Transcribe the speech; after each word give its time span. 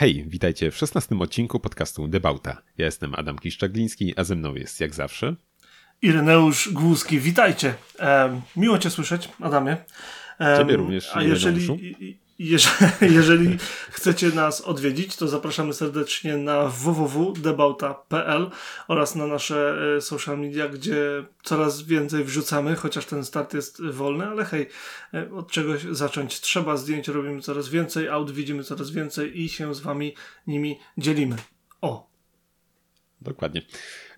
Hej, 0.00 0.24
witajcie 0.28 0.70
w 0.70 0.76
szesnastym 0.76 1.20
odcinku 1.22 1.60
podcastu 1.60 2.08
Debauta. 2.08 2.62
Ja 2.78 2.84
jestem 2.84 3.14
Adam 3.14 3.38
Kiszczagliński, 3.38 4.14
a 4.16 4.24
ze 4.24 4.36
mną 4.36 4.54
jest 4.54 4.80
jak 4.80 4.94
zawsze 4.94 5.34
Ireneusz 6.02 6.72
Głuski. 6.72 7.20
Witajcie. 7.20 7.74
E, 7.98 8.40
miło 8.56 8.78
Cię 8.78 8.90
słyszeć, 8.90 9.28
Adamie. 9.40 9.76
E, 10.40 10.58
Ciebie 10.58 10.76
również, 10.76 11.10
A 11.14 11.22
jeżeli, 11.22 11.66
jeżeli, 12.40 12.86
jeżeli 13.16 13.58
chcecie 13.90 14.28
nas 14.28 14.60
odwiedzić, 14.60 15.16
to 15.16 15.28
zapraszamy 15.28 15.72
serdecznie 15.72 16.36
na 16.36 16.68
www.debauta.pl 16.68 18.50
oraz 18.88 19.14
na 19.14 19.26
nasze 19.26 19.76
e, 19.96 20.00
social 20.00 20.38
media, 20.38 20.68
gdzie 20.68 21.24
coraz 21.42 21.82
więcej 21.82 22.24
wrzucamy, 22.24 22.76
chociaż 22.76 23.06
ten 23.06 23.24
start 23.24 23.54
jest 23.54 23.82
wolny, 23.82 24.26
ale 24.26 24.44
hej, 24.44 24.66
e, 25.14 25.32
od 25.32 25.50
czegoś 25.50 25.82
zacząć 25.82 26.40
trzeba. 26.40 26.76
Zdjęć 26.76 27.08
robimy 27.08 27.40
coraz 27.42 27.68
więcej, 27.68 28.08
aut 28.08 28.30
widzimy 28.30 28.64
coraz 28.64 28.90
więcej 28.90 29.40
i 29.40 29.48
się 29.48 29.74
z 29.74 29.80
Wami 29.80 30.14
nimi 30.46 30.78
dzielimy. 30.98 31.36
O! 31.80 32.10
Dokładnie. 33.20 33.62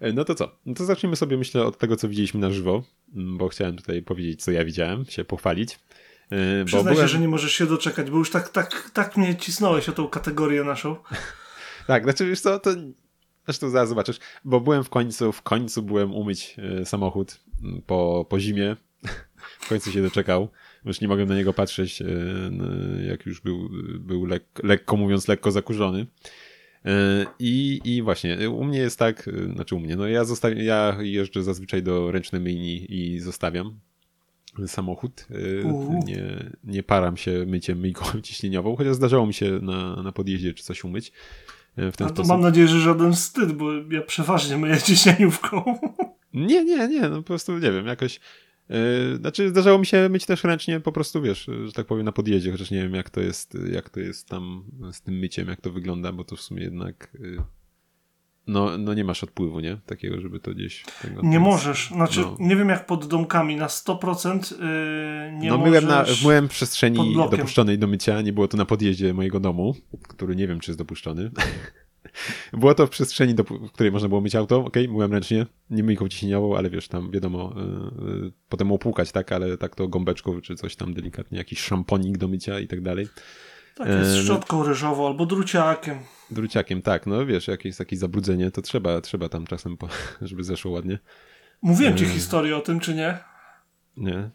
E, 0.01 0.13
no 0.13 0.25
to 0.25 0.35
co? 0.35 0.59
No 0.67 0.75
to 0.75 0.85
zaczniemy 0.85 1.17
sobie, 1.17 1.37
myślę, 1.37 1.65
od 1.65 1.79
tego, 1.79 1.97
co 1.97 2.09
widzieliśmy 2.09 2.41
na 2.41 2.51
żywo, 2.51 2.83
bo 3.09 3.49
chciałem 3.49 3.77
tutaj 3.77 4.03
powiedzieć, 4.03 4.45
co 4.45 4.51
ja 4.51 4.65
widziałem, 4.65 5.05
się 5.05 5.25
pochwalić. 5.25 5.79
Yy, 6.33 6.65
Przyznaj 6.65 6.95
byłem... 6.95 7.09
się, 7.09 7.13
że 7.13 7.19
nie 7.19 7.29
możesz 7.29 7.53
się 7.53 7.67
doczekać, 7.67 8.11
bo 8.11 8.19
już 8.19 8.31
tak, 8.31 8.49
tak, 8.49 8.91
tak 8.93 9.17
mnie 9.17 9.37
cisnąłeś 9.37 9.89
o 9.89 9.93
tą 9.93 10.09
kategorię 10.09 10.65
naszą. 10.65 10.97
tak, 11.87 12.05
znaczy 12.05 12.27
wiesz 12.27 12.41
co, 12.41 12.59
to 12.59 12.71
zresztą 13.45 13.71
zaraz 13.71 13.89
zobaczysz, 13.89 14.19
bo 14.45 14.61
byłem 14.61 14.85
w 14.85 14.91
końcu, 14.91 15.33
w 15.33 15.43
końcu 15.43 15.83
byłem 15.83 16.15
umyć 16.15 16.57
yy, 16.57 16.87
samochód 16.87 17.41
mm, 17.63 17.83
po, 17.83 18.27
po 18.29 18.41
zimie. 18.41 18.77
w 19.61 19.69
końcu 19.69 19.93
się 19.93 20.03
doczekał. 20.03 20.49
Już 20.85 21.01
nie 21.01 21.09
mogłem 21.09 21.29
na 21.29 21.35
niego 21.35 21.53
patrzeć, 21.53 22.01
yy, 22.01 23.07
jak 23.09 23.27
już 23.27 23.41
był, 23.41 23.69
był 24.01 24.27
lek, 24.27 24.45
lekko 24.63 24.97
mówiąc, 24.97 25.29
lekko 25.29 25.51
zakurzony. 25.51 26.07
I, 27.39 27.81
I 27.85 28.03
właśnie, 28.03 28.51
u 28.51 28.65
mnie 28.65 28.79
jest 28.79 28.99
tak, 28.99 29.31
znaczy 29.55 29.75
u 29.75 29.81
mnie, 29.81 29.97
no 29.97 30.09
ja, 30.09 30.25
zostawiam, 30.25 30.59
ja 30.59 30.97
jeżdżę 31.01 31.43
zazwyczaj 31.43 31.83
do 31.83 32.13
ręcznej 32.13 32.43
myjni 32.43 32.87
i 32.95 33.21
zostawiam 33.21 33.81
samochód. 34.67 35.27
Y, 35.31 35.65
nie, 36.05 36.51
nie 36.65 36.83
param 36.83 37.17
się 37.17 37.45
myciem 37.47 37.79
myjką 37.79 38.05
ciśnieniową, 38.23 38.77
chociaż 38.77 38.95
zdarzało 38.95 39.27
mi 39.27 39.35
się 39.35 39.51
na, 39.63 40.03
na 40.03 40.13
podjeździe 40.13 40.55
czy 40.55 40.65
coś 40.65 40.85
umyć. 40.85 41.13
Y, 41.79 41.93
w 41.93 41.97
ten 41.97 42.07
A 42.07 42.11
to 42.11 42.15
sposób. 42.17 42.29
mam 42.29 42.41
nadzieję, 42.41 42.69
że 42.69 42.81
żaden 42.81 43.13
wstyd, 43.13 43.53
bo 43.53 43.73
ja 43.91 44.03
przeważnie 44.03 44.57
myję 44.57 44.79
ciśnieniówką. 44.79 45.65
Nie, 46.35 46.65
nie, 46.65 46.89
nie, 46.89 47.01
no 47.01 47.17
po 47.17 47.23
prostu 47.23 47.59
nie 47.59 47.73
wiem, 47.73 47.87
jakoś. 47.87 48.21
Yy, 48.69 49.17
znaczy, 49.17 49.49
zdarzało 49.49 49.79
mi 49.79 49.87
się 49.87 50.09
myć 50.09 50.27
też 50.27 50.45
ręcznie, 50.45 50.81
po 50.81 50.93
prostu 50.93 51.23
wiesz, 51.23 51.51
że 51.65 51.73
tak 51.73 51.87
powiem, 51.87 52.05
na 52.05 52.13
podjeździe, 52.13 52.53
chociaż 52.53 52.71
nie 52.71 52.83
wiem, 52.83 52.95
jak 52.95 53.11
to 53.11 53.21
jest, 53.21 53.59
jak 53.73 53.91
to 53.91 54.01
jest 54.01 54.29
tam 54.29 54.65
z 54.93 55.03
tym 55.03 55.19
myciem, 55.19 55.49
jak 55.49 55.61
to 55.61 55.71
wygląda, 55.71 56.13
bo 56.13 56.25
to 56.25 56.37
w 56.37 56.41
sumie 56.41 56.63
jednak. 56.63 57.17
Yy 57.21 57.43
no, 58.47 58.79
no 58.79 58.95
nie 58.95 59.05
masz 59.05 59.25
odpływu, 59.25 59.61
nie? 59.61 59.77
Takiego, 59.87 60.21
żeby 60.21 60.41
to 60.41 60.51
gdzieś... 60.51 60.85
Tego, 61.03 61.21
nie 61.25 61.41
możesz. 61.41 61.89
Znaczy, 61.89 62.21
no. 62.21 62.37
nie 62.41 62.57
wiem 62.57 62.69
jak 62.69 62.87
pod 62.87 63.07
domkami, 63.07 63.57
na 63.57 63.67
100% 63.67 64.53
yy, 64.53 65.39
nie 65.39 65.51
no, 65.51 65.59
myłem 65.59 65.87
na, 65.87 66.05
myłem 66.23 66.49
w 66.49 66.51
przestrzeni 66.51 67.17
dopuszczonej 67.31 67.79
do 67.79 67.87
mycia, 67.87 68.21
nie 68.21 68.33
było 68.33 68.49
to 68.49 68.57
na 68.57 68.65
podjeździe 68.65 69.15
mojego 69.15 69.41
domu, 69.41 69.75
który 70.09 70.37
nie 70.37 70.49
wiem, 70.49 70.61
czy 70.61 70.71
jest 70.71 70.79
dopuszczony. 70.79 71.31
było 72.53 72.75
to 72.75 72.87
w 72.87 72.91
przestrzeni, 72.91 73.35
do, 73.35 73.45
w 73.45 73.73
której 73.73 73.93
można 73.93 74.09
było 74.09 74.21
myć 74.21 74.37
auto, 74.37 74.65
ok, 74.65 74.77
myłem 74.89 75.13
ręcznie, 75.13 75.47
nie 75.71 75.83
myjką 75.83 76.09
ciśnieniową, 76.09 76.57
ale 76.57 76.71
wiesz, 76.71 76.89
tam 76.89 77.11
wiadomo, 77.11 77.55
yy, 77.57 78.09
yy, 78.23 78.33
potem 78.49 78.73
opłukać, 78.73 79.13
tak, 79.13 79.33
ale 79.33 79.59
tak 79.59 79.75
to 79.75 79.89
gąbeczką, 79.89 80.41
czy 80.41 80.55
coś 80.55 80.77
tam 80.77 80.95
delikatnie, 80.95 81.39
jakiś 81.39 81.61
szamponik 81.61 82.19
do 82.19 82.29
mycia 82.29 82.61
i 82.61 82.67
tak 82.67 82.81
dalej. 82.81 83.09
Tak, 83.75 83.89
jest 83.89 84.17
szczotką 84.17 84.63
ryżową 84.63 85.07
albo 85.07 85.27
druciakiem. 85.27 85.99
Druciakiem, 86.31 86.83
tak. 86.83 87.07
No 87.07 87.27
wiesz, 87.27 87.49
jakieś 87.49 87.77
takie 87.77 87.97
zabrudzenie, 87.97 88.51
to 88.51 88.63
trzeba, 88.63 89.01
trzeba 89.01 89.29
tam 89.29 89.47
czasem, 89.47 89.77
po, 89.77 89.89
żeby 90.21 90.45
zeszło 90.45 90.73
ładnie. 90.73 90.99
Mówiłem 91.63 91.97
ci 91.97 92.07
historię 92.07 92.57
o 92.57 92.61
tym, 92.61 92.81
czy 92.81 92.95
nie? 92.95 93.19
Nie. 93.97 94.31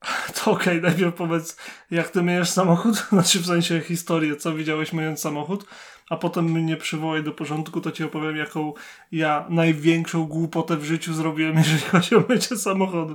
To 0.44 0.50
okej, 0.50 0.78
okay, 0.78 0.90
najpierw 0.90 1.14
powiedz, 1.14 1.56
jak 1.90 2.08
ty 2.08 2.22
myjesz 2.22 2.50
samochód, 2.50 2.96
znaczy 3.12 3.38
w 3.38 3.46
sensie 3.46 3.80
historię, 3.80 4.36
co 4.36 4.54
widziałeś 4.54 4.92
myjąc 4.92 5.20
samochód, 5.20 5.66
a 6.10 6.16
potem 6.16 6.44
mnie 6.44 6.76
przywołaj 6.76 7.24
do 7.24 7.32
porządku, 7.32 7.80
to 7.80 7.92
ci 7.92 8.04
opowiem, 8.04 8.36
jaką 8.36 8.72
ja 9.12 9.46
największą 9.48 10.26
głupotę 10.26 10.76
w 10.76 10.84
życiu 10.84 11.14
zrobiłem, 11.14 11.56
jeżeli 11.56 11.80
chodzi 11.80 12.16
o 12.16 12.24
mycie 12.28 12.56
samochodu. 12.56 13.14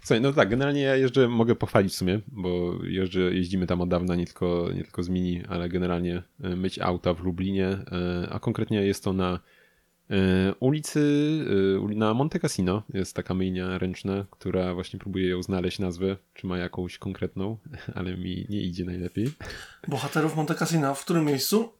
Słuchaj, 0.00 0.20
no 0.20 0.32
tak, 0.32 0.48
generalnie 0.48 0.80
ja 0.80 0.96
jeżdżę, 0.96 1.28
mogę 1.28 1.54
pochwalić 1.54 1.92
w 1.92 1.96
sumie, 1.96 2.20
bo 2.26 2.74
jeżdżę, 2.84 3.20
jeździmy 3.20 3.66
tam 3.66 3.80
od 3.80 3.88
dawna, 3.88 4.14
nie 4.14 4.26
tylko, 4.26 4.68
nie 4.74 4.84
tylko 4.84 5.02
z 5.02 5.08
Mini, 5.08 5.42
ale 5.48 5.68
generalnie 5.68 6.22
e, 6.42 6.56
myć 6.56 6.78
auta 6.78 7.14
w 7.14 7.24
Lublinie, 7.24 7.66
e, 7.66 8.28
a 8.30 8.38
konkretnie 8.38 8.86
jest 8.86 9.04
to 9.04 9.12
na 9.12 9.40
e, 10.10 10.54
ulicy, 10.60 11.00
na 11.96 12.14
Monte 12.14 12.38
Cassino 12.40 12.82
jest 12.94 13.16
taka 13.16 13.34
myjnia 13.34 13.78
ręczna, 13.78 14.24
która 14.30 14.74
właśnie 14.74 14.98
próbuje 14.98 15.28
ją 15.28 15.42
znaleźć 15.42 15.78
nazwę, 15.78 16.16
czy 16.34 16.46
ma 16.46 16.58
jakąś 16.58 16.98
konkretną, 16.98 17.56
ale 17.94 18.16
mi 18.16 18.46
nie 18.48 18.60
idzie 18.62 18.84
najlepiej. 18.84 19.32
Bohaterów 19.88 20.36
Monte 20.36 20.54
Cassino, 20.54 20.94
w 20.94 21.04
którym 21.04 21.24
miejscu? 21.24 21.72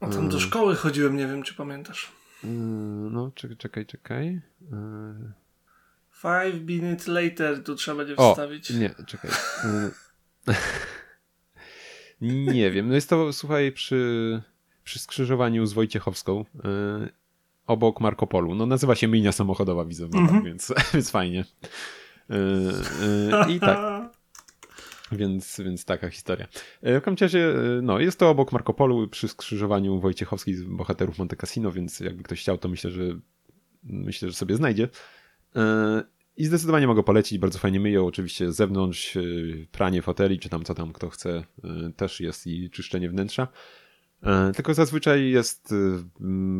A 0.00 0.08
tam 0.08 0.28
do 0.28 0.40
szkoły 0.40 0.74
chodziłem, 0.74 1.16
nie 1.16 1.26
wiem 1.26 1.42
czy 1.42 1.54
pamiętasz. 1.54 2.12
No, 3.10 3.30
czekaj, 3.34 3.56
czekaj, 3.56 3.86
czekaj. 3.86 4.40
Five 6.26 6.66
minutes 6.66 7.06
later 7.06 7.64
tu 7.64 7.74
trzeba 7.74 7.96
będzie 7.96 8.16
wstawić. 8.16 8.70
nie, 8.70 8.90
czekaj. 9.06 9.30
nie 12.54 12.70
wiem. 12.70 12.88
No 12.88 12.94
jest 12.94 13.10
to, 13.10 13.32
słuchaj, 13.32 13.72
przy, 13.72 14.42
przy 14.84 14.98
skrzyżowaniu 14.98 15.66
z 15.66 15.72
Wojciechowską 15.72 16.44
yy, 16.54 17.08
obok 17.66 18.00
Marco 18.00 18.26
Polu. 18.26 18.54
No 18.54 18.66
nazywa 18.66 18.94
się 18.94 19.08
Minia 19.08 19.32
Samochodowa, 19.32 19.84
widzę, 19.84 20.04
mm 20.04 20.26
-hmm. 20.26 20.44
więc, 20.44 20.74
więc 20.94 21.10
fajnie. 21.10 21.44
Yy, 22.28 22.36
yy, 23.46 23.54
I 23.54 23.60
tak. 23.60 23.78
Więc, 25.12 25.60
więc 25.64 25.84
taka 25.84 26.10
historia. 26.10 26.46
W 26.82 27.00
każdym 27.02 27.16
razie, 27.20 27.54
no, 27.82 28.00
jest 28.00 28.18
to 28.18 28.30
obok 28.30 28.52
Marco 28.52 28.74
Polu 28.74 29.08
przy 29.08 29.28
skrzyżowaniu 29.28 30.00
Wojciechowskiej 30.00 30.54
z 30.54 30.62
bohaterów 30.62 31.18
Monte 31.18 31.36
Cassino, 31.36 31.72
więc 31.72 32.00
jakby 32.00 32.22
ktoś 32.22 32.40
chciał, 32.40 32.58
to 32.58 32.68
myślę, 32.68 32.90
że 32.90 33.02
myślę, 33.82 34.28
że 34.28 34.34
sobie 34.34 34.56
znajdzie. 34.56 34.88
E, 36.36 36.42
I 36.42 36.44
zdecydowanie 36.44 36.86
mogę 36.86 37.02
polecić, 37.02 37.38
bardzo 37.38 37.58
fajnie 37.58 37.80
myją, 37.80 38.06
oczywiście 38.06 38.52
z 38.52 38.56
zewnątrz, 38.56 39.16
e, 39.16 39.20
pranie 39.72 40.02
foteli, 40.02 40.38
czy 40.38 40.48
tam 40.48 40.64
co 40.64 40.74
tam 40.74 40.92
kto 40.92 41.10
chce, 41.10 41.44
e, 41.64 41.92
też 41.96 42.20
jest 42.20 42.46
i 42.46 42.70
czyszczenie 42.70 43.10
wnętrza. 43.10 43.48
Tylko 44.54 44.74
zazwyczaj 44.74 45.30
jest 45.30 45.74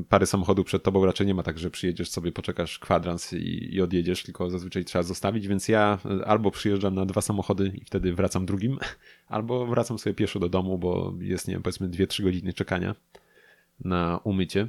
parę 0.08 0.26
samochodów 0.26 0.66
przed 0.66 0.82
tobą, 0.82 1.06
raczej 1.06 1.26
nie 1.26 1.34
ma 1.34 1.42
tak, 1.42 1.58
że 1.58 1.70
przyjedziesz 1.70 2.10
sobie, 2.10 2.32
poczekasz 2.32 2.78
kwadrans 2.78 3.32
i, 3.32 3.74
i 3.74 3.80
odjedziesz, 3.80 4.22
tylko 4.22 4.50
zazwyczaj 4.50 4.84
trzeba 4.84 5.02
zostawić, 5.02 5.48
więc 5.48 5.68
ja 5.68 5.98
albo 6.26 6.50
przyjeżdżam 6.50 6.94
na 6.94 7.06
dwa 7.06 7.20
samochody 7.20 7.72
i 7.74 7.84
wtedy 7.84 8.14
wracam 8.14 8.46
drugim, 8.46 8.78
albo 9.28 9.66
wracam 9.66 9.98
sobie 9.98 10.14
pieszo 10.14 10.38
do 10.38 10.48
domu, 10.48 10.78
bo 10.78 11.14
jest, 11.20 11.48
nie 11.48 11.54
wiem, 11.54 11.62
powiedzmy 11.62 11.88
2-3 11.88 12.22
godziny 12.22 12.52
czekania 12.52 12.94
na 13.80 14.20
umycie. 14.24 14.68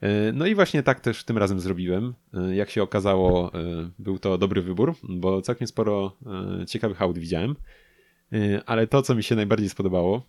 E, 0.00 0.32
no 0.32 0.46
i 0.46 0.54
właśnie 0.54 0.82
tak 0.82 1.00
też 1.00 1.24
tym 1.24 1.38
razem 1.38 1.60
zrobiłem. 1.60 2.14
E, 2.34 2.56
jak 2.56 2.70
się 2.70 2.82
okazało, 2.82 3.54
e, 3.54 3.90
był 3.98 4.18
to 4.18 4.38
dobry 4.38 4.62
wybór, 4.62 4.94
bo 5.02 5.42
całkiem 5.42 5.66
sporo 5.66 6.16
ciekawych 6.68 7.02
aut 7.02 7.18
widziałem. 7.18 7.56
Ale 8.66 8.86
to, 8.86 9.02
co 9.02 9.14
mi 9.14 9.22
się 9.22 9.36
najbardziej 9.36 9.68
spodobało, 9.68 10.22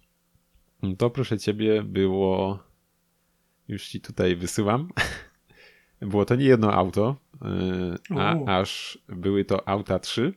to 0.97 1.09
proszę 1.09 1.37
ciebie 1.39 1.83
było. 1.83 2.59
Już 3.67 3.87
ci 3.87 4.01
tutaj 4.01 4.35
wysyłam. 4.35 4.89
Było 6.01 6.25
to 6.25 6.35
nie 6.35 6.45
jedno 6.45 6.73
auto, 6.73 7.15
a 8.17 8.59
aż 8.59 8.97
były 9.09 9.45
to 9.45 9.67
auta 9.67 9.99
trzy. 9.99 10.33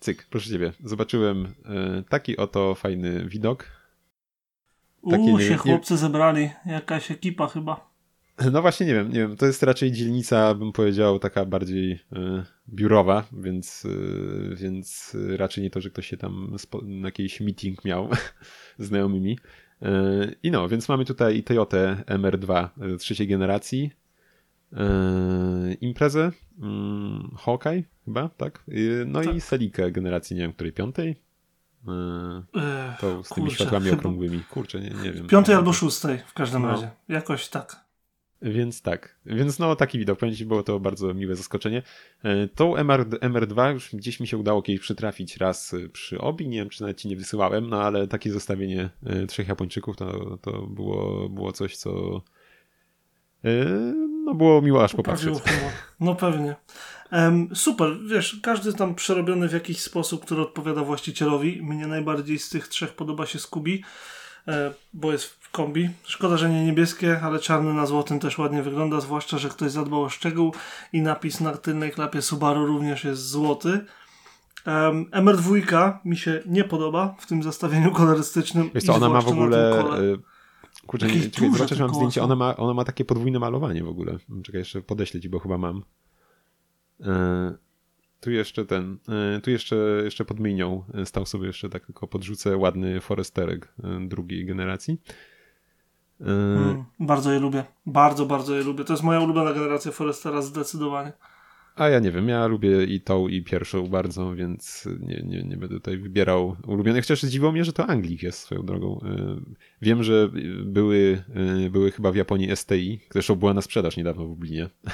Cyk, 0.00 0.26
proszę 0.30 0.50
ciebie. 0.50 0.72
Zobaczyłem 0.84 1.54
taki 2.08 2.36
oto 2.36 2.74
fajny 2.74 3.28
widok. 3.28 3.66
Takie 5.10 5.22
Uuu, 5.22 5.40
się 5.40 5.56
chłopcy 5.56 5.96
zebrali. 5.96 6.50
Jakaś 6.66 7.10
ekipa 7.10 7.46
chyba. 7.46 7.89
No 8.52 8.62
właśnie 8.62 8.86
nie 8.86 8.94
wiem, 8.94 9.08
nie 9.08 9.18
wiem. 9.18 9.36
To 9.36 9.46
jest 9.46 9.62
raczej 9.62 9.92
dzielnica, 9.92 10.54
bym 10.54 10.72
powiedział, 10.72 11.18
taka 11.18 11.44
bardziej 11.44 11.92
y, 11.92 11.98
biurowa, 12.68 13.24
więc, 13.32 13.84
y, 13.84 14.54
więc 14.56 15.16
raczej 15.36 15.64
nie 15.64 15.70
to, 15.70 15.80
że 15.80 15.90
ktoś 15.90 16.06
się 16.06 16.16
tam 16.16 16.56
na 16.82 17.08
jakiś 17.08 17.40
meeting 17.40 17.84
miał 17.84 18.08
z 18.78 18.86
znajomymi. 18.86 19.38
Y, 19.82 19.86
I 20.42 20.50
no, 20.50 20.68
więc 20.68 20.88
mamy 20.88 21.04
tutaj 21.04 21.42
Toyota 21.42 21.76
MR2 22.06 22.68
trzeciej 22.98 23.28
generacji, 23.28 23.90
imprezę, 25.80 26.32
mm, 26.62 27.30
Hawkeye 27.38 27.82
chyba, 28.04 28.28
tak? 28.28 28.64
No 29.06 29.22
tak. 29.22 29.34
i 29.34 29.40
Selikę 29.40 29.90
generacji, 29.90 30.36
nie 30.36 30.42
wiem, 30.42 30.52
której 30.52 30.72
piątej. 30.72 31.22
To 33.00 33.22
z 33.24 33.28
tymi 33.28 33.46
Kurczę, 33.46 33.54
światłami 33.54 33.90
okrągłymi. 33.98 34.40
Kurczę, 34.50 34.80
nie, 34.80 34.90
nie 34.90 35.12
wiem. 35.12 35.26
Piątej 35.26 35.54
albo 35.54 35.72
szóstej 35.72 36.18
w 36.26 36.32
każdym 36.32 36.62
no. 36.62 36.68
razie. 36.68 36.90
Jakoś 37.08 37.48
tak. 37.48 37.89
Więc 38.42 38.82
tak, 38.82 39.18
więc 39.26 39.58
no 39.58 39.76
taki 39.76 39.98
widok, 39.98 40.18
powiem 40.18 40.34
było 40.46 40.62
to 40.62 40.80
bardzo 40.80 41.14
miłe 41.14 41.36
zaskoczenie. 41.36 41.82
E, 42.22 42.48
tą 42.48 42.76
MR, 42.76 43.08
MR2 43.08 43.72
już 43.72 43.94
gdzieś 43.94 44.20
mi 44.20 44.26
się 44.26 44.38
udało 44.38 44.62
kiedyś 44.62 44.80
przytrafić 44.80 45.36
raz 45.36 45.74
przy 45.92 46.18
Obi, 46.18 46.48
nie 46.48 46.58
wiem 46.58 46.68
czy 46.68 46.82
nawet 46.82 46.98
ci 46.98 47.08
nie 47.08 47.16
wysyłałem, 47.16 47.68
no 47.68 47.82
ale 47.82 48.06
takie 48.08 48.32
zestawienie 48.32 48.90
trzech 49.28 49.48
Japończyków 49.48 49.96
to, 49.96 50.38
to 50.42 50.62
było, 50.62 51.28
było 51.28 51.52
coś, 51.52 51.76
co 51.76 52.22
no 54.24 54.34
było 54.34 54.62
miło 54.62 54.84
aż 54.84 54.94
popatrzeć. 54.94 55.38
No 56.00 56.14
pewnie. 56.14 56.56
Super, 57.54 57.96
wiesz, 58.06 58.40
każdy 58.42 58.72
tam 58.72 58.94
przerobiony 58.94 59.48
w 59.48 59.52
jakiś 59.52 59.80
sposób, 59.80 60.24
który 60.24 60.42
odpowiada 60.42 60.84
właścicielowi. 60.84 61.62
Mnie 61.62 61.86
najbardziej 61.86 62.38
z 62.38 62.48
tych 62.48 62.68
trzech 62.68 62.92
podoba 62.92 63.26
się 63.26 63.38
e, 63.38 63.84
bo 64.94 65.12
jest 65.12 65.24
w 65.24 65.50
kombi. 65.50 65.90
Szkoda, 66.04 66.36
że 66.36 66.50
nie 66.50 66.64
niebieskie, 66.64 67.20
ale 67.20 67.38
czarny 67.38 67.74
na 67.74 67.86
złotym 67.86 68.20
też 68.20 68.38
ładnie 68.38 68.62
wygląda, 68.62 69.00
zwłaszcza, 69.00 69.38
że 69.38 69.48
ktoś 69.48 69.72
zadbał 69.72 70.02
o 70.02 70.08
szczegół 70.08 70.54
i 70.92 71.02
napis 71.02 71.40
na 71.40 71.52
tylnej 71.52 71.90
klapie 71.90 72.22
Subaru 72.22 72.66
również 72.66 73.04
jest 73.04 73.28
złoty. 73.28 73.84
Um, 74.66 75.04
MR2 75.04 75.92
mi 76.04 76.16
się 76.16 76.42
nie 76.46 76.64
podoba 76.64 77.14
w 77.18 77.26
tym 77.26 77.42
zestawieniu 77.42 77.92
kolorystycznym. 77.92 78.70
Wiesz 78.74 78.84
co, 78.84 78.94
ona 78.94 79.08
ma 79.08 79.20
w 79.20 79.28
ogóle 79.28 79.84
Kurczę, 80.86 81.06
nie, 81.06 81.30
czekaj, 81.30 81.52
zobaczę, 81.52 81.74
że 81.74 81.84
mam 81.84 81.94
zdjęcie. 81.94 82.22
Ona 82.22 82.36
ma, 82.36 82.56
ona 82.56 82.74
ma 82.74 82.84
takie 82.84 83.04
podwójne 83.04 83.38
malowanie 83.38 83.84
w 83.84 83.88
ogóle. 83.88 84.18
Czekaj, 84.42 84.58
jeszcze 84.58 84.82
podeślę 84.82 85.20
ci, 85.20 85.28
bo 85.28 85.38
chyba 85.38 85.58
mam. 85.58 85.82
E, 87.00 87.54
tu 88.20 88.30
jeszcze 88.30 88.66
ten, 88.66 88.98
e, 89.36 89.40
tu 89.40 89.50
jeszcze, 89.50 89.76
jeszcze 90.04 90.24
pod 90.24 90.40
myjnią 90.40 90.84
stał 91.04 91.26
sobie 91.26 91.46
jeszcze 91.46 91.68
tak 91.68 91.86
tylko 91.86 92.08
podrzucę 92.08 92.56
ładny 92.56 93.00
Foresterek 93.00 93.74
e, 93.84 94.08
drugiej 94.08 94.46
generacji. 94.46 95.00
Mm, 96.20 96.84
bardzo 97.00 97.32
je 97.32 97.40
lubię. 97.40 97.64
Bardzo, 97.86 98.26
bardzo 98.26 98.56
je 98.56 98.62
lubię. 98.62 98.84
To 98.84 98.92
jest 98.92 99.02
moja 99.02 99.20
ulubiona 99.20 99.52
generacja 99.52 99.92
Forestera 99.92 100.42
zdecydowanie. 100.42 101.12
A 101.76 101.88
ja 101.88 101.98
nie 101.98 102.10
wiem, 102.10 102.28
ja 102.28 102.46
lubię 102.46 102.84
i 102.84 103.00
tą, 103.00 103.28
i 103.28 103.42
pierwszą 103.42 103.86
bardzo, 103.86 104.34
więc 104.34 104.88
nie, 105.00 105.22
nie, 105.24 105.42
nie 105.42 105.56
będę 105.56 105.74
tutaj 105.74 105.98
wybierał 105.98 106.56
ulubionych. 106.66 107.04
Chociaż 107.04 107.22
zdziwiło 107.22 107.52
mnie, 107.52 107.64
że 107.64 107.72
to 107.72 107.86
Anglik 107.86 108.22
jest 108.22 108.38
swoją 108.38 108.66
drogą. 108.66 109.00
E, 109.04 109.40
wiem, 109.82 110.02
że 110.02 110.30
były, 110.64 111.24
e, 111.66 111.70
były 111.70 111.90
chyba 111.90 112.12
w 112.12 112.16
Japonii 112.16 112.56
STI, 112.56 113.00
zresztą 113.12 113.36
była 113.36 113.54
na 113.54 113.62
sprzedaż 113.62 113.96
niedawno 113.96 114.24
w 114.24 114.28
Lublinie. 114.28 114.70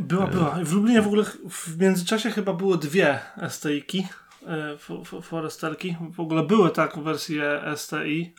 Była, 0.00 0.24
e. 0.24 0.30
była. 0.30 0.58
W 0.64 0.72
Lublinie 0.72 1.02
w 1.02 1.06
ogóle 1.06 1.24
w 1.50 1.78
międzyczasie 1.78 2.30
chyba 2.30 2.52
były 2.52 2.78
dwie 2.78 3.18
STI-ki, 3.48 4.06
Foresterki. 5.22 5.96
W 6.12 6.20
ogóle 6.20 6.42
były 6.42 6.70
tak 6.70 6.98
wersje 6.98 7.62
STI 7.76 8.34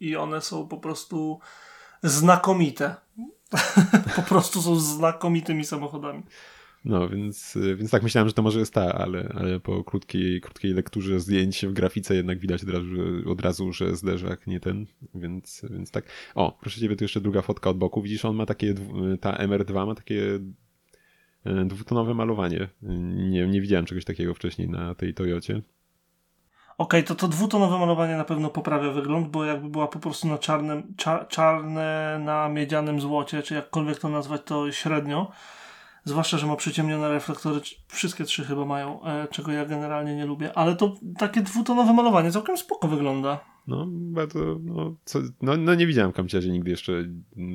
i 0.00 0.16
one 0.16 0.40
są 0.40 0.68
po 0.68 0.78
prostu 0.78 1.40
znakomite. 2.02 2.94
po 4.16 4.22
prostu 4.22 4.62
są 4.62 4.80
znakomitymi 4.80 5.64
samochodami. 5.64 6.22
No, 6.84 7.08
więc, 7.08 7.58
więc 7.76 7.90
tak 7.90 8.02
myślałem, 8.02 8.28
że 8.28 8.34
to 8.34 8.42
może 8.42 8.58
jest 8.58 8.74
ta, 8.74 8.94
ale, 8.94 9.32
ale 9.34 9.60
po 9.60 9.84
krótkiej, 9.84 10.40
krótkiej 10.40 10.74
lekturze 10.74 11.20
zdjęć 11.20 11.66
w 11.66 11.72
grafice 11.72 12.14
jednak 12.14 12.38
widać 12.38 12.62
od 12.62 12.68
razu, 12.68 12.86
że, 12.86 13.30
od 13.30 13.40
razu, 13.40 13.72
że 13.72 13.96
zderzak 13.96 14.46
nie 14.46 14.60
ten, 14.60 14.86
więc, 15.14 15.66
więc 15.70 15.90
tak. 15.90 16.04
O, 16.34 16.58
proszę 16.60 16.80
ciebie, 16.80 16.96
tu 16.96 17.04
jeszcze 17.04 17.20
druga 17.20 17.42
fotka 17.42 17.70
od 17.70 17.78
boku. 17.78 18.02
Widzisz, 18.02 18.24
on 18.24 18.36
ma 18.36 18.46
takie, 18.46 18.74
ta 19.20 19.32
MR2 19.32 19.86
ma 19.86 19.94
takie 19.94 20.34
e, 20.34 20.38
dwutonowe 21.66 22.14
malowanie. 22.14 22.68
Nie, 23.30 23.46
nie 23.46 23.60
widziałem 23.60 23.86
czegoś 23.86 24.04
takiego 24.04 24.34
wcześniej 24.34 24.68
na 24.68 24.94
tej 24.94 25.14
Toyocie. 25.14 25.62
Okej, 26.78 27.00
okay, 27.00 27.02
to 27.02 27.14
to 27.14 27.28
dwutonowe 27.28 27.78
malowanie 27.78 28.16
na 28.16 28.24
pewno 28.24 28.50
poprawia 28.50 28.90
wygląd, 28.90 29.28
bo 29.28 29.44
jakby 29.44 29.68
była 29.68 29.88
po 29.88 29.98
prostu 29.98 30.28
na 30.28 30.38
czarnym, 30.38 30.94
cza, 30.96 31.24
czarne 31.24 32.18
na 32.24 32.48
miedzianym 32.48 33.00
złocie, 33.00 33.42
czy 33.42 33.54
jakkolwiek 33.54 33.98
to 33.98 34.08
nazwać, 34.08 34.40
to 34.44 34.72
średnio 34.72 35.32
Zwłaszcza, 36.06 36.38
że 36.38 36.46
ma 36.46 36.56
przyciemnione 36.56 37.08
reflektory. 37.08 37.60
Wszystkie 37.88 38.24
trzy 38.24 38.44
chyba 38.44 38.64
mają, 38.64 39.04
e, 39.04 39.28
czego 39.28 39.52
ja 39.52 39.64
generalnie 39.64 40.16
nie 40.16 40.26
lubię. 40.26 40.52
Ale 40.54 40.76
to 40.76 40.94
takie 41.18 41.40
dwutonowe 41.40 41.92
malowanie 41.92 42.30
całkiem 42.30 42.56
spoko 42.56 42.88
wygląda. 42.88 43.40
No, 43.66 43.86
bardzo, 43.88 44.58
no, 44.62 44.96
co, 45.04 45.18
no, 45.42 45.56
no 45.56 45.74
nie 45.74 45.86
widziałem 45.86 46.12
kamciarzy 46.12 46.50
nigdy 46.50 46.70
jeszcze 46.70 46.92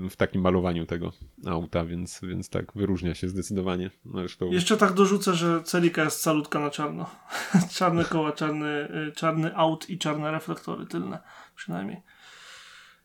w 0.09 0.15
takim 0.15 0.41
malowaniu 0.41 0.85
tego 0.85 1.11
auta, 1.45 1.85
więc, 1.85 2.19
więc 2.23 2.49
tak, 2.49 2.73
wyróżnia 2.75 3.15
się 3.15 3.29
zdecydowanie. 3.29 3.91
No, 4.05 4.19
zresztą... 4.19 4.51
Jeszcze 4.51 4.77
tak 4.77 4.93
dorzucę, 4.93 5.33
że 5.33 5.63
celika 5.63 6.03
jest 6.03 6.21
salutka 6.21 6.59
na 6.59 6.69
czarno. 6.69 7.09
czarne 7.77 8.05
koła, 8.05 8.31
czarny, 8.31 8.67
y, 9.09 9.11
czarny 9.11 9.55
aut 9.55 9.89
i 9.89 9.97
czarne 9.97 10.31
reflektory 10.31 10.85
tylne 10.85 11.19
przynajmniej. 11.55 12.01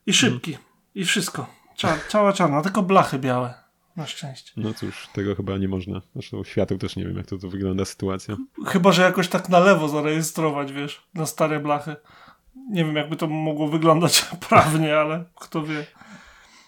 I 0.05 0.13
szybki. 0.13 0.53
Hmm. 0.53 0.69
I 0.95 1.05
wszystko. 1.05 1.47
Czar, 1.75 1.99
cała 2.09 2.33
czarna, 2.33 2.61
tylko 2.61 2.83
blachy 2.83 3.19
białe. 3.19 3.67
Na 3.95 4.07
szczęście. 4.07 4.51
No 4.57 4.73
cóż, 4.73 5.07
tego 5.13 5.35
chyba 5.35 5.57
nie 5.57 5.67
można. 5.67 6.01
Zresztą 6.13 6.43
świateł 6.43 6.77
też 6.77 6.95
nie 6.95 7.05
wiem, 7.05 7.17
jak 7.17 7.25
to, 7.25 7.37
to 7.37 7.49
wygląda 7.49 7.85
sytuacja. 7.85 8.37
Chyba, 8.65 8.91
że 8.91 9.01
jakoś 9.01 9.27
tak 9.27 9.49
na 9.49 9.59
lewo 9.59 9.89
zarejestrować, 9.89 10.73
wiesz, 10.73 11.07
na 11.13 11.25
stare 11.25 11.59
blachy. 11.59 11.95
Nie 12.69 12.85
wiem, 12.85 12.95
jakby 12.95 13.15
to 13.15 13.27
mogło 13.27 13.67
wyglądać 13.67 14.25
prawnie, 14.49 14.97
ale 14.97 15.25
kto 15.35 15.63
wie. 15.63 15.85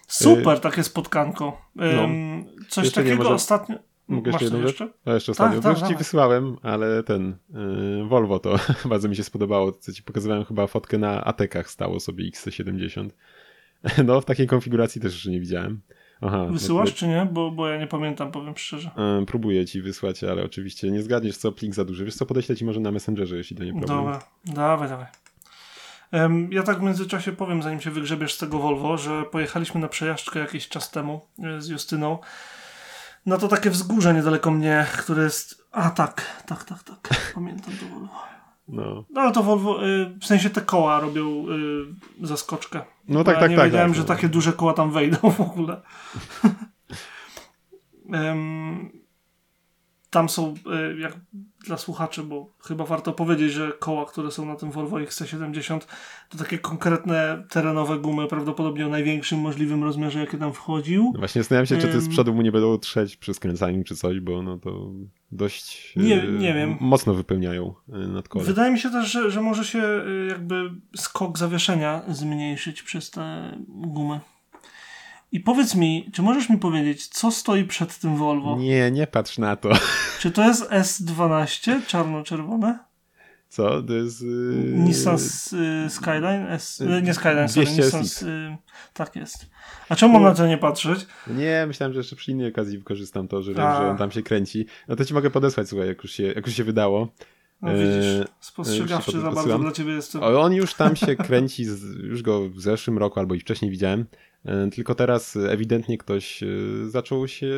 Super, 0.06 0.56
y 0.56 0.60
takie 0.60 0.84
spotkanko. 0.84 1.60
no. 1.76 2.08
Coś 2.68 2.84
jeszcze 2.84 3.02
takiego 3.02 3.22
może... 3.22 3.34
ostatnio. 3.34 3.76
Mogę 4.10 4.30
jeszcze 4.30 4.44
jedną 4.44 4.66
rzecz? 4.68 4.82
A 5.04 5.12
jeszcze 5.12 5.32
ostatnio. 5.32 5.60
Tak, 5.60 5.78
tak, 5.78 5.88
ci 5.88 5.96
wysłałem, 5.96 6.56
ale 6.62 7.02
ten 7.02 7.36
yy, 7.50 8.08
Volvo 8.08 8.38
to 8.38 8.56
bardzo 8.84 9.08
mi 9.08 9.16
się 9.16 9.24
spodobało. 9.24 9.72
Co 9.72 9.92
ci 9.92 10.02
pokazywałem 10.02 10.44
chyba 10.44 10.66
fotkę 10.66 10.98
na 10.98 11.24
Atekach 11.24 11.70
stało 11.70 12.00
sobie 12.00 12.30
XC70. 12.30 13.10
No, 14.04 14.20
w 14.20 14.24
takiej 14.24 14.46
konfiguracji 14.46 15.00
też 15.00 15.12
jeszcze 15.12 15.30
nie 15.30 15.40
widziałem. 15.40 15.80
Aha, 16.20 16.46
Wysyłasz 16.50 16.90
no, 16.90 16.96
czy 16.96 17.08
nie? 17.08 17.28
Bo, 17.32 17.50
bo 17.50 17.68
ja 17.68 17.78
nie 17.78 17.86
pamiętam, 17.86 18.32
powiem 18.32 18.56
szczerze. 18.56 18.90
Yy, 18.96 19.26
próbuję 19.26 19.66
ci 19.66 19.82
wysłać, 19.82 20.24
ale 20.24 20.44
oczywiście 20.44 20.90
nie 20.90 21.02
zgadniesz, 21.02 21.36
co 21.36 21.52
plik 21.52 21.74
za 21.74 21.84
duży. 21.84 22.04
Wiesz 22.04 22.14
co, 22.14 22.26
podeślę 22.26 22.56
ci 22.56 22.64
może 22.64 22.80
na 22.80 22.92
Messengerze, 22.92 23.36
jeśli 23.36 23.56
to 23.56 23.64
nie 23.64 23.72
problem. 23.72 23.98
Dobra, 23.98 24.22
dawaj, 24.44 24.88
dawaj. 24.88 25.06
Ja 26.50 26.62
tak 26.62 26.78
w 26.78 26.82
międzyczasie 26.82 27.32
powiem, 27.32 27.62
zanim 27.62 27.80
się 27.80 27.90
wygrzebiesz 27.90 28.34
z 28.34 28.38
tego 28.38 28.58
Volvo, 28.58 28.98
że 28.98 29.24
pojechaliśmy 29.24 29.80
na 29.80 29.88
przejażdżkę 29.88 30.40
jakiś 30.40 30.68
czas 30.68 30.90
temu 30.90 31.28
e, 31.42 31.60
z 31.60 31.68
Justyną. 31.68 32.18
No 33.26 33.38
to 33.38 33.48
takie 33.48 33.70
wzgórze 33.70 34.14
niedaleko 34.14 34.50
mnie, 34.50 34.86
które 34.98 35.22
jest... 35.22 35.64
A 35.72 35.90
tak, 35.90 36.42
tak, 36.46 36.64
tak, 36.64 36.82
tak. 36.82 37.32
Pamiętam 37.34 37.74
to 37.80 37.86
Volvo. 37.86 38.08
No. 38.68 39.04
no 39.10 39.20
ale 39.20 39.32
to 39.32 39.42
Volvo, 39.42 39.86
y, 39.86 40.18
w 40.20 40.26
sensie 40.26 40.50
te 40.50 40.60
koła 40.60 41.00
robią 41.00 41.46
y, 42.22 42.26
zaskoczkę. 42.26 42.82
No 43.08 43.24
tak, 43.24 43.34
ja 43.34 43.40
tak, 43.40 43.50
nie 43.50 43.56
tak. 43.56 43.64
Nie 43.64 43.70
wiedziałem, 43.70 43.90
tak, 43.90 43.96
że 43.96 44.04
takie 44.04 44.28
duże 44.28 44.52
koła 44.52 44.72
tam 44.72 44.90
wejdą 44.90 45.30
w 45.30 45.40
ogóle. 45.40 45.80
um, 48.12 48.90
tam 50.10 50.28
są, 50.28 50.54
jak 50.98 51.12
dla 51.66 51.78
słuchaczy, 51.78 52.22
bo 52.22 52.52
chyba 52.62 52.84
warto 52.84 53.12
powiedzieć, 53.12 53.52
że 53.52 53.72
koła, 53.72 54.06
które 54.06 54.30
są 54.30 54.46
na 54.46 54.56
tym 54.56 54.70
Volvo 54.70 54.96
XC70 54.96 55.80
to 56.28 56.38
takie 56.38 56.58
konkretne 56.58 57.44
terenowe 57.50 57.98
gumy, 57.98 58.26
prawdopodobnie 58.26 58.86
o 58.86 58.88
największym 58.88 59.38
możliwym 59.40 59.84
rozmiarze, 59.84 60.20
jakie 60.20 60.38
tam 60.38 60.52
wchodził. 60.52 61.12
Właśnie 61.18 61.42
zastanawiam 61.42 61.66
się, 61.66 61.78
czy 61.78 61.88
ty 61.88 62.00
z 62.00 62.08
przodu 62.08 62.34
mu 62.34 62.42
nie 62.42 62.52
będą 62.52 62.78
trzeć 62.78 63.16
przy 63.16 63.34
skręcaniu 63.34 63.84
czy 63.84 63.96
coś, 63.96 64.20
bo 64.20 64.42
no 64.42 64.58
to 64.58 64.90
dość 65.32 65.92
nie, 65.96 66.22
nie 66.26 66.54
wiem. 66.54 66.76
mocno 66.80 67.14
wypełniają 67.14 67.74
y, 67.88 68.08
nadkole. 68.08 68.44
Wydaje 68.44 68.72
mi 68.72 68.78
się 68.78 68.90
też, 68.90 69.10
że, 69.10 69.30
że 69.30 69.40
może 69.40 69.64
się 69.64 69.78
y, 69.78 70.26
jakby 70.28 70.70
skok 70.96 71.38
zawieszenia 71.38 72.02
zmniejszyć 72.08 72.82
przez 72.82 73.10
te 73.10 73.52
gumy. 73.68 74.20
I 75.32 75.40
powiedz 75.40 75.74
mi, 75.74 76.10
czy 76.12 76.22
możesz 76.22 76.50
mi 76.50 76.58
powiedzieć, 76.58 77.06
co 77.06 77.30
stoi 77.30 77.64
przed 77.64 77.98
tym 77.98 78.16
Volvo? 78.16 78.56
Nie, 78.56 78.90
nie 78.90 79.06
patrz 79.06 79.38
na 79.38 79.56
to. 79.56 79.70
Czy 80.20 80.30
to 80.30 80.44
jest 80.48 80.70
S12 80.70 81.86
czarno-czerwone? 81.86 82.78
Co? 83.48 83.82
To 83.82 83.92
jest... 83.92 84.22
Yy... 84.22 84.28
Nissan 84.74 85.16
yy, 85.84 85.90
Skyline? 85.90 86.46
S... 86.48 86.78
Yy, 86.80 87.02
nie 87.02 87.14
Skyline, 87.14 87.48
sorry, 87.48 87.70
Nissan... 87.70 88.04
Tak 88.92 89.16
jest. 89.16 89.50
A 89.88 89.96
czemu 89.96 90.12
mam 90.12 90.22
na 90.22 90.34
to 90.34 90.46
nie 90.46 90.58
patrzeć? 90.58 91.06
Nie, 91.26 91.64
myślałem, 91.66 91.92
że 91.92 92.00
jeszcze 92.00 92.16
przy 92.16 92.30
innej 92.30 92.48
okazji 92.48 92.78
wykorzystam 92.78 93.28
to, 93.28 93.42
że 93.42 93.54
wiem, 93.54 93.72
że 93.76 93.90
on 93.90 93.96
tam 93.96 94.10
się 94.10 94.22
kręci. 94.22 94.66
No 94.88 94.96
to 94.96 95.04
ci 95.04 95.14
mogę 95.14 95.30
podesłać, 95.30 95.68
słuchaj, 95.68 95.88
jak 95.88 96.02
już 96.02 96.12
się, 96.12 96.22
jak 96.22 96.46
już 96.46 96.56
się 96.56 96.64
wydało. 96.64 97.08
No 97.62 97.72
widzisz, 97.72 98.06
e, 98.06 98.24
spostrzegawczy 98.40 99.20
za 99.20 99.30
bardzo 99.30 99.58
dla 99.58 99.72
ciebie 99.72 99.92
jestem. 99.92 100.22
On 100.22 100.52
już 100.52 100.74
tam 100.74 100.96
się 100.96 101.16
kręci, 101.16 101.66
już 102.02 102.22
go 102.22 102.48
w 102.48 102.60
zeszłym 102.60 102.98
roku 102.98 103.20
albo 103.20 103.34
i 103.34 103.40
wcześniej 103.40 103.70
widziałem. 103.70 104.06
E, 104.44 104.70
tylko 104.70 104.94
teraz 104.94 105.36
ewidentnie 105.36 105.98
ktoś 105.98 106.42
e, 106.42 106.46
zaczął 106.88 107.28
się, 107.28 107.54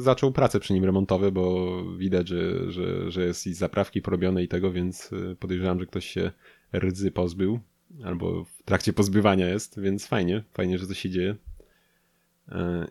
zaczął 0.00 0.32
pracę 0.32 0.60
przy 0.60 0.72
nim 0.72 0.84
remontowe, 0.84 1.32
bo 1.32 1.84
widać, 1.96 2.28
że, 2.28 2.72
że, 2.72 3.10
że 3.10 3.24
jest 3.24 3.46
i 3.46 3.54
zaprawki 3.54 4.02
porobione 4.02 4.42
i 4.42 4.48
tego, 4.48 4.72
więc 4.72 5.10
podejrzewam, 5.40 5.80
że 5.80 5.86
ktoś 5.86 6.06
się 6.06 6.32
rdzy 6.76 7.10
pozbył, 7.10 7.60
albo 8.04 8.44
w 8.44 8.62
trakcie 8.64 8.92
pozbywania 8.92 9.48
jest, 9.48 9.80
więc 9.80 10.06
fajnie, 10.06 10.44
fajnie, 10.52 10.78
że 10.78 10.86
to 10.86 10.94
się 10.94 11.10
dzieje. 11.10 11.36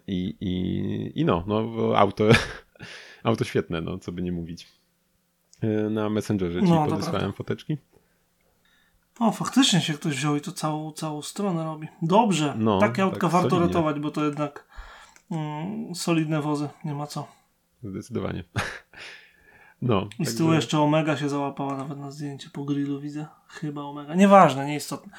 I, 0.08 0.36
i, 0.42 1.22
i 1.22 1.26
no, 1.26 1.44
no 1.48 1.92
auto, 1.96 2.30
auto 3.24 3.44
świetne, 3.44 3.82
no 3.82 3.98
co 3.98 4.12
by 4.12 4.22
nie 4.22 4.32
mówić. 4.32 4.68
E, 5.62 5.90
na 5.90 6.10
Messengerze 6.10 6.62
ci 6.62 6.70
no, 6.70 6.88
podesłałem 6.88 7.34
foteczki. 7.34 7.78
O, 9.20 9.32
faktycznie 9.32 9.82
się 9.82 9.94
ktoś 9.94 10.16
wziął 10.16 10.36
i 10.36 10.42
to 10.42 10.52
całą, 10.52 10.92
całą 10.92 11.22
stronę 11.22 11.64
robi. 11.64 11.88
Dobrze, 12.02 12.54
no, 12.58 12.80
takie 12.80 13.04
autka 13.04 13.22
tak, 13.22 13.32
warto 13.32 13.50
solidnie. 13.50 13.68
ratować, 13.68 14.00
bo 14.00 14.12
to 14.12 14.26
jednak 14.26 14.66
Mm, 15.32 15.96
solidne 15.96 16.42
wozy, 16.42 16.70
nie 16.86 16.94
ma 16.94 17.08
co. 17.08 17.28
Zdecydowanie. 17.84 18.44
No. 19.82 20.10
I 20.20 20.26
z 20.26 20.38
tyłu 20.38 20.54
jeszcze 20.54 20.80
Omega 20.80 21.18
się 21.18 21.30
załapała 21.30 21.78
nawet 21.78 22.00
na 22.00 22.12
zdjęcie 22.12 22.50
po 22.54 22.64
grillu, 22.64 23.00
widzę. 23.00 23.26
Chyba 23.48 23.82
Omega. 23.82 24.16
Nieważne, 24.16 24.66
nieistotne. 24.66 25.14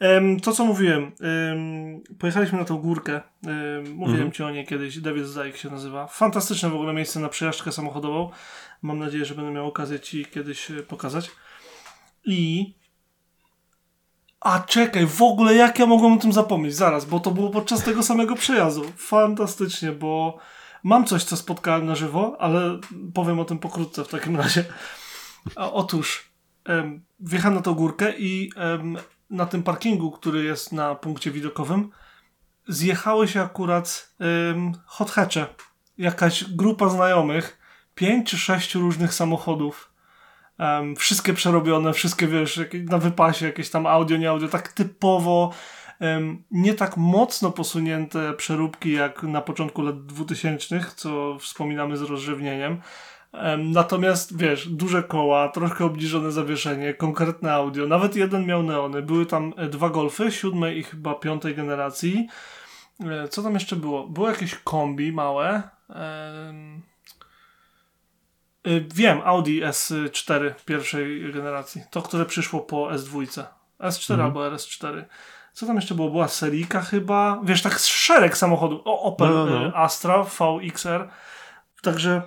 Um, 0.00 0.40
to, 0.40 0.52
co 0.52 0.64
mówiłem. 0.64 1.02
Um, 1.02 2.02
pojechaliśmy 2.18 2.58
na 2.58 2.64
tą 2.64 2.78
górkę. 2.78 3.12
Um, 3.12 3.52
mówiłem 3.94 4.20
mhm. 4.20 4.32
ci 4.32 4.42
o 4.42 4.50
niej 4.50 4.66
kiedyś. 4.66 4.98
Devil's 4.98 5.42
Dyke 5.42 5.58
się 5.58 5.70
nazywa. 5.70 6.06
Fantastyczne 6.06 6.70
w 6.70 6.74
ogóle 6.74 6.92
miejsce 6.92 7.20
na 7.20 7.28
przejażdżkę 7.28 7.72
samochodową. 7.72 8.30
Mam 8.82 8.98
nadzieję, 8.98 9.24
że 9.24 9.34
będę 9.34 9.50
miał 9.50 9.66
okazję 9.66 10.00
ci 10.00 10.24
kiedyś 10.24 10.70
e, 10.70 10.82
pokazać. 10.82 11.30
I 12.24 12.74
a 14.44 14.60
czekaj, 14.60 15.06
w 15.06 15.22
ogóle 15.22 15.54
jak 15.54 15.78
ja 15.78 15.86
mogłem 15.86 16.12
o 16.12 16.16
tym 16.16 16.32
zapomnieć? 16.32 16.74
Zaraz, 16.74 17.04
bo 17.04 17.20
to 17.20 17.30
było 17.30 17.50
podczas 17.50 17.82
tego 17.82 18.02
samego 18.02 18.34
przejazdu. 18.34 18.84
Fantastycznie, 18.96 19.92
bo 19.92 20.38
mam 20.82 21.04
coś, 21.04 21.24
co 21.24 21.36
spotkałem 21.36 21.86
na 21.86 21.94
żywo, 21.94 22.36
ale 22.40 22.80
powiem 23.14 23.40
o 23.40 23.44
tym 23.44 23.58
pokrótce 23.58 24.04
w 24.04 24.08
takim 24.08 24.36
razie. 24.36 24.64
Otóż 25.56 26.32
um, 26.68 27.04
wjechałem 27.20 27.54
na 27.54 27.62
tą 27.62 27.74
górkę 27.74 28.12
i 28.18 28.52
um, 28.56 28.96
na 29.30 29.46
tym 29.46 29.62
parkingu, 29.62 30.10
który 30.10 30.44
jest 30.44 30.72
na 30.72 30.94
punkcie 30.94 31.30
widokowym, 31.30 31.90
zjechały 32.68 33.28
się 33.28 33.40
akurat 33.40 34.14
um, 34.20 34.72
hot 34.86 35.10
hatche. 35.10 35.46
Jakaś 35.98 36.44
grupa 36.44 36.88
znajomych, 36.88 37.58
pięć 37.94 38.30
czy 38.30 38.38
sześć 38.38 38.74
różnych 38.74 39.14
samochodów 39.14 39.91
Um, 40.62 40.96
wszystkie 40.96 41.34
przerobione, 41.34 41.92
wszystkie 41.92 42.26
wiesz, 42.26 42.60
na 42.90 42.98
wypasie, 42.98 43.46
jakieś 43.46 43.70
tam 43.70 43.86
audio, 43.86 44.16
nie 44.16 44.30
audio, 44.30 44.48
tak 44.48 44.68
typowo, 44.68 45.52
um, 46.00 46.42
nie 46.50 46.74
tak 46.74 46.96
mocno 46.96 47.50
posunięte 47.50 48.32
przeróbki 48.32 48.92
jak 48.92 49.22
na 49.22 49.40
początku 49.40 49.82
lat 49.82 50.06
2000, 50.06 50.84
co 50.96 51.38
wspominamy 51.38 51.96
z 51.96 52.02
rozrzewnieniem. 52.02 52.80
Natomiast 53.58 54.38
wiesz, 54.38 54.68
duże 54.68 55.02
koła, 55.02 55.48
troszkę 55.48 55.84
obniżone 55.84 56.32
zawieszenie, 56.32 56.94
konkretne 56.94 57.52
audio, 57.52 57.86
nawet 57.86 58.16
jeden 58.16 58.46
miał 58.46 58.62
neony. 58.62 59.02
Były 59.02 59.26
tam 59.26 59.54
e, 59.56 59.68
dwa 59.68 59.90
golfy, 59.90 60.32
siódmej 60.32 60.78
i 60.78 60.82
chyba 60.82 61.14
piątej 61.14 61.54
generacji. 61.54 62.28
E, 63.00 63.28
co 63.28 63.42
tam 63.42 63.54
jeszcze 63.54 63.76
było? 63.76 64.08
Było 64.08 64.28
jakieś 64.28 64.54
kombi 64.54 65.12
małe. 65.12 65.62
Wiem, 68.94 69.20
Audi 69.24 69.60
S4 69.60 70.54
pierwszej 70.64 71.32
generacji. 71.32 71.82
To, 71.90 72.02
które 72.02 72.26
przyszło 72.26 72.60
po 72.60 72.88
S2. 72.88 73.44
S4 73.80 74.10
mhm. 74.10 74.20
albo 74.20 74.40
RS4. 74.40 75.04
Co 75.52 75.66
tam 75.66 75.76
jeszcze 75.76 75.94
było? 75.94 76.10
Była 76.10 76.28
Serika 76.28 76.80
chyba. 76.80 77.40
Wiesz, 77.44 77.62
tak 77.62 77.78
szereg 77.78 78.36
samochodów. 78.36 78.80
O, 78.84 79.02
Opel 79.02 79.28
no, 79.28 79.46
no, 79.46 79.60
no. 79.60 79.66
Y, 79.66 79.76
Astra 79.76 80.24
VXR. 80.24 81.08
Także 81.82 82.22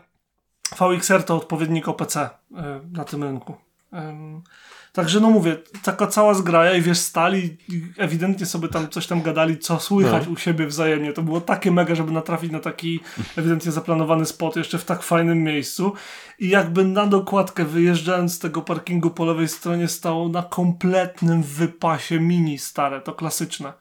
VXR 0.79 1.23
to 1.23 1.35
odpowiednik 1.35 1.87
OPC 1.87 2.15
y, 2.15 2.27
na 2.91 3.03
tym 3.03 3.23
rynku. 3.23 3.55
Także 4.95 5.19
no 5.19 5.29
mówię, 5.29 5.57
taka 5.83 6.07
cała 6.07 6.33
zgraja 6.33 6.73
i 6.73 6.81
wiesz, 6.81 6.97
stali 6.97 7.57
ewidentnie 7.97 8.45
sobie 8.45 8.67
tam 8.67 8.89
coś 8.89 9.07
tam 9.07 9.21
gadali, 9.21 9.57
co 9.57 9.79
słychać 9.79 10.25
no. 10.25 10.31
u 10.31 10.37
siebie 10.37 10.67
wzajemnie. 10.67 11.13
To 11.13 11.21
było 11.21 11.41
takie 11.41 11.71
mega, 11.71 11.95
żeby 11.95 12.11
natrafić 12.11 12.51
na 12.51 12.59
taki 12.59 12.99
ewidentnie 13.37 13.71
zaplanowany 13.71 14.25
spot 14.25 14.55
jeszcze 14.55 14.77
w 14.77 14.85
tak 14.85 15.03
fajnym 15.03 15.43
miejscu. 15.43 15.93
I 16.39 16.49
jakby 16.49 16.85
na 16.85 17.05
dokładkę 17.05 17.65
wyjeżdżając 17.65 18.33
z 18.33 18.39
tego 18.39 18.61
parkingu 18.61 19.09
po 19.09 19.25
lewej 19.25 19.47
stronie 19.47 19.87
stało 19.87 20.29
na 20.29 20.43
kompletnym 20.43 21.43
wypasie 21.43 22.19
mini 22.19 22.57
stare, 22.57 23.01
to 23.01 23.13
klasyczne. 23.13 23.73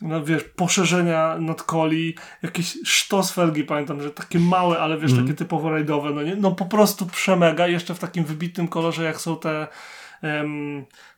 No 0.00 0.24
wiesz, 0.24 0.44
poszerzenia 0.44 1.36
nadkoli, 1.38 2.14
jakieś 2.42 2.78
sztos 2.84 3.32
felgi, 3.32 3.64
pamiętam, 3.64 4.02
że 4.02 4.10
takie 4.10 4.38
małe, 4.38 4.78
ale 4.78 4.98
wiesz, 4.98 5.12
mm. 5.12 5.24
takie 5.24 5.36
typowo 5.36 5.70
rajdowe, 5.70 6.10
no 6.10 6.22
nie? 6.22 6.36
No 6.36 6.52
po 6.52 6.64
prostu 6.64 7.06
przemega, 7.06 7.66
jeszcze 7.66 7.94
w 7.94 7.98
takim 7.98 8.24
wybitnym 8.24 8.68
kolorze, 8.68 9.04
jak 9.04 9.20
są 9.20 9.36
te 9.36 9.66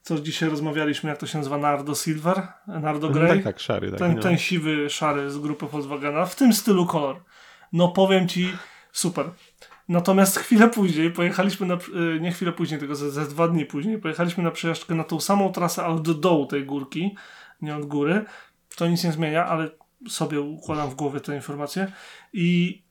co 0.03 0.21
dzisiaj 0.21 0.49
rozmawialiśmy, 0.49 1.11
jak 1.11 1.19
to 1.19 1.27
się 1.27 1.39
nazywa, 1.39 1.59
Nardo 1.59 1.95
Silver, 1.95 2.49
Nardo 2.67 3.09
Grey. 3.09 3.29
Tak, 3.29 3.45
tak, 3.45 3.61
szary. 3.61 3.91
Tak, 3.91 3.99
ten, 3.99 4.15
no. 4.15 4.23
ten 4.23 4.39
siwy, 4.39 4.91
szary 4.91 5.31
z 5.31 5.39
grupy 5.39 5.67
Volkswagena, 5.67 6.27
w 6.27 6.37
tym 6.37 6.53
stylu 6.53 6.87
kolor. 6.87 7.17
No 7.73 7.89
powiem 7.89 8.29
ci, 8.29 8.53
super. 8.93 9.31
Natomiast 9.89 10.39
chwilę 10.39 10.69
później 10.69 11.11
pojechaliśmy 11.11 11.67
na, 11.67 11.75
y, 11.75 12.21
nie 12.21 12.33
chwilę 12.33 12.53
później, 12.53 12.81
tylko 12.81 12.95
ze, 12.95 13.11
ze 13.11 13.27
dwa 13.27 13.49
dni 13.49 13.67
później, 13.67 13.99
pojechaliśmy 13.99 14.45
na 14.45 14.51
przejażdżkę 14.51 14.95
na 14.95 15.05
tą 15.05 15.21
samą 15.21 15.53
trasę, 15.53 15.85
ale 15.85 16.01
do 16.01 16.15
dołu 16.15 16.47
tej 16.47 16.65
górki, 16.65 17.17
nie 17.63 17.77
od 17.77 17.87
góry. 17.87 18.25
To 18.77 18.87
nic 18.87 19.05
nie 19.05 19.13
zmienia, 19.13 19.47
ale 19.47 19.71
sobie 20.09 20.41
układam 20.41 20.91
w 20.91 20.95
głowie 20.95 21.21
tę 21.21 21.37
informację. 21.37 21.93
I 22.33 22.83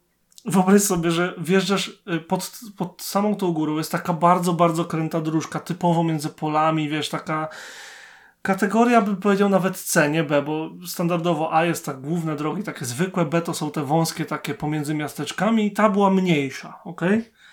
Wyobraź 0.45 0.81
sobie, 0.81 1.11
że 1.11 1.33
wjeżdżasz 1.37 2.01
y, 2.13 2.19
pod, 2.19 2.59
pod 2.77 3.01
samą 3.01 3.35
tą 3.35 3.51
górą, 3.51 3.77
jest 3.77 3.91
taka 3.91 4.13
bardzo, 4.13 4.53
bardzo 4.53 4.85
kręta 4.85 5.21
dróżka, 5.21 5.59
typowo 5.59 6.03
między 6.03 6.29
polami, 6.29 6.89
wiesz, 6.89 7.09
taka 7.09 7.47
kategoria, 8.41 9.01
bym 9.01 9.15
powiedział 9.15 9.49
nawet 9.49 9.77
C, 9.77 10.09
nie 10.09 10.23
B, 10.23 10.41
bo 10.41 10.69
standardowo 10.87 11.53
A 11.53 11.65
jest 11.65 11.85
tak 11.85 12.01
główne 12.01 12.35
drogi, 12.35 12.63
takie 12.63 12.85
zwykłe, 12.85 13.25
B 13.25 13.41
to 13.41 13.53
są 13.53 13.71
te 13.71 13.83
wąskie 13.83 14.25
takie 14.25 14.53
pomiędzy 14.53 14.93
miasteczkami 14.93 15.65
i 15.65 15.71
ta 15.71 15.89
była 15.89 16.09
mniejsza, 16.09 16.79
ok? 16.83 17.01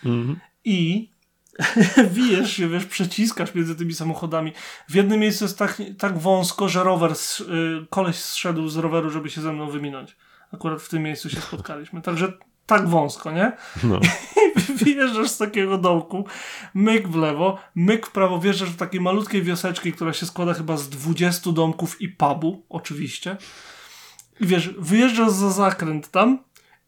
Mhm. 0.05 0.41
I 0.65 1.13
wijesz 2.15 2.57
się, 2.57 2.69
wiesz, 2.69 2.87
przeciskasz 2.87 3.55
między 3.55 3.77
tymi 3.77 3.95
samochodami. 3.95 4.53
W 4.89 4.95
jednym 4.95 5.21
miejscu 5.21 5.45
jest 5.45 5.59
tak, 5.59 5.83
tak 5.99 6.19
wąsko, 6.19 6.69
że 6.69 6.85
rower, 6.85 7.13
y, 7.13 7.87
koleś 7.91 8.17
zszedł 8.17 8.69
z 8.69 8.77
roweru, 8.77 9.11
żeby 9.11 9.31
się 9.31 9.41
ze 9.41 9.53
mną 9.53 9.71
wyminąć. 9.71 10.17
Akurat 10.53 10.83
w 10.83 10.89
tym 10.89 11.03
miejscu 11.03 11.31
się 11.31 11.41
spotkaliśmy. 11.41 12.03
Także 12.03 12.33
tak 12.73 12.89
wąsko, 12.89 13.33
nie? 13.33 13.53
No. 13.85 14.01
I 14.87 14.95
wjeżdżasz 14.95 15.31
z 15.31 15.39
takiego 15.39 15.79
dołku, 15.79 16.25
myk 16.75 17.09
w 17.09 17.17
lewo, 17.17 17.59
myk 17.75 18.07
w 18.07 18.11
prawo, 18.11 18.39
wjeżdżasz 18.39 18.71
w 18.71 18.77
takiej 18.77 19.01
malutkiej 19.01 19.43
wioseczki, 19.43 19.93
która 19.93 20.13
się 20.13 20.27
składa 20.27 20.55
chyba 20.55 20.77
z 20.77 20.89
20 20.89 21.53
domków 21.53 22.01
i 22.01 22.09
pubu, 22.09 22.67
oczywiście. 22.69 23.37
I 24.41 24.47
wiesz, 24.47 24.71
wyjeżdżasz 24.79 25.31
za 25.31 25.51
zakręt 25.51 26.11
tam 26.11 26.39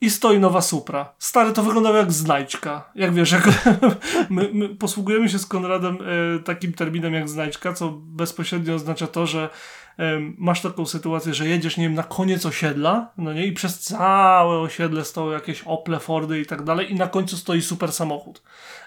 i 0.05 0.11
stoi 0.11 0.39
nowa 0.39 0.61
Supra. 0.61 1.13
Stary, 1.19 1.53
to 1.53 1.63
wyglądało 1.63 1.97
jak 1.97 2.13
znajdźka. 2.13 2.91
Jak 2.95 3.15
wiesz, 3.15 3.33
jak 3.33 3.49
my, 4.31 4.51
my 4.53 4.69
posługujemy 4.69 5.29
się 5.29 5.39
z 5.39 5.47
Konradem 5.47 5.99
e, 6.37 6.39
takim 6.39 6.73
terminem 6.73 7.15
jak 7.15 7.29
znajdźka, 7.29 7.73
co 7.73 7.91
bezpośrednio 7.91 8.75
oznacza 8.75 9.07
to, 9.07 9.27
że 9.27 9.49
masz 10.39 10.61
taką 10.61 10.87
sytuację, 10.87 11.35
że 11.35 11.49
jedziesz, 11.49 11.77
nie 11.77 11.85
wiem, 11.85 11.95
na 11.95 12.03
koniec 12.03 12.47
osiedla, 12.47 13.13
no 13.19 13.33
nie, 13.33 13.47
i 13.47 13.53
przez 13.53 13.81
całe 13.81 14.59
osiedle 14.59 15.05
stoją 15.05 15.31
jakieś 15.31 15.63
Ople, 15.63 16.01
Fordy 16.01 16.41
i 16.41 16.47
tak 16.47 16.63
dalej 16.63 16.93
i 16.93 16.95
na 16.95 17.07
końcu 17.07 17.37
stoi 17.37 17.63
super 17.63 17.93
samochód. 17.93 18.43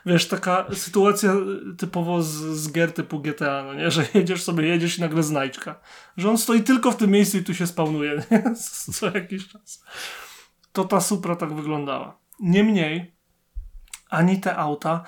Wiesz, 0.06 0.28
taka 0.28 0.66
sytuacja 0.74 1.34
typowo 1.78 2.24
z, 2.24 2.30
z 2.34 2.72
gier 2.72 2.92
typu 2.94 3.20
GTA, 3.20 3.64
no 3.64 3.74
nie, 3.74 3.92
że 3.92 4.06
jedziesz 4.14 4.44
sobie, 4.44 4.68
jedziesz 4.68 4.98
i 4.98 5.02
nagle 5.02 5.24
znajdźka. 5.24 5.76
Że 6.18 6.30
on 6.30 6.38
stoi 6.38 6.64
tylko 6.64 6.92
w 6.92 6.98
tym 6.98 7.12
miejscu 7.12 7.38
i 7.38 7.44
tu 7.44 7.54
się 7.54 7.68
spawnuje, 7.68 8.24
nie? 8.32 8.44
Co 8.94 9.06
jakiś 9.06 9.48
czas. 9.48 9.84
To 10.78 10.86
ta 10.86 11.02
Supra 11.02 11.36
tak 11.36 11.54
wyglądała. 11.54 12.20
Niemniej, 12.40 13.16
ani 14.10 14.40
te 14.40 14.58
auta, 14.58 15.04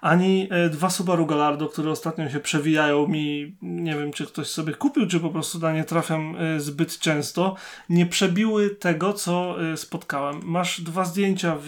ani 0.00 0.48
e, 0.50 0.68
dwa 0.68 0.90
Subaru 0.90 1.26
Gallardo, 1.26 1.68
które 1.68 1.90
ostatnio 1.90 2.30
się 2.30 2.40
przewijają 2.40 3.06
mi, 3.06 3.56
nie 3.62 3.94
wiem 3.94 4.12
czy 4.12 4.26
ktoś 4.26 4.46
sobie 4.46 4.74
kupił, 4.74 5.06
czy 5.06 5.20
po 5.20 5.30
prostu 5.30 5.58
na 5.58 5.72
nie 5.72 5.84
trafiam 5.84 6.36
e, 6.36 6.60
zbyt 6.60 6.98
często, 6.98 7.56
nie 7.88 8.06
przebiły 8.06 8.70
tego, 8.70 9.12
co 9.12 9.56
e, 9.72 9.76
spotkałem. 9.76 10.40
Masz 10.42 10.80
dwa 10.80 11.04
zdjęcia 11.04 11.56
w, 11.60 11.66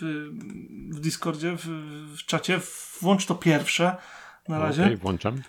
w, 0.00 0.30
w 0.96 1.00
Discordzie, 1.00 1.56
w, 1.56 1.66
w 2.16 2.24
czacie, 2.24 2.60
włącz 3.00 3.26
to 3.26 3.34
pierwsze 3.34 3.96
na 4.48 4.58
razie. 4.58 4.84
Okay, 4.84 4.96
włączam. 4.96 5.42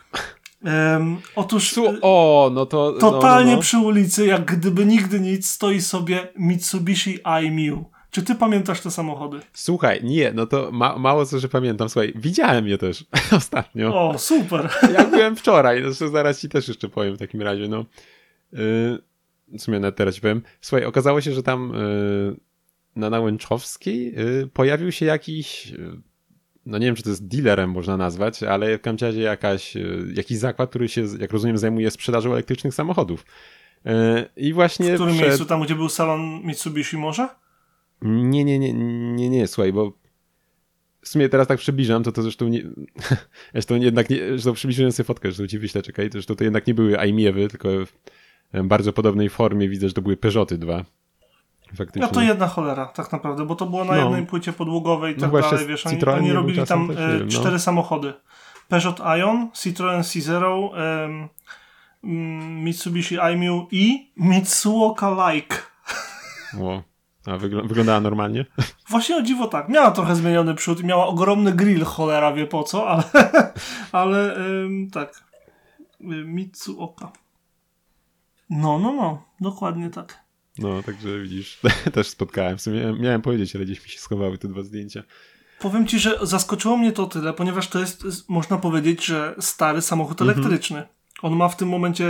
Um, 0.67 1.17
otóż 1.36 1.75
o, 2.01 2.51
no 2.53 2.65
to, 2.65 2.93
totalnie 2.93 3.51
no, 3.51 3.55
no. 3.55 3.62
przy 3.62 3.77
ulicy, 3.77 4.25
jak 4.25 4.45
gdyby 4.45 4.86
nigdy 4.86 5.19
nic, 5.19 5.50
stoi 5.50 5.81
sobie 5.81 6.27
Mitsubishi 6.38 7.19
i-Mu. 7.43 7.91
Czy 8.12 8.24
ty 8.24 8.36
pamiętasz 8.36 8.81
te 8.81 8.91
samochody? 8.91 9.39
Słuchaj, 9.53 10.03
nie, 10.03 10.31
no 10.33 10.45
to 10.45 10.71
ma 10.71 10.97
mało 10.97 11.25
co, 11.25 11.39
że 11.39 11.50
pamiętam. 11.50 11.89
Słuchaj, 11.89 12.13
widziałem 12.15 12.67
je 12.67 12.77
też 12.77 13.05
ostatnio. 13.31 14.09
O, 14.09 14.17
super. 14.17 14.69
Ja 14.93 15.05
byłem 15.05 15.36
wczoraj, 15.36 15.83
zresztą 15.83 16.09
zaraz 16.09 16.41
ci 16.41 16.50
też 16.50 16.67
jeszcze 16.67 16.89
powiem 16.89 17.15
w 17.15 17.19
takim 17.19 17.41
razie, 17.41 17.67
no. 17.67 17.86
Yy, 18.53 18.59
w 19.47 19.62
sumie 19.62 19.79
nawet 19.79 19.95
teraz 19.95 20.15
ci 20.15 20.21
powiem. 20.21 20.41
Słuchaj, 20.62 20.86
okazało 20.86 21.21
się, 21.21 21.31
że 21.33 21.43
tam 21.43 21.74
yy, 21.75 22.36
na 22.95 23.09
Nałęczowskiej 23.09 24.13
yy, 24.13 24.50
pojawił 24.53 24.91
się 24.91 25.05
jakiś 25.05 25.71
yy, 25.71 26.01
no 26.67 26.77
nie 26.77 26.86
wiem, 26.86 26.95
czy 26.95 27.03
to 27.03 27.09
jest 27.09 27.27
dealerem 27.27 27.69
można 27.71 27.97
nazwać, 27.97 28.43
ale 28.43 28.77
w 28.77 28.81
każdym 28.81 29.07
razie 29.07 29.21
jakaś, 29.21 29.75
yy, 29.75 30.13
jakiś 30.13 30.38
zakład, 30.38 30.69
który 30.69 30.89
się, 30.89 31.05
jak 31.19 31.31
rozumiem, 31.31 31.57
zajmuje 31.57 31.91
sprzedażą 31.91 32.33
elektrycznych 32.33 32.74
samochodów. 32.74 33.25
Yy, 33.86 33.91
I 34.38 34.53
właśnie. 34.53 34.91
W 34.91 34.95
którym 34.95 35.13
przed... 35.13 35.27
miejscu? 35.27 35.45
Tam, 35.45 35.62
gdzie 35.62 35.75
był 35.75 35.89
salon 35.89 36.41
Mitsubishi 36.43 36.97
może? 36.97 37.29
Nie, 38.01 38.43
nie, 38.43 38.59
nie, 38.59 38.74
nie, 39.13 39.29
nie, 39.29 39.47
słuchaj, 39.47 39.74
bo 39.74 39.93
w 41.01 41.07
sumie 41.07 41.29
teraz 41.29 41.47
tak 41.47 41.59
przybliżam, 41.59 42.03
to 42.03 42.12
to 42.12 42.21
zresztą 42.21 42.47
nie, 42.47 42.63
zresztą 43.53 43.75
jednak 43.75 44.09
nie, 44.09 44.17
zresztą 44.17 44.53
przybliżyłem 44.53 44.91
sobie 44.91 45.07
fotkę, 45.07 45.27
zresztą 45.31 45.47
ci 45.47 45.59
wyślę, 45.59 45.81
czekaj, 45.81 46.09
zresztą 46.12 46.36
to 46.36 46.43
jednak 46.43 46.67
nie 46.67 46.74
były 46.74 47.00
Aimiewy, 47.00 47.47
tylko 47.47 47.69
w 48.53 48.63
bardzo 48.63 48.93
podobnej 48.93 49.29
formie 49.29 49.69
widzę, 49.69 49.88
że 49.88 49.93
to 49.93 50.01
były 50.01 50.17
Peugeoty 50.17 50.57
dwa. 50.57 50.86
Faktycznie. 51.75 52.01
No 52.01 52.07
to 52.07 52.21
jedna 52.21 52.47
cholera, 52.47 52.86
tak 52.86 53.12
naprawdę, 53.12 53.45
bo 53.45 53.55
to 53.55 53.65
było 53.65 53.86
na 53.86 53.95
No. 53.95 54.01
jednej 54.03 54.25
płycie 54.25 54.53
podłogowej 54.53 55.13
i 55.13 55.15
No 55.15 55.21
tak 55.21 55.29
właśnie 55.29 55.51
dalej, 55.51 55.67
wiesz, 55.67 55.86
oni, 55.88 56.05
oni 56.05 56.33
robili 56.33 56.65
tam 56.65 56.91
e, 56.91 56.93
no. 57.19 57.31
cztery 57.31 57.59
samochody. 57.59 58.13
Peugeot 58.67 59.00
Ion, 59.19 59.50
Citroen 59.53 60.01
C0, 60.01 60.69
em, 60.77 61.29
mm, 62.03 62.63
Mitsubishi 62.63 63.15
i-MiU 63.33 63.67
i 63.71 64.12
Mitsuoka 64.17 65.31
Like. 65.31 65.57
Ło. 66.57 66.83
A 67.25 67.29
wygl- 67.31 67.67
wyglądała 67.67 68.00
normalnie? 68.01 68.45
Właśnie 68.89 69.17
o 69.17 69.21
dziwo 69.21 69.47
tak. 69.47 69.69
Miała 69.69 69.91
trochę 69.91 70.15
zmieniony 70.15 70.55
przód 70.55 70.79
i 70.81 70.86
miała 70.86 71.07
ogromny 71.07 71.51
grill, 71.53 71.83
cholera 71.86 72.33
wie 72.33 72.47
po 72.47 72.63
co, 72.63 72.88
ale, 72.89 73.03
ale 73.91 74.36
tak. 74.93 75.24
Mitsuoka. 76.25 77.12
No, 78.50 78.79
no, 78.79 78.91
no. 78.93 79.24
Dokładnie 79.41 79.89
tak. 79.89 80.19
No, 80.59 80.83
także 80.83 81.19
widzisz, 81.19 81.59
też 81.93 82.07
spotkałem. 82.07 82.57
W 82.57 82.61
sumie 82.61 82.93
miałem, 82.99 83.21
powiedzieć, 83.21 83.55
ale 83.55 83.65
gdzieś 83.65 83.83
mi 83.83 83.89
się 83.89 83.99
schowały 83.99 84.37
te 84.37 84.47
dwa 84.47 84.63
zdjęcia. 84.63 85.03
Powiem 85.59 85.87
ci, 85.87 85.99
że 85.99 86.19
zaskoczyło 86.21 86.77
mnie 86.77 86.91
to 86.91 87.05
tyle, 87.05 87.33
ponieważ 87.33 87.67
to 87.67 87.79
jest, 87.79 88.03
można 88.29 88.57
powiedzieć, 88.57 89.05
że 89.05 89.35
stary 89.39 89.81
samochód 89.81 90.21
Mhm. 90.21 90.39
elektryczny. 90.39 90.83
On 91.21 91.35
ma 91.35 91.49
w 91.49 91.57
tym 91.57 91.69
momencie 91.69 92.05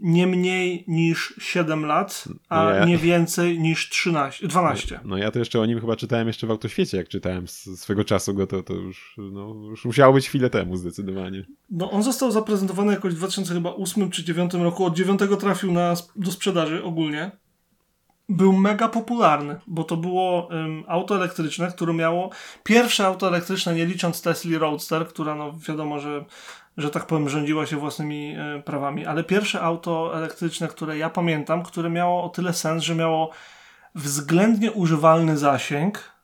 nie 0.00 0.26
mniej 0.26 0.84
niż 0.88 1.34
7 1.38 1.86
lat, 1.86 2.24
a 2.48 2.64
No 2.64 2.70
ja- 2.70 2.84
nie 2.84 2.98
więcej 2.98 3.58
niż 3.60 3.88
13, 3.88 4.48
12. 4.48 5.00
No 5.04 5.16
ja 5.16 5.30
to 5.30 5.38
jeszcze 5.38 5.60
o 5.60 5.66
nim 5.66 5.80
chyba 5.80 5.96
czytałem 5.96 6.26
jeszcze 6.26 6.46
w 6.46 6.50
Autoświecie, 6.50 6.96
jak 6.96 7.08
czytałem 7.08 7.48
z 7.48 7.80
swego 7.80 8.04
czasu 8.04 8.34
go, 8.34 8.46
to, 8.46 8.62
to 8.62 8.74
już, 8.74 9.14
no, 9.18 9.54
już 9.70 9.84
musiało 9.84 10.12
być 10.14 10.28
chwilę 10.28 10.50
temu 10.50 10.76
zdecydowanie. 10.76 11.44
No, 11.70 11.90
on 11.90 12.02
został 12.02 12.30
zaprezentowany 12.30 12.92
jakoś 12.92 13.14
w 13.14 13.16
2008 13.16 14.10
czy 14.10 14.22
2009 14.22 14.54
roku. 14.54 14.84
Od 14.84 14.94
9 14.96 15.20
trafił 15.40 15.72
na, 15.72 15.94
do 16.16 16.32
sprzedaży 16.32 16.84
ogólnie. 16.84 17.30
Był 18.28 18.52
mega 18.52 18.88
popularny, 18.88 19.56
bo 19.66 19.84
to 19.84 19.96
było 19.96 20.48
ym, 20.52 20.84
auto 20.88 21.16
elektryczne, 21.16 21.68
które 21.68 21.94
miało 21.94 22.30
pierwsze 22.62 23.06
auto 23.06 23.28
elektryczne, 23.28 23.74
nie 23.74 23.86
licząc 23.86 24.22
Tesla 24.22 24.58
Roadster, 24.58 25.08
która 25.08 25.34
no 25.34 25.54
wiadomo, 25.68 26.00
że, 26.00 26.24
że 26.76 26.90
tak 26.90 27.06
powiem 27.06 27.28
rządziła 27.28 27.66
się 27.66 27.76
własnymi 27.76 28.36
y, 28.58 28.62
prawami, 28.62 29.06
ale 29.06 29.24
pierwsze 29.24 29.60
auto 29.60 30.18
elektryczne, 30.18 30.68
które 30.68 30.98
ja 30.98 31.10
pamiętam, 31.10 31.62
które 31.62 31.90
miało 31.90 32.24
o 32.24 32.28
tyle 32.28 32.52
sens, 32.52 32.82
że 32.82 32.94
miało 32.94 33.30
względnie 33.94 34.72
używalny 34.72 35.38
zasięg, 35.38 36.14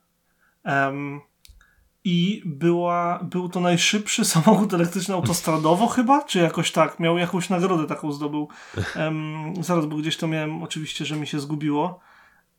em, 0.64 1.20
i 2.04 2.42
była, 2.46 3.18
był 3.22 3.48
to 3.48 3.60
najszybszy 3.60 4.24
samochód 4.34 4.74
elektryczny 4.74 5.14
autostradowo 5.14 5.86
chyba, 5.86 6.24
czy 6.24 6.38
jakoś 6.38 6.72
tak, 6.72 7.00
miał 7.00 7.18
jakąś 7.18 7.48
nagrodę 7.48 7.86
taką 7.86 8.12
zdobył. 8.12 8.48
Em, 8.96 9.54
zaraz, 9.60 9.86
bo 9.86 9.96
gdzieś 9.96 10.16
to 10.16 10.28
miałem, 10.28 10.62
oczywiście, 10.62 11.04
że 11.04 11.16
mi 11.16 11.26
się 11.26 11.40
zgubiło, 11.40 12.00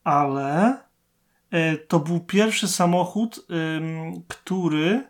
ale 0.04 0.78
e, 1.52 1.78
to 1.78 2.00
był 2.00 2.20
pierwszy 2.20 2.68
samochód, 2.68 3.48
który 4.28 5.10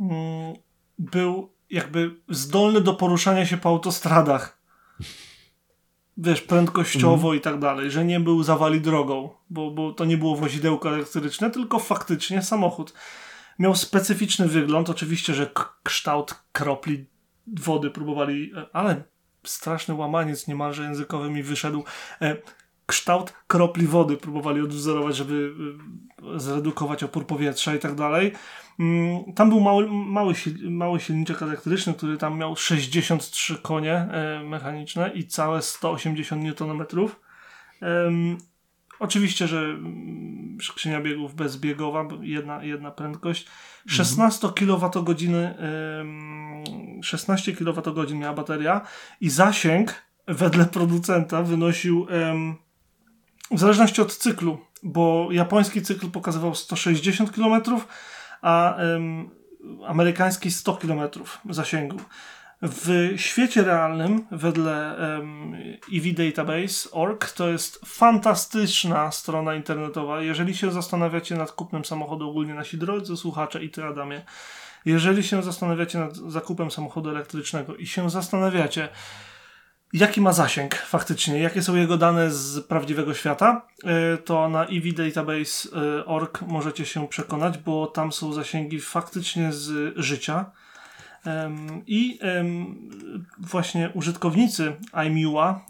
mm, 0.00 0.54
był 0.98 1.53
jakby 1.74 2.16
zdolny 2.28 2.80
do 2.80 2.94
poruszania 2.94 3.46
się 3.46 3.56
po 3.56 3.68
autostradach. 3.68 4.58
Wiesz, 6.16 6.40
prędkościowo 6.40 7.34
i 7.34 7.40
tak 7.40 7.58
dalej, 7.58 7.90
że 7.90 8.04
nie 8.04 8.20
był 8.20 8.42
zawali 8.42 8.80
drogą, 8.80 9.30
bo, 9.50 9.70
bo 9.70 9.92
to 9.92 10.04
nie 10.04 10.16
było 10.16 10.36
wozidełko 10.36 10.94
elektryczne, 10.94 11.50
tylko 11.50 11.78
faktycznie 11.78 12.42
samochód. 12.42 12.94
Miał 13.58 13.76
specyficzny 13.76 14.48
wygląd, 14.48 14.90
oczywiście, 14.90 15.34
że 15.34 15.50
kształt 15.82 16.34
kropli 16.52 17.06
wody 17.46 17.90
próbowali, 17.90 18.52
e, 18.56 18.66
ale 18.72 19.02
straszny 19.44 19.94
łamaniec 19.94 20.48
niemalże 20.48 20.82
językowy 20.82 21.30
mi 21.30 21.42
wyszedł. 21.42 21.84
E, 22.22 22.36
Kształt 22.86 23.32
kropli 23.46 23.86
wody 23.86 24.16
próbowali 24.16 24.60
odwzorować, 24.60 25.16
żeby 25.16 25.54
e, 26.36 26.40
zredukować 26.40 27.02
opór 27.02 27.26
powietrza 27.26 27.74
i 27.74 27.78
tak 27.78 27.94
dalej. 27.94 28.32
Mm, 28.78 29.32
Tam 29.34 29.48
był 29.48 29.60
mały, 29.60 29.90
mały, 29.90 30.34
mały 30.62 31.00
silniczek 31.00 31.42
elektryczny, 31.42 31.94
który 31.94 32.16
tam 32.16 32.38
miał 32.38 32.56
63 32.56 33.58
konie 33.58 33.92
e, 33.92 34.42
mechaniczne 34.44 35.10
i 35.14 35.26
całe 35.26 35.62
180 35.62 36.60
Nm. 36.60 36.86
Oczywiście, 39.00 39.46
że 39.48 39.58
mm, 39.58 40.58
skrzynia 40.62 41.00
biegów 41.00 41.34
bezbiegowa, 41.34 42.08
jedna, 42.20 42.64
jedna 42.64 42.90
prędkość. 42.90 43.46
16 43.86 44.48
kWh, 44.48 44.90
em, 45.58 47.02
16 47.02 47.52
kWh 47.52 48.14
miała 48.14 48.34
bateria 48.34 48.80
i 49.20 49.30
zasięg 49.30 49.94
wedle 50.28 50.64
producenta 50.64 51.42
wynosił 51.42 52.06
w 53.50 53.58
zależności 53.58 54.02
od 54.02 54.16
cyklu, 54.16 54.58
bo 54.82 55.28
japoński 55.30 55.82
cykl 55.82 56.10
pokazywał 56.10 56.54
160 56.54 57.30
km, 57.30 57.62
a 58.44 58.76
em, 58.76 59.30
amerykański 59.86 60.50
100 60.50 60.76
km 60.76 61.00
zasięgu. 61.50 61.96
W 62.62 63.12
świecie 63.16 63.62
realnym, 63.62 64.26
wedle 64.30 64.96
um, 65.18 65.54
EV 65.92 66.12
Database.org, 66.12 67.30
to 67.30 67.48
jest 67.48 67.80
fantastyczna 67.86 69.10
strona 69.10 69.54
internetowa. 69.54 70.20
Jeżeli 70.20 70.54
się 70.54 70.70
zastanawiacie 70.70 71.34
nad 71.34 71.52
kupnem 71.52 71.84
samochodu, 71.84 72.30
ogólnie 72.30 72.54
nasi 72.54 72.78
drodzy 72.78 73.16
słuchacze 73.16 73.64
i 73.64 73.70
ty, 73.70 73.84
Adamie, 73.84 74.22
jeżeli 74.84 75.22
się 75.22 75.42
zastanawiacie 75.42 75.98
nad 75.98 76.16
zakupem 76.16 76.70
samochodu 76.70 77.10
elektrycznego 77.10 77.76
i 77.76 77.86
się 77.86 78.10
zastanawiacie, 78.10 78.88
jaki 79.94 80.20
ma 80.20 80.32
zasięg 80.32 80.74
faktycznie, 80.74 81.38
jakie 81.38 81.62
są 81.62 81.74
jego 81.74 81.96
dane 81.96 82.30
z 82.30 82.66
prawdziwego 82.66 83.14
świata, 83.14 83.66
y, 84.14 84.18
to 84.18 84.48
na 84.48 84.66
evdatabase.org 84.66 86.42
możecie 86.42 86.86
się 86.86 87.08
przekonać, 87.08 87.58
bo 87.58 87.86
tam 87.86 88.12
są 88.12 88.32
zasięgi 88.32 88.80
faktycznie 88.80 89.52
z 89.52 89.94
życia. 89.96 90.44
I 91.86 92.18
właśnie 93.38 93.90
użytkownicy 93.94 94.76
iMUA 95.06 95.60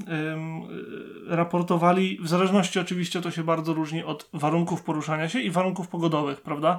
raportowali, 1.26 2.18
w 2.22 2.28
zależności 2.28 2.80
oczywiście 2.80 3.20
to 3.20 3.30
się 3.30 3.44
bardzo 3.44 3.74
różni 3.74 4.04
od 4.04 4.28
warunków 4.32 4.82
poruszania 4.82 5.28
się 5.28 5.40
i 5.40 5.50
warunków 5.50 5.88
pogodowych, 5.88 6.40
prawda? 6.40 6.78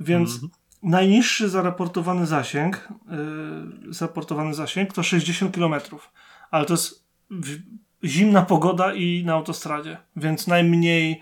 Więc 0.00 0.40
najniższy 0.82 1.48
zaraportowany 1.48 2.26
zasięg, 2.26 2.88
y, 3.88 3.94
zaraportowany 3.94 4.54
zasięg 4.54 4.92
to 4.92 5.02
60 5.02 5.54
km, 5.54 5.74
ale 6.50 6.64
to 6.66 6.72
jest 6.74 7.04
zimna 8.04 8.42
pogoda 8.42 8.94
i 8.94 9.22
na 9.26 9.32
autostradzie, 9.34 9.96
więc 10.16 10.46
najmniej 10.46 11.20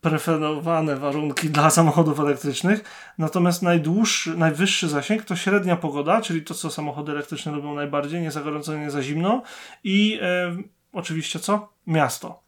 preferowane 0.00 0.96
warunki 0.96 1.50
dla 1.56 1.70
samochodów 1.70 2.20
elektrycznych. 2.20 2.84
Natomiast 3.18 3.62
najdłuższy, 3.62 4.36
najwyższy 4.36 4.88
zasięg 4.88 5.24
to 5.24 5.36
średnia 5.36 5.76
pogoda, 5.76 6.20
czyli 6.22 6.42
to, 6.42 6.54
co 6.54 6.70
samochody 6.70 7.12
elektryczne 7.12 7.52
robią 7.52 7.74
najbardziej, 7.74 8.22
nie 8.22 8.30
za 8.30 8.40
gorąco, 8.42 8.76
nie 8.78 8.90
za 8.90 9.02
zimno. 9.02 9.42
I 9.84 10.18
e, 10.22 10.56
oczywiście 10.92 11.38
co? 11.38 11.72
Miasto. 11.86 12.44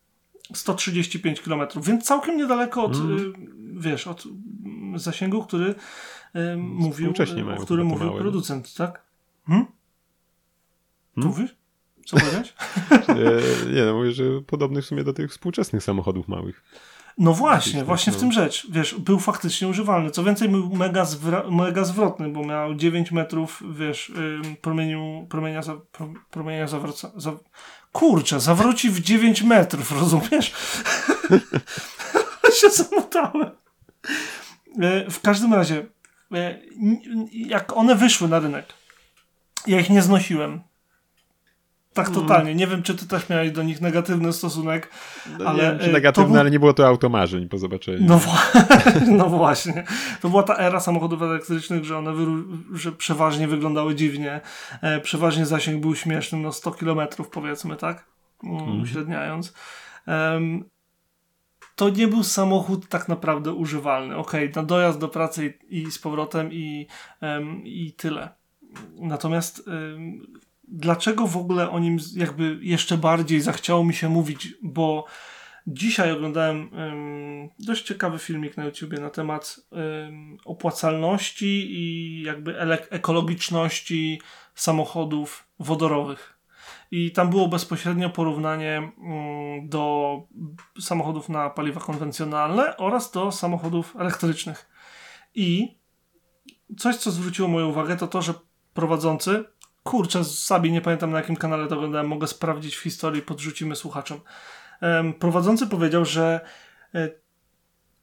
135 0.55 1.41
km, 1.41 1.61
więc 1.83 2.05
całkiem 2.05 2.37
niedaleko 2.37 2.85
od, 2.85 2.97
Mm. 2.97 3.33
wiesz, 3.79 4.07
od 4.07 4.25
zasięgu, 4.97 5.43
który 5.45 5.75
y, 6.37 6.57
mówił, 6.57 7.13
o 7.59 7.61
którym 7.63 7.87
mówił 7.87 8.07
małe. 8.07 8.21
producent, 8.21 8.75
tak? 8.75 9.03
Hmm? 9.47 9.67
Hmm? 11.15 11.31
mówisz? 11.31 11.57
Co 12.07 12.17
powiedziałeś? 12.17 12.55
Nie, 13.75 13.85
no 13.85 13.95
mówię, 13.95 14.13
że 14.13 14.25
podobny 14.47 14.83
w 14.83 14.87
sumie 14.87 15.05
do 15.05 15.13
tych 15.13 15.31
współczesnych 15.31 15.83
samochodów 15.83 16.29
małych. 16.29 16.63
No 17.19 17.33
właśnie, 17.33 17.85
właśnie 17.85 18.13
w 18.13 18.17
no. 18.17 18.21
tym 18.21 18.33
rzecz. 18.33 18.67
Wiesz, 18.71 18.95
był 18.95 19.19
faktycznie 19.19 19.69
używalny. 19.69 20.11
Co 20.11 20.25
więcej, 20.25 20.49
był 20.49 20.71
mega, 20.71 21.05
zwra- 21.05 21.51
mega 21.51 21.85
zwrotny, 21.85 22.29
bo 22.29 22.45
miał 22.45 22.75
9 22.75 23.13
metrów, 23.13 23.63
wiesz, 23.71 24.13
ym, 24.17 24.57
promieniu, 24.61 25.27
promienia, 25.31 25.63
za, 25.63 25.77
pro, 25.93 26.09
promienia 26.31 26.67
zawraca... 26.67 27.11
Za... 27.17 27.33
Kurczę, 27.93 28.41
zawróci 28.41 28.91
w 28.91 29.01
9 29.01 29.43
metrów, 29.43 29.93
rozumiesz? 30.01 30.53
się 32.61 32.71
zamotałem. 32.71 33.51
E, 34.83 35.11
W 35.11 35.21
każdym 35.21 35.55
razie, 35.55 35.87
e, 36.35 36.61
jak 37.33 37.77
one 37.77 37.95
wyszły 37.95 38.29
na 38.29 38.39
rynek, 38.39 38.67
ja 39.67 39.81
ich 39.81 39.91
nie 39.91 40.03
znosiłem. 40.03 40.61
Tak 41.97 42.09
Mm. 42.09 42.21
totalnie. 42.21 42.55
Nie 42.55 42.67
wiem, 42.67 42.83
czy 42.83 42.95
ty 42.95 43.07
też 43.09 43.29
miałeś 43.29 43.51
do 43.51 43.63
nich 43.63 43.81
negatywny 43.81 44.33
stosunek. 44.33 44.91
No, 45.39 45.45
Ale, 45.47 45.63
nie 45.65 45.71
wiem, 45.71 45.79
czy 45.79 45.93
negatywne, 45.93 46.27
to 46.27 46.31
był- 46.33 46.41
ale 46.41 46.51
nie 46.51 46.59
było 46.61 46.73
to 46.73 46.87
automarzeń 46.87 47.49
po 47.49 47.59
zobaczeniu. 47.59 47.99
No, 48.01 48.21
no 49.19 49.29
właśnie. 49.29 49.85
To 50.21 50.29
była 50.29 50.43
ta 50.43 50.57
era 50.57 50.81
samochodów 50.81 51.23
elektrycznych, 51.23 51.85
że 51.85 51.99
one 51.99 52.11
wyru- 52.11 52.45
że 52.75 52.93
przeważnie 52.93 53.49
wyglądały 53.49 53.95
dziwnie. 53.95 54.41
E, 54.83 55.01
przeważnie 55.01 55.47
zasięg 55.47 55.81
był 55.81 55.95
śmieszny, 55.95 56.39
no 56.39 56.53
100 56.53 56.71
km 56.73 57.01
powiedzmy, 57.33 57.77
tak? 57.77 58.05
Mm, 58.45 58.83
Uśredniając. 58.83 59.55
Em, 60.07 60.65
to 61.77 61.89
nie 61.89 62.09
był 62.09 62.23
samochód 62.23 62.89
tak 62.89 63.09
naprawdę 63.09 63.53
używalny. 63.53 64.17
Okej, 64.17 64.53
na 64.57 64.63
dojazd 64.63 64.99
do 64.99 65.09
pracy 65.09 65.55
i, 65.71 65.79
i 65.83 65.91
z 65.93 65.99
powrotem 65.99 66.53
i, 66.53 66.87
em, 67.21 67.63
i 67.65 67.93
tyle. 67.93 68.29
Natomiast 68.99 69.69
em, 69.69 70.27
dlaczego 70.69 71.27
w 71.27 71.37
ogóle 71.37 71.71
o 71.71 71.79
nim 71.79 71.99
jakby 72.17 72.59
jeszcze 72.63 72.99
bardziej 72.99 73.41
zachciało 73.41 73.85
mi 73.85 73.95
się 73.95 74.09
mówić, 74.09 74.55
bo 74.63 75.05
dzisiaj 75.67 76.13
oglądałem 76.13 76.71
dość 77.59 77.83
ciekawy 77.83 78.19
filmik 78.19 78.57
na 78.57 78.65
YouTubie 78.65 78.99
na 78.99 79.11
temat 79.11 79.61
opłacalności 80.45 81.67
i 81.71 82.23
jakby 82.23 82.61
ekologiczności 82.91 84.21
samochodów 84.55 85.49
wodorowych. 85.59 86.37
I 86.91 87.13
tam 87.13 87.31
było 87.31 87.49
bezpośrednio 87.49 88.11
porównanie 88.11 88.93
um, 88.99 89.69
do 89.69 90.17
samochodów 90.81 91.29
na 91.29 91.51
paliwa 91.51 91.81
konwencjonalne 91.81 92.77
oraz 92.77 93.11
do 93.11 93.33
samochodów 93.33 93.97
elektrycznych. 93.99 94.71
I 95.35 95.79
coś, 96.79 96.97
co 96.97 97.11
zwróciło 97.11 97.49
moją 97.49 97.69
uwagę, 97.69 97.97
to 97.97 98.07
to, 98.07 98.23
że 98.23 98.35
prowadzący, 98.75 99.45
kurczę, 99.87 100.25
sami 100.25 100.73
nie 100.73 100.81
pamiętam 100.81 101.11
na 101.11 101.19
jakim 101.19 101.37
kanale 101.37 101.67
to 101.67 101.75
oglądałem, 101.75 102.09
mogę 102.09 102.27
sprawdzić 102.27 102.77
w 102.77 102.83
historii, 102.83 103.23
podrzucimy 103.23 103.77
słuchaczom. 103.77 104.21
Prowadzący 105.19 105.67
powiedział, 105.67 106.05
że 106.05 106.41
e, 106.95 107.09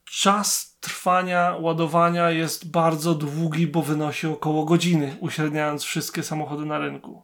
czas 0.03 0.77
trwania 0.79 1.55
ładowania 1.59 2.31
jest 2.31 2.71
bardzo 2.71 3.15
długi, 3.15 3.67
bo 3.67 3.81
wynosi 3.81 4.27
około 4.27 4.65
godziny, 4.65 5.17
uśredniając 5.19 5.83
wszystkie 5.83 6.23
samochody 6.23 6.65
na 6.65 6.77
rynku. 6.77 7.23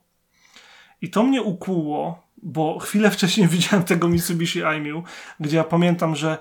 I 1.02 1.10
to 1.10 1.24
mnie 1.24 1.42
ukłuło, 1.42 2.28
bo 2.38 2.80
chwilę 2.80 3.12
wcześniej 3.18 3.48
widziałem 3.48 3.86
tego 3.86 4.08
Mitsubishi 4.08 4.64
iMU, 4.64 5.04
gdzie 5.40 5.58
ja 5.58 5.64
pamiętam, 5.64 6.16
że 6.16 6.38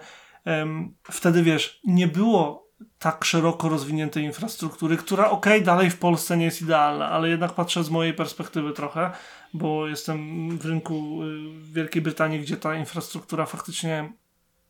wtedy 1.10 1.42
wiesz, 1.42 1.80
nie 1.84 2.08
było 2.08 2.67
tak 2.98 3.24
szeroko 3.24 3.68
rozwiniętej 3.68 4.24
infrastruktury, 4.24 4.96
która 4.96 5.30
ok, 5.30 5.46
dalej 5.64 5.90
w 5.90 5.98
Polsce 5.98 6.36
nie 6.36 6.44
jest 6.44 6.62
idealna, 6.62 7.10
ale 7.10 7.28
jednak 7.28 7.52
patrzę 7.52 7.84
z 7.84 7.90
mojej 7.90 8.14
perspektywy 8.14 8.72
trochę, 8.72 9.10
bo 9.54 9.88
jestem 9.88 10.48
w 10.58 10.66
rynku 10.66 11.22
y, 11.22 11.72
Wielkiej 11.72 12.02
Brytanii, 12.02 12.40
gdzie 12.40 12.56
ta 12.56 12.74
infrastruktura 12.74 13.46
faktycznie 13.46 14.12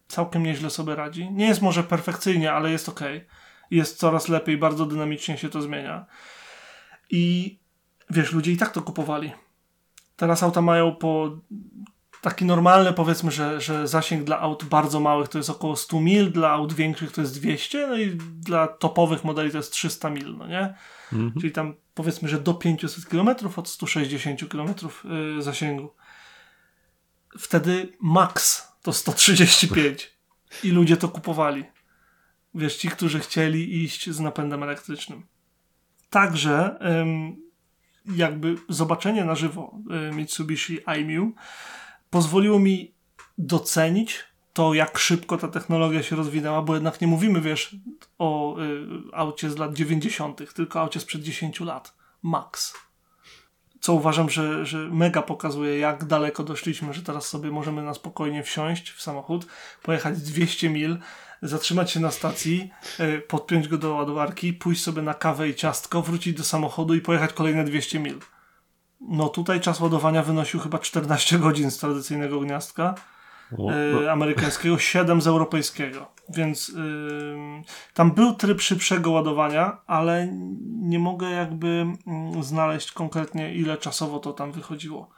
całkiem 0.09 0.43
nieźle 0.43 0.71
sobie 0.71 0.95
radzi. 0.95 1.31
Nie 1.31 1.47
jest 1.47 1.63
może 1.63 1.83
perfekcyjnie, 1.85 2.53
ale 2.53 2.71
jest 2.71 2.89
ok. 2.89 3.01
Jest 3.71 3.99
coraz 3.99 4.29
lepiej, 4.29 4.59
bardzo 4.59 4.87
dynamicznie 4.87 5.39
się 5.39 5.49
to 5.49 5.63
zmienia. 5.63 6.07
I 7.11 7.57
wiesz, 8.11 8.33
ludzie 8.33 8.53
i 8.53 8.57
tak 8.57 8.73
to 8.73 8.83
kupowali. 8.83 9.33
Teraz 10.17 10.43
auta 10.43 10.61
mają 10.63 10.97
po 10.97 11.39
taki 12.21 12.45
normalny, 12.45 12.93
powiedzmy, 12.93 13.31
że, 13.31 13.61
że 13.61 13.89
zasięg 13.89 14.25
dla 14.25 14.41
aut 14.41 14.65
bardzo 14.65 15.01
małych 15.01 15.29
to 15.29 15.39
jest 15.39 15.51
około 15.51 15.77
100 15.77 16.01
mil, 16.01 16.33
dla 16.33 16.51
aut 16.51 16.73
większych 16.73 17.13
to 17.13 17.21
jest 17.21 17.41
200, 17.41 17.87
no 17.87 17.97
i 17.97 18.19
dla 18.41 18.69
topowych 18.69 19.25
modeli 19.25 19.51
to 19.51 19.57
jest 19.57 19.73
300 19.73 20.11
mil, 20.11 20.37
no 20.37 20.47
nie? 20.47 20.75
Mhm. 21.13 21.33
Czyli 21.41 21.53
tam 21.53 21.75
powiedzmy, 21.95 22.29
że 22.29 22.41
do 22.41 22.55
500 22.55 23.07
km 23.07 23.29
od 23.57 23.69
160 23.69 24.49
km 24.49 24.69
yy, 25.05 25.43
zasięgu. 25.43 25.95
Wtedy 27.39 27.97
max 28.01 28.69
to 28.83 28.93
135 28.93 30.11
i 30.65 30.71
ludzie 30.71 30.97
to 30.97 31.09
kupowali. 31.09 31.65
Wiesz, 32.55 32.77
ci, 32.77 32.89
którzy 32.89 33.21
chcieli 33.21 33.85
iść 33.85 34.11
z 34.11 34.21
napędem 34.21 34.63
elektrycznym. 34.63 35.27
Także 36.11 36.79
jakby 38.17 38.57
zobaczenie 38.69 39.25
na 39.25 39.35
żywo 39.35 39.79
y, 40.11 40.15
Mitsubishi 40.15 40.79
iMU 40.99 41.33
pozwoliło 42.11 42.59
mi 42.59 42.95
docenić 43.39 44.25
to, 44.53 44.75
jak 44.75 44.99
szybko 44.99 45.39
ta 45.39 45.49
technologia 45.49 46.03
się 46.03 46.17
rozwinęła, 46.17 46.63
bo 46.63 46.75
jednak 46.75 47.01
nie 47.01 47.07
mówimy, 47.07 47.41
wiesz, 47.41 47.77
o 48.19 48.61
y, 48.61 48.87
aucie 49.13 49.51
z 49.51 49.57
lat 49.57 49.75
90., 49.75 50.55
tylko 50.55 50.81
aucie 50.81 51.01
sprzed 51.01 51.23
10 51.23 51.61
lat. 51.61 51.95
Max. 52.23 52.75
Co 53.81 53.93
uważam, 53.93 54.31
że, 54.31 54.67
że 54.67 54.79
mega 54.79 55.23
pokazuje, 55.23 55.79
jak 55.79 56.05
daleko 56.05 56.45
doszliśmy, 56.45 56.95
że 56.95 57.03
teraz 57.03 57.27
sobie 57.27 57.51
możemy 57.51 57.83
na 57.83 57.95
spokojnie 57.95 58.43
wsiąść 58.43 58.91
w 58.91 59.03
samochód, 59.03 59.47
pojechać 59.83 60.19
200 60.23 60.71
mil, 60.71 60.99
zatrzymać 61.43 61.91
się 61.91 62.01
na 62.01 62.11
stacji, 62.11 62.71
y, 63.01 63.23
podpiąć 63.29 63.69
go 63.69 63.79
do 63.79 63.95
ładowarki, 63.95 64.53
pójść 64.53 64.83
sobie 64.83 65.03
na 65.03 65.15
kawę 65.15 65.49
i 65.49 65.55
ciastko, 65.55 66.03
wrócić 66.03 66.37
do 66.37 66.45
samochodu 66.45 66.95
i 66.95 67.01
pojechać 67.01 67.33
kolejne 67.33 67.65
200 67.65 67.99
mil. 67.99 68.19
No 69.01 69.29
tutaj 69.29 69.61
czas 69.61 69.81
ładowania 69.81 70.23
wynosił 70.23 70.61
chyba 70.61 70.79
14 70.79 71.39
godzin 71.39 71.71
z 71.71 71.79
tradycyjnego 71.79 72.41
gniazdka 72.41 72.95
y, 74.03 74.11
amerykańskiego, 74.11 74.79
7 74.79 75.23
z 75.23 75.27
europejskiego. 75.27 76.13
Więc 76.29 76.69
y, 76.69 76.73
tam 77.95 78.13
był 78.13 78.35
tryb 78.35 78.61
szybszego 78.61 79.11
ładowania, 79.11 79.79
ale 79.87 80.29
nie 80.67 80.99
mogę 80.99 81.31
jakby 81.31 81.87
y, 82.39 82.43
znaleźć 82.43 82.93
konkretnie 82.93 83.55
ile 83.55 83.77
czasowo 83.77 84.19
to 84.19 84.33
tam 84.33 84.53
wychodziło. 84.53 85.11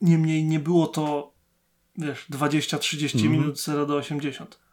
Niemniej 0.00 0.44
nie 0.44 0.60
było 0.60 0.86
to 0.86 1.32
wiesz, 1.98 2.26
20-30 2.30 3.18
mm 3.18 3.28
-hmm. 3.28 3.30
minut 3.30 3.60
0 3.60 3.86
do 3.86 3.96
80. 3.96 4.69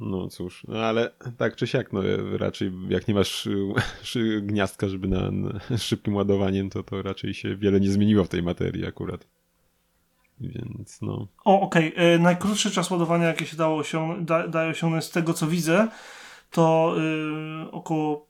No 0.00 0.28
cóż, 0.28 0.64
no 0.68 0.78
ale 0.78 1.10
tak 1.38 1.56
czy 1.56 1.66
siak, 1.66 1.92
no 1.92 2.00
raczej 2.36 2.72
jak 2.88 3.08
nie 3.08 3.14
masz 3.14 3.48
gniazdka, 4.42 4.88
żeby 4.88 5.08
na, 5.08 5.30
na 5.30 5.78
szybkim 5.78 6.14
ładowaniem, 6.14 6.70
to 6.70 6.82
to 6.82 7.02
raczej 7.02 7.34
się 7.34 7.56
wiele 7.56 7.80
nie 7.80 7.90
zmieniło 7.90 8.24
w 8.24 8.28
tej 8.28 8.42
materii 8.42 8.86
akurat. 8.86 9.26
Więc 10.40 11.02
no. 11.02 11.28
O, 11.44 11.60
okej. 11.60 11.92
Okay. 11.92 12.18
Najkrótszy 12.18 12.70
czas 12.70 12.90
ładowania, 12.90 13.26
jaki 13.26 13.46
się 13.46 13.56
dało 13.56 13.76
osiągnąć, 13.76 14.28
da, 14.28 14.48
daje 14.48 14.70
osiągnąć 14.70 15.04
z 15.04 15.10
tego, 15.10 15.34
co 15.34 15.46
widzę, 15.46 15.88
to 16.50 16.94
yy, 16.96 17.70
około 17.70 18.26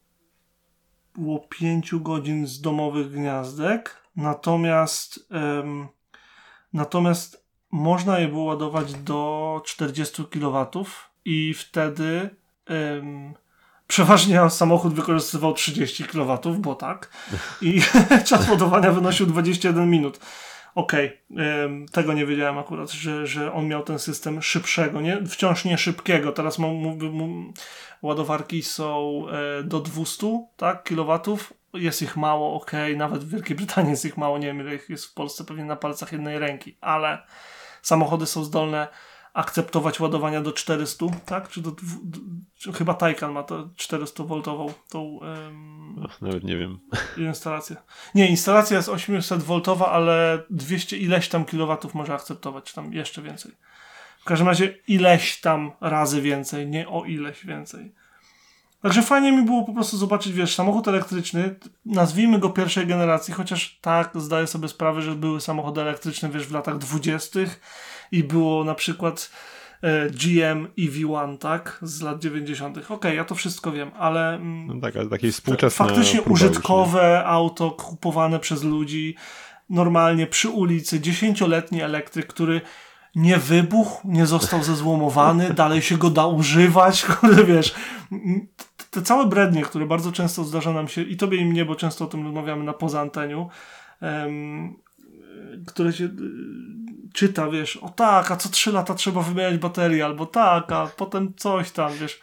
było 1.14 1.38
5 1.38 1.94
godzin 1.94 2.46
z 2.46 2.60
domowych 2.60 3.10
gniazdek. 3.10 4.02
Natomiast 4.16 5.30
yy, 5.30 5.86
natomiast 6.72 7.46
można 7.70 8.18
je 8.18 8.28
było 8.28 8.44
ładować 8.44 8.94
do 8.94 9.60
40 9.64 10.24
kW 10.24 10.66
i 11.24 11.54
wtedy 11.54 12.30
ym, 12.70 13.34
przeważnie 13.86 14.50
samochód 14.50 14.94
wykorzystywał 14.94 15.52
30 15.52 16.04
kW, 16.04 16.38
bo 16.58 16.74
tak. 16.74 17.10
I 17.60 17.80
czas 18.28 18.48
ładowania 18.48 18.90
wynosił 18.90 19.26
21 19.26 19.90
minut. 19.90 20.20
Okej, 20.74 21.18
okay. 21.30 21.86
tego 21.92 22.12
nie 22.12 22.26
wiedziałem 22.26 22.58
akurat, 22.58 22.90
że, 22.90 23.26
że 23.26 23.52
on 23.52 23.68
miał 23.68 23.82
ten 23.82 23.98
system 23.98 24.42
szybszego, 24.42 25.00
nie? 25.00 25.26
wciąż 25.26 25.64
nie 25.64 25.78
szybkiego. 25.78 26.32
Teraz 26.32 26.58
mu, 26.58 26.74
mu, 26.74 26.96
mu, 27.10 27.52
ładowarki 28.02 28.62
są 28.62 29.22
e, 29.60 29.62
do 29.62 29.80
200 29.80 30.46
tak, 30.56 30.84
kilowatów. 30.84 31.52
Jest 31.74 32.02
ich 32.02 32.16
mało, 32.16 32.54
ok, 32.54 32.72
nawet 32.96 33.24
w 33.24 33.30
Wielkiej 33.30 33.56
Brytanii 33.56 33.90
jest 33.90 34.04
ich 34.04 34.16
mało, 34.16 34.38
nie 34.38 34.46
wiem 34.46 34.60
ile 34.60 34.74
ich 34.74 34.90
jest 34.90 35.04
w 35.04 35.14
Polsce, 35.14 35.44
pewnie 35.44 35.64
na 35.64 35.76
palcach 35.76 36.12
jednej 36.12 36.38
ręki, 36.38 36.76
ale 36.80 37.18
samochody 37.82 38.26
są 38.26 38.44
zdolne 38.44 38.88
akceptować 39.34 40.00
ładowania 40.00 40.40
do 40.40 40.52
400, 40.52 41.06
tak? 41.26 41.48
Czy 41.48 41.60
do, 41.60 41.72
chyba 42.74 42.94
Taycan 42.94 43.32
ma 43.32 43.42
to 43.42 43.64
400V 43.64 44.72
tą 44.90 45.02
um, 45.02 46.06
nawet 46.20 46.44
nie 46.44 46.56
wiem. 46.56 46.78
instalację. 47.16 47.76
Nie, 48.14 48.28
instalacja 48.28 48.76
jest 48.76 48.88
800V, 48.88 49.84
ale 49.84 50.42
200 50.50 50.96
ileś 50.98 51.28
tam 51.28 51.44
kilowatów 51.44 51.94
może 51.94 52.14
akceptować, 52.14 52.64
czy 52.64 52.74
tam 52.74 52.92
jeszcze 52.92 53.22
więcej. 53.22 53.52
W 54.20 54.24
każdym 54.24 54.48
razie 54.48 54.78
ileś 54.88 55.40
tam 55.40 55.72
razy 55.80 56.20
więcej, 56.20 56.66
nie 56.66 56.88
o 56.88 57.04
ileś 57.04 57.46
więcej. 57.46 57.92
Także 58.82 59.02
fajnie 59.02 59.32
mi 59.32 59.44
było 59.44 59.64
po 59.64 59.72
prostu 59.72 59.96
zobaczyć, 59.96 60.32
wiesz, 60.32 60.54
samochód 60.54 60.88
elektryczny, 60.88 61.54
nazwijmy 61.86 62.38
go 62.38 62.50
pierwszej 62.50 62.86
generacji, 62.86 63.34
chociaż 63.34 63.78
tak, 63.80 64.10
zdaję 64.14 64.46
sobie 64.46 64.68
sprawę, 64.68 65.02
że 65.02 65.14
były 65.14 65.40
samochody 65.40 65.80
elektryczne, 65.80 66.28
wiesz, 66.28 66.46
w 66.46 66.52
latach 66.52 66.78
dwudziestych 66.78 67.60
i 68.14 68.24
było 68.24 68.64
na 68.64 68.74
przykład 68.74 69.30
e, 69.82 70.10
GM 70.10 70.66
EV1, 70.78 71.38
tak? 71.38 71.78
Z 71.82 72.02
lat 72.02 72.22
90. 72.22 72.76
Okej, 72.76 72.96
okay, 72.96 73.14
ja 73.14 73.24
to 73.24 73.34
wszystko 73.34 73.72
wiem, 73.72 73.90
ale. 73.98 74.34
Mm, 74.34 74.66
no 74.66 74.80
tak, 74.80 74.96
ale 74.96 75.08
takie 75.08 75.32
współczesne. 75.32 75.86
Faktycznie 75.86 76.22
użytkowe 76.22 77.16
już, 77.18 77.32
auto 77.32 77.70
kupowane 77.70 78.38
przez 78.38 78.62
ludzi 78.62 79.16
normalnie 79.70 80.26
przy 80.26 80.48
ulicy, 80.48 81.00
dziesięcioletni 81.00 81.82
elektryk, 81.82 82.26
który 82.26 82.60
nie 83.14 83.38
wybuchł, 83.38 84.08
nie 84.08 84.26
został 84.26 84.62
zezłomowany, 84.62 85.54
dalej 85.62 85.82
się 85.82 85.98
go 85.98 86.10
da 86.10 86.26
używać, 86.26 87.04
kurde, 87.06 87.44
wiesz, 87.44 87.74
te 88.90 89.02
całe 89.02 89.26
brednie, 89.26 89.62
które 89.62 89.86
bardzo 89.86 90.12
często 90.12 90.44
zdarza 90.44 90.72
nam 90.72 90.88
się, 90.88 91.02
i 91.02 91.16
tobie 91.16 91.38
i 91.38 91.44
mnie, 91.44 91.64
bo 91.64 91.76
często 91.76 92.04
o 92.04 92.08
tym 92.08 92.24
rozmawiamy 92.24 92.64
na 92.64 92.72
poza 92.72 93.00
anteniu, 93.00 93.48
um, 94.00 94.76
które 95.66 95.92
się 95.92 96.08
czyta, 97.14 97.50
wiesz, 97.50 97.76
o 97.76 97.88
tak, 97.88 98.30
a 98.30 98.36
co 98.36 98.48
trzy 98.48 98.72
lata 98.72 98.94
trzeba 98.94 99.22
wymieniać 99.22 99.58
baterię, 99.58 100.04
albo 100.04 100.26
tak, 100.26 100.72
a 100.72 100.86
potem 100.86 101.32
coś 101.36 101.70
tam, 101.70 101.92
wiesz. 102.00 102.20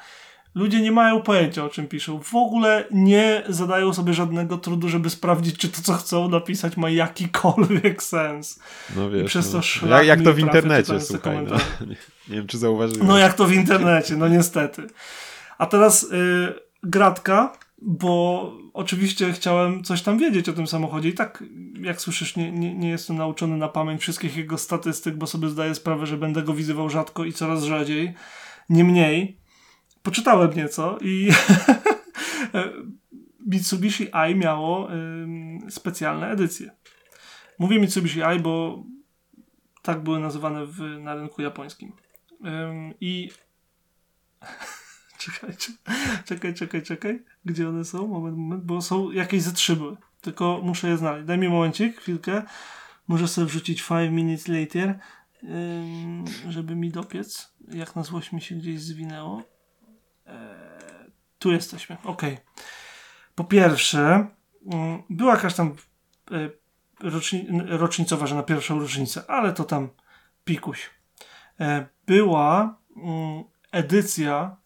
Ludzie 0.56 0.82
nie 0.82 0.92
mają 0.92 1.22
pojęcia, 1.22 1.66
o 1.66 1.70
czym 1.70 1.88
piszą. 1.88 2.20
W 2.24 2.36
ogóle 2.36 2.86
nie 2.92 3.44
zadają 3.50 3.94
sobie 3.94 4.14
żadnego 4.14 4.58
trudu, 4.58 4.90
żeby 4.90 5.10
sprawdzić, 5.10 5.58
czy 5.58 5.70
to, 5.70 5.82
co 5.82 5.94
chcą 5.94 6.30
napisać, 6.30 6.78
ma 6.78 6.90
jakikolwiek 6.90 8.04
sens. 8.04 8.60
No 8.96 9.10
wiesz, 9.10 9.28
przez 9.28 9.52
to 9.52 9.62
no. 9.82 9.98
jak, 9.98 10.06
jak 10.08 10.22
to 10.22 10.34
w 10.34 10.40
internecie, 10.40 11.02
słuchaj. 11.02 11.38
No. 11.46 11.56
Nie, 11.88 11.96
nie, 12.28 12.36
wiem, 12.36 12.48
czy 12.48 12.58
zauważyłeś. 12.58 13.08
No 13.08 13.18
jak 13.18 13.34
to 13.34 13.46
w 13.46 13.54
internecie, 13.54 14.16
no 14.16 14.28
niestety. 14.28 14.88
A 15.58 15.66
teraz 15.66 16.04
y, 16.04 16.08
gratka 16.84 17.54
bo 17.82 18.54
oczywiście 18.74 19.34
chciałem 19.34 19.84
coś 19.84 20.02
tam 20.02 20.18
wiedzieć 20.18 20.50
o 20.50 20.54
tym 20.54 20.68
samochodzie 20.68 21.10
i 21.10 21.14
tak, 21.14 21.44
jak 21.82 22.02
słyszysz, 22.02 22.36
nie, 22.36 22.52
nie, 22.52 22.76
nie 22.76 22.90
jestem 22.90 23.18
nauczony 23.18 23.58
na 23.58 23.68
pamięć 23.68 24.02
wszystkich 24.02 24.38
jego 24.38 24.58
statystyk, 24.58 25.16
bo 25.16 25.28
sobie 25.28 25.50
zdaję 25.50 25.76
sprawę, 25.76 26.06
że 26.06 26.18
będę 26.18 26.44
go 26.44 26.54
wizywał 26.54 26.90
rzadko 26.90 27.26
i 27.26 27.34
coraz 27.34 27.64
rzadziej. 27.64 28.14
Niemniej, 28.70 29.38
poczytałem 30.04 30.56
nieco 30.56 30.98
i 31.02 31.30
Mitsubishi 33.48 34.08
i 34.32 34.36
miało 34.36 34.94
y, 34.94 35.72
specjalne 35.72 36.32
edycje. 36.32 36.72
Mówię 37.60 37.80
Mitsubishi 37.80 38.20
i, 38.38 38.40
bo 38.40 38.84
tak 39.82 40.04
były 40.04 40.20
nazywane 40.20 40.66
w, 40.66 40.80
na 40.80 41.16
rynku 41.16 41.42
japońskim. 41.42 41.92
Ym, 42.46 42.94
I 43.02 43.30
czekajcie, 45.26 45.74
czekaj, 46.26 46.54
czekaj, 46.54 46.84
czekaj. 46.84 47.24
Gdzie 47.46 47.70
one 47.70 47.86
są? 47.86 48.08
Moment, 48.08 48.38
moment, 48.38 48.64
bo 48.64 48.82
są 48.82 49.12
jakieś 49.12 49.42
ze 49.42 49.52
trzy 49.52 49.76
były. 49.76 49.98
Tylko 50.22 50.62
muszę 50.64 50.90
je 50.90 50.98
znaleźć. 50.98 51.28
Daj 51.28 51.38
mi 51.38 51.50
momencik, 51.50 51.98
chwilkę. 51.98 52.44
Muszę 53.08 53.28
sobie 53.28 53.48
wrzucić 53.48 53.84
5 53.84 54.12
minutes 54.12 54.48
later, 54.48 55.00
żeby 56.50 56.76
mi 56.76 56.92
dopiec. 56.92 57.54
Jak 57.68 57.96
na 57.96 58.04
złość 58.04 58.32
mi 58.32 58.42
się 58.42 58.56
gdzieś 58.56 58.82
zwinęło. 58.82 59.44
Eee, 60.26 61.12
tu 61.40 61.52
jesteśmy, 61.52 61.98
ok. 62.04 62.22
Po 63.36 63.44
pierwsze, 63.44 64.28
ym, 64.74 65.04
była 65.10 65.34
jakaś 65.34 65.54
tam 65.54 65.76
roczni 67.00 67.48
rocznicowa, 67.68 68.28
że 68.28 68.36
na 68.36 68.44
pierwszą 68.44 68.80
rocznicę, 68.80 69.24
ale 69.28 69.54
to 69.54 69.64
tam 69.64 69.90
pikuś. 70.46 70.90
E, 71.60 71.88
była 72.08 72.78
mm, 72.98 73.44
edycja 73.72 74.58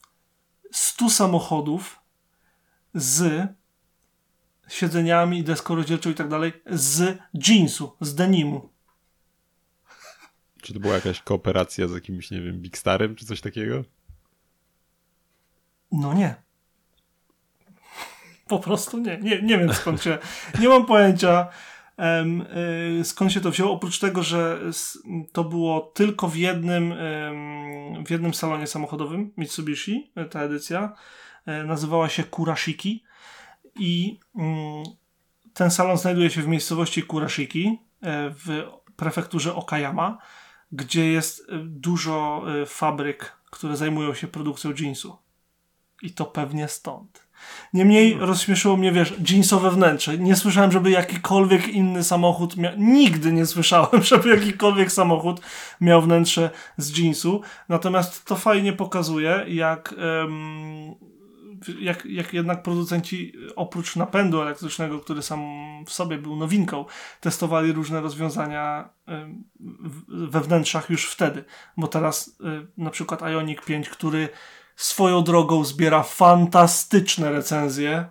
100 0.76 1.10
samochodów 1.10 2.00
z 2.94 3.48
siedzeniami, 4.68 5.44
deską 5.44 5.76
rozdzielczą 5.76 6.10
i 6.10 6.16
tak 6.16 6.28
dalej, 6.28 6.54
z 6.66 7.18
jeansu, 7.48 7.98
z 8.02 8.16
denimu. 8.16 8.70
Czy 10.62 10.74
to 10.74 10.80
była 10.80 10.94
jakaś 10.96 11.22
kooperacja 11.22 11.88
z 11.88 11.94
jakimś, 11.94 12.32
nie 12.32 12.42
wiem, 12.42 12.62
Big 12.62 12.78
Starem, 12.78 13.16
czy 13.16 13.26
coś 13.26 13.42
takiego? 13.42 13.84
No 15.92 16.14
nie. 16.14 16.36
Po 18.48 18.60
prostu 18.60 18.98
nie. 18.98 19.18
Nie, 19.18 19.42
nie 19.42 19.58
wiem 19.58 19.74
skąd 19.74 20.04
się. 20.04 20.18
Nie 20.60 20.70
mam 20.70 20.86
pojęcia. 20.86 21.48
Y, 23.00 23.04
skąd 23.04 23.32
się 23.32 23.42
to 23.42 23.52
wzięło? 23.52 23.72
Oprócz 23.72 24.00
tego, 24.00 24.24
że 24.24 24.60
to 25.32 25.44
było 25.44 25.82
tylko 25.82 26.28
w 26.28 26.36
jednym, 26.36 26.94
w 28.06 28.12
jednym 28.12 28.34
salonie 28.34 28.68
samochodowym 28.68 29.32
Mitsubishi, 29.38 30.12
e, 30.16 30.26
ta 30.26 30.42
edycja, 30.42 30.94
e, 31.46 31.64
nazywała 31.64 32.10
się 32.10 32.24
Kurashiki 32.24 33.04
i 33.76 34.20
mm, 34.36 34.84
ten 35.54 35.72
salon 35.72 35.98
znajduje 35.98 36.30
się 36.30 36.42
w 36.42 36.48
miejscowości 36.48 37.04
Kurashiki 37.04 37.80
e, 38.02 38.30
w 38.30 38.64
prefekturze 38.96 39.56
Okayama, 39.56 40.18
gdzie 40.72 41.12
jest 41.12 41.48
dużo 41.64 42.44
fabryk, 42.66 43.38
które 43.52 43.78
zajmują 43.78 44.14
się 44.14 44.28
produkcją 44.28 44.74
jeansu. 44.80 45.18
I 46.02 46.12
to 46.12 46.26
pewnie 46.26 46.68
stąd. 46.68 47.26
Niemniej 47.74 48.10
hmm. 48.10 48.30
rozśmieszyło 48.30 48.78
mnie, 48.78 48.92
wiesz, 48.92 49.14
jeansowe 49.30 49.72
wnętrze. 49.72 50.18
Nie 50.18 50.36
słyszałem, 50.36 50.72
żeby 50.72 50.92
jakikolwiek 50.92 51.68
inny 51.68 52.04
samochód 52.04 52.58
miał... 52.58 52.72
Nigdy 52.78 53.32
nie 53.32 53.46
słyszałem, 53.46 54.04
żeby 54.10 54.30
jakikolwiek 54.30 54.92
samochód 54.92 55.42
miał 55.82 56.02
wnętrze 56.02 56.50
z 56.78 56.98
jeansu. 56.98 57.42
Natomiast 57.70 58.26
to 58.26 58.36
fajnie 58.36 58.74
pokazuje, 58.74 59.46
jak... 59.48 59.96
Um, 60.22 60.96
jak, 61.80 62.06
jak 62.06 62.34
jednak 62.34 62.64
producenci 62.64 63.34
oprócz 63.56 63.96
napędu 63.96 64.42
elektrycznego, 64.42 65.00
który 65.00 65.22
sam 65.22 65.42
w 65.86 65.94
sobie 65.94 66.18
był 66.18 66.36
nowinką, 66.36 66.86
testowali 67.20 67.72
różne 67.72 68.02
rozwiązania 68.02 68.90
we 70.08 70.42
wnętrzach 70.42 70.90
już 70.90 71.06
wtedy. 71.06 71.44
Bo 71.78 71.88
teraz 71.88 72.28
y, 72.28 72.68
na 72.78 72.90
przykład 72.90 73.22
Ioniq 73.22 73.66
5, 73.66 73.90
który 73.90 74.30
swoją 74.76 75.24
drogą 75.24 75.64
zbiera 75.64 76.04
fantastyczne 76.04 77.32
recenzje 77.32 78.06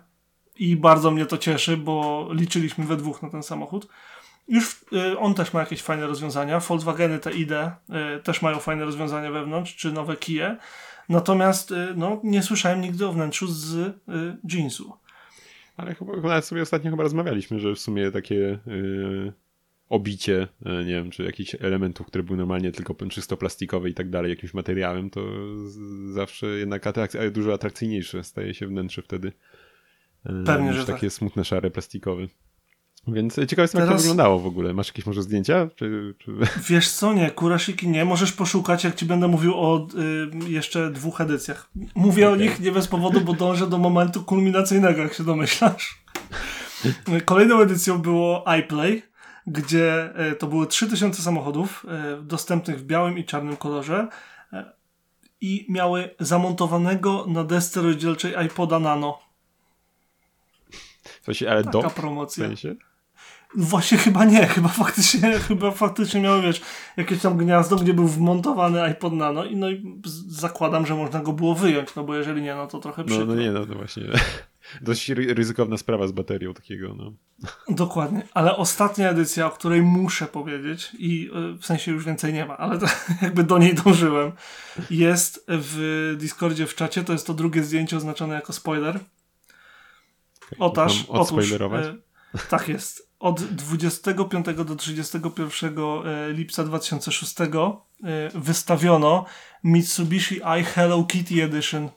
i 0.55 0.75
bardzo 0.75 1.11
mnie 1.11 1.25
to 1.25 1.37
cieszy, 1.37 1.77
bo 1.77 2.27
liczyliśmy 2.31 2.85
we 2.85 2.97
dwóch 2.97 3.21
na 3.21 3.29
ten 3.29 3.43
samochód. 3.43 3.87
Już 4.47 4.85
y, 4.93 5.19
on 5.19 5.33
też 5.33 5.53
ma 5.53 5.59
jakieś 5.59 5.81
fajne 5.81 6.07
rozwiązania. 6.07 6.59
Volkswageny 6.59 7.19
te 7.19 7.31
ID 7.31 7.51
y, 7.51 8.23
też 8.23 8.41
mają 8.41 8.59
fajne 8.59 8.85
rozwiązania 8.85 9.31
wewnątrz, 9.31 9.75
czy 9.75 9.91
nowe 9.91 10.17
kije. 10.17 10.57
Natomiast 11.09 11.71
y, 11.71 11.93
no, 11.95 12.21
nie 12.23 12.43
słyszałem 12.43 12.81
nigdy 12.81 13.07
o 13.07 13.13
wnętrzu 13.13 13.47
z 13.47 13.75
y, 13.75 13.93
jeansu. 14.51 14.93
Ale 15.77 15.95
chyba, 15.95 16.17
nawet 16.17 16.45
sobie 16.45 16.61
ostatnio 16.61 16.91
chyba 16.91 17.03
rozmawialiśmy, 17.03 17.59
że 17.59 17.75
w 17.75 17.79
sumie 17.79 18.11
takie 18.11 18.59
y, 18.67 19.33
obicie, 19.89 20.47
e, 20.65 20.83
nie 20.83 20.93
wiem, 20.93 21.11
czy 21.11 21.23
jakichś 21.23 21.55
elementów, 21.59 22.07
które 22.07 22.23
były 22.23 22.37
normalnie 22.37 22.71
tylko 22.71 22.95
czysto 23.09 23.37
plastikowe 23.37 23.89
i 23.89 23.93
tak 23.93 24.09
dalej, 24.09 24.29
jakimś 24.29 24.53
materiałem, 24.53 25.09
to 25.09 25.21
zawsze 26.13 26.47
jednak 26.47 26.87
atrak 26.87 27.11
dużo 27.31 27.53
atrakcyjniejsze 27.53 28.23
staje 28.23 28.53
się 28.53 28.67
wnętrze 28.67 29.01
wtedy. 29.01 29.31
E, 30.25 30.43
Pewnie, 30.45 30.67
niż 30.67 30.75
że 30.75 30.85
takie 30.85 31.07
tak. 31.07 31.13
smutne, 31.13 31.45
szare, 31.45 31.71
plastikowe. 31.71 32.27
Więc 33.07 33.35
ciekawe 33.35 33.61
jestem, 33.61 33.81
Teraz... 33.81 33.89
jak 33.89 33.97
to 33.97 34.01
wyglądało 34.01 34.39
w 34.39 34.45
ogóle. 34.45 34.73
Masz 34.73 34.87
jakieś 34.87 35.05
może 35.05 35.21
zdjęcia? 35.21 35.69
Czy, 35.75 36.15
czy... 36.19 36.31
Wiesz 36.69 36.91
co, 36.91 37.13
nie, 37.13 37.31
Kurashiki 37.31 37.87
nie. 37.87 38.05
Możesz 38.05 38.31
poszukać, 38.31 38.83
jak 38.83 38.95
ci 38.95 39.05
będę 39.05 39.27
mówił 39.27 39.53
o 39.55 39.87
y, 40.47 40.51
jeszcze 40.51 40.91
dwóch 40.91 41.21
edycjach. 41.21 41.69
Mówię 41.95 42.27
okay. 42.27 42.39
o 42.39 42.41
nich 42.41 42.59
nie 42.59 42.71
bez 42.71 42.87
powodu, 42.87 43.21
bo 43.21 43.33
dążę 43.33 43.67
do 43.67 43.77
momentu 43.77 44.23
kulminacyjnego, 44.23 45.01
jak 45.01 45.13
się 45.13 45.23
domyślasz. 45.23 46.03
Kolejną 47.25 47.59
edycją 47.59 47.97
było 47.97 48.43
iPlay, 48.59 49.03
gdzie 49.47 50.15
e, 50.15 50.35
to 50.35 50.47
były 50.47 50.67
3000 50.67 51.21
samochodów 51.21 51.85
e, 51.87 52.21
dostępnych 52.21 52.79
w 52.79 52.83
białym 52.83 53.17
i 53.17 53.25
czarnym 53.25 53.57
kolorze 53.57 54.07
e, 54.53 54.73
i 55.41 55.65
miały 55.69 56.15
zamontowanego 56.19 57.25
na 57.27 57.43
desce 57.43 57.81
rozdzielczej 57.81 58.45
iPoda 58.45 58.79
Nano. 58.79 59.19
Coś, 61.21 61.43
ale 61.43 61.63
Taka 61.63 61.81
do 61.81 61.89
promocja. 61.89 62.45
W 62.45 62.47
sensie? 62.47 62.75
Właśnie 63.57 63.97
chyba 63.97 64.25
nie, 64.25 64.47
chyba 64.47 64.69
faktycznie, 64.69 65.31
chyba 65.47 65.71
faktycznie 65.71 66.21
miały, 66.21 66.41
wiesz, 66.41 66.61
jakieś 66.97 67.21
tam 67.21 67.37
gniazdo, 67.37 67.75
gdzie 67.75 67.93
był 67.93 68.07
wmontowany 68.07 68.81
iPod 68.81 69.13
Nano 69.13 69.45
i 69.45 69.55
no 69.55 69.69
i 69.69 70.01
zakładam, 70.27 70.85
że 70.85 70.95
można 70.95 71.19
go 71.19 71.33
było 71.33 71.55
wyjąć, 71.55 71.95
no 71.95 72.03
bo 72.03 72.15
jeżeli 72.15 72.41
nie, 72.41 72.55
no 72.55 72.67
to 72.67 72.79
trochę 72.79 73.03
przykro. 73.03 73.25
No, 73.25 73.35
no 73.35 73.41
nie, 73.41 73.51
no 73.51 73.65
to 73.65 73.73
właśnie 73.75 74.03
dość 74.81 75.09
ryzykowna 75.09 75.77
sprawa 75.77 76.07
z 76.07 76.11
baterią 76.11 76.53
takiego, 76.53 76.95
no. 76.95 77.13
Dokładnie, 77.69 78.27
ale 78.33 78.57
ostatnia 78.57 79.09
edycja, 79.09 79.47
o 79.47 79.51
której 79.51 79.81
muszę 79.81 80.27
powiedzieć 80.27 80.91
i 80.99 81.31
e, 81.33 81.57
w 81.57 81.65
sensie 81.65 81.91
już 81.91 82.05
więcej 82.05 82.33
nie 82.33 82.45
ma, 82.45 82.57
ale 82.57 82.79
to, 82.79 82.85
jakby 83.21 83.43
do 83.43 83.57
niej 83.57 83.75
dążyłem, 83.75 84.31
jest 84.89 85.45
w 85.47 86.15
Discordzie 86.19 86.67
w 86.67 86.75
czacie, 86.75 87.03
to 87.03 87.13
jest 87.13 87.27
to 87.27 87.33
drugie 87.33 87.63
zdjęcie 87.63 87.97
oznaczone 87.97 88.35
jako 88.35 88.53
spoiler. 88.53 88.99
Otaż, 90.59 91.05
otóż, 91.07 91.51
e, 91.51 91.95
tak 92.49 92.67
jest 92.67 93.09
od 93.19 93.43
25 93.43 94.45
do 94.45 94.75
31 94.75 95.75
e, 95.79 96.33
lipca 96.33 96.63
2006 96.63 97.35
e, 97.41 97.47
wystawiono 98.35 99.25
Mitsubishi 99.63 100.41
i 100.59 100.63
Hello 100.63 101.03
Kitty 101.03 101.43
Edition. 101.43 101.89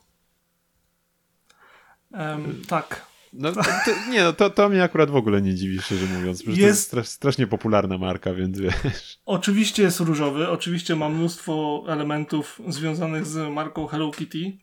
Um, 2.11 2.63
tak. 2.69 3.09
No, 3.33 3.53
to, 3.53 3.63
to, 3.63 4.11
nie, 4.11 4.25
no, 4.25 4.33
to, 4.33 4.51
to 4.51 4.69
mnie 4.69 4.83
akurat 4.83 5.11
w 5.11 5.17
ogóle 5.17 5.43
nie 5.43 5.55
dziwi, 5.55 5.81
szczerze 5.81 6.07
mówiąc. 6.07 6.41
Jest, 6.41 6.61
to 6.61 6.67
jest 6.67 6.83
strasz, 6.83 7.09
strasznie 7.09 7.47
popularna 7.47 7.99
marka, 7.99 8.35
więc 8.35 8.59
wiesz. 8.59 9.21
Oczywiście 9.27 9.83
jest 9.83 10.01
różowy, 10.01 10.49
oczywiście 10.49 10.97
ma 10.97 11.09
mnóstwo 11.09 11.85
elementów 11.89 12.61
związanych 12.69 13.27
z 13.27 13.53
marką 13.53 13.87
Hello 13.87 14.11
Kitty, 14.11 14.59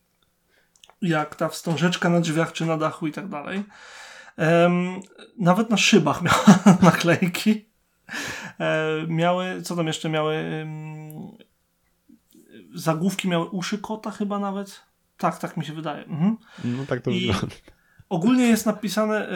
jak 1.01 1.35
ta 1.35 1.49
wstążeczka 1.49 2.09
na 2.09 2.21
drzwiach 2.21 2.53
czy 2.53 2.65
na 2.65 2.77
dachu 2.77 3.07
i 3.07 3.11
tak 3.11 3.27
dalej. 3.27 3.63
Um, 4.37 4.99
nawet 5.39 5.69
na 5.69 5.77
szybach 5.77 6.21
miała 6.25 6.77
naklejki. 6.81 7.65
E, 8.59 9.05
miały, 9.07 9.61
co 9.61 9.75
tam 9.75 9.87
jeszcze 9.87 10.09
miały? 10.09 10.35
Um, 10.59 11.37
zagłówki 12.73 13.27
miały 13.27 13.45
uszy 13.45 13.77
kota 13.77 14.11
chyba 14.11 14.39
nawet. 14.39 14.81
Tak, 15.17 15.39
tak 15.39 15.57
mi 15.57 15.65
się 15.65 15.73
wydaje. 15.73 16.03
Mhm. 16.03 16.37
No 16.63 16.85
tak 16.85 17.01
to 17.01 17.11
I 17.11 17.19
wygląda. 17.27 17.55
Ogólnie 18.09 18.47
jest 18.47 18.65
napisane, 18.65 19.29
y, 19.29 19.33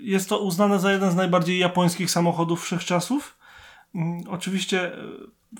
jest 0.00 0.28
to 0.28 0.38
uznane 0.38 0.78
za 0.78 0.92
jeden 0.92 1.10
z 1.10 1.14
najbardziej 1.14 1.58
japońskich 1.58 2.10
samochodów 2.10 2.62
wszechczasów. 2.62 3.38
Mm, 3.94 4.20
oczywiście 4.28 4.98
y, 4.98 5.00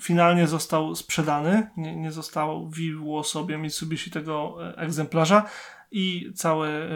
finalnie 0.01 0.47
został 0.47 0.95
sprzedany, 0.95 1.69
nie, 1.77 1.95
nie 1.95 2.11
zostawiło 2.11 3.23
sobie 3.23 3.57
Mitsubishi 3.57 4.11
tego 4.11 4.57
e, 4.69 4.77
egzemplarza 4.77 5.45
i 5.91 6.31
cały 6.35 6.89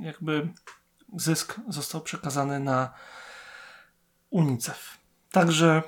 jakby 0.00 0.48
zysk 1.16 1.60
został 1.68 2.00
przekazany 2.00 2.60
na 2.60 2.92
UNICEF. 4.30 4.98
Także 5.30 5.82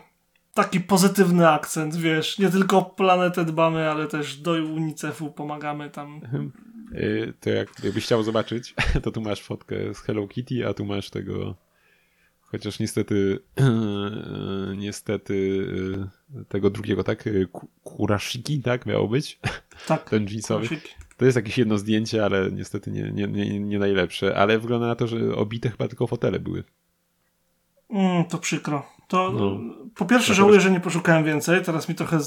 taki 0.54 0.80
pozytywny 0.80 1.48
akcent, 1.48 1.96
wiesz, 1.96 2.38
nie 2.38 2.48
tylko 2.48 2.82
planetę 2.82 3.44
dbamy, 3.44 3.90
ale 3.90 4.06
też 4.06 4.36
do 4.36 4.52
UNICEF-u 4.52 5.30
pomagamy 5.30 5.90
tam. 5.90 6.20
Y, 6.92 7.32
to 7.40 7.50
jak, 7.50 7.84
jakbyś 7.84 8.04
chciał 8.04 8.22
zobaczyć, 8.22 8.74
to 9.02 9.10
tu 9.10 9.20
masz 9.20 9.42
fotkę 9.42 9.94
z 9.94 9.98
Hello 9.98 10.28
Kitty, 10.28 10.68
a 10.68 10.74
tu 10.74 10.84
masz 10.84 11.10
tego 11.10 11.54
chociaż 12.40 12.78
niestety 12.78 13.38
niestety 14.76 15.34
y, 16.40 16.44
tego 16.44 16.70
drugiego, 16.70 17.04
tak? 17.04 17.24
Kurashiki, 17.84 18.62
tak? 18.62 18.86
Miało 18.86 19.08
być? 19.08 19.38
Tak. 19.86 20.10
Ten 20.10 20.26
jeansowy. 20.26 20.68
To 21.16 21.24
jest 21.24 21.36
jakieś 21.36 21.58
jedno 21.58 21.78
zdjęcie, 21.78 22.24
ale 22.24 22.52
niestety 22.52 22.90
nie, 22.90 23.12
nie, 23.12 23.26
nie, 23.26 23.60
nie 23.60 23.78
najlepsze. 23.78 24.36
Ale 24.36 24.58
wygląda 24.58 24.86
na 24.86 24.94
to, 24.94 25.06
że 25.06 25.34
obite 25.36 25.70
chyba 25.70 25.88
tylko 25.88 26.06
fotele 26.06 26.40
były. 26.40 26.64
Mm, 27.90 28.24
to 28.24 28.38
przykro. 28.38 28.86
To 29.08 29.32
no. 29.32 29.74
po 29.94 30.04
pierwsze 30.04 30.34
żałuję, 30.34 30.60
że 30.60 30.70
nie 30.70 30.80
poszukałem 30.80 31.24
więcej. 31.24 31.62
Teraz 31.62 31.88
mi 31.88 31.94
trochę 31.94 32.18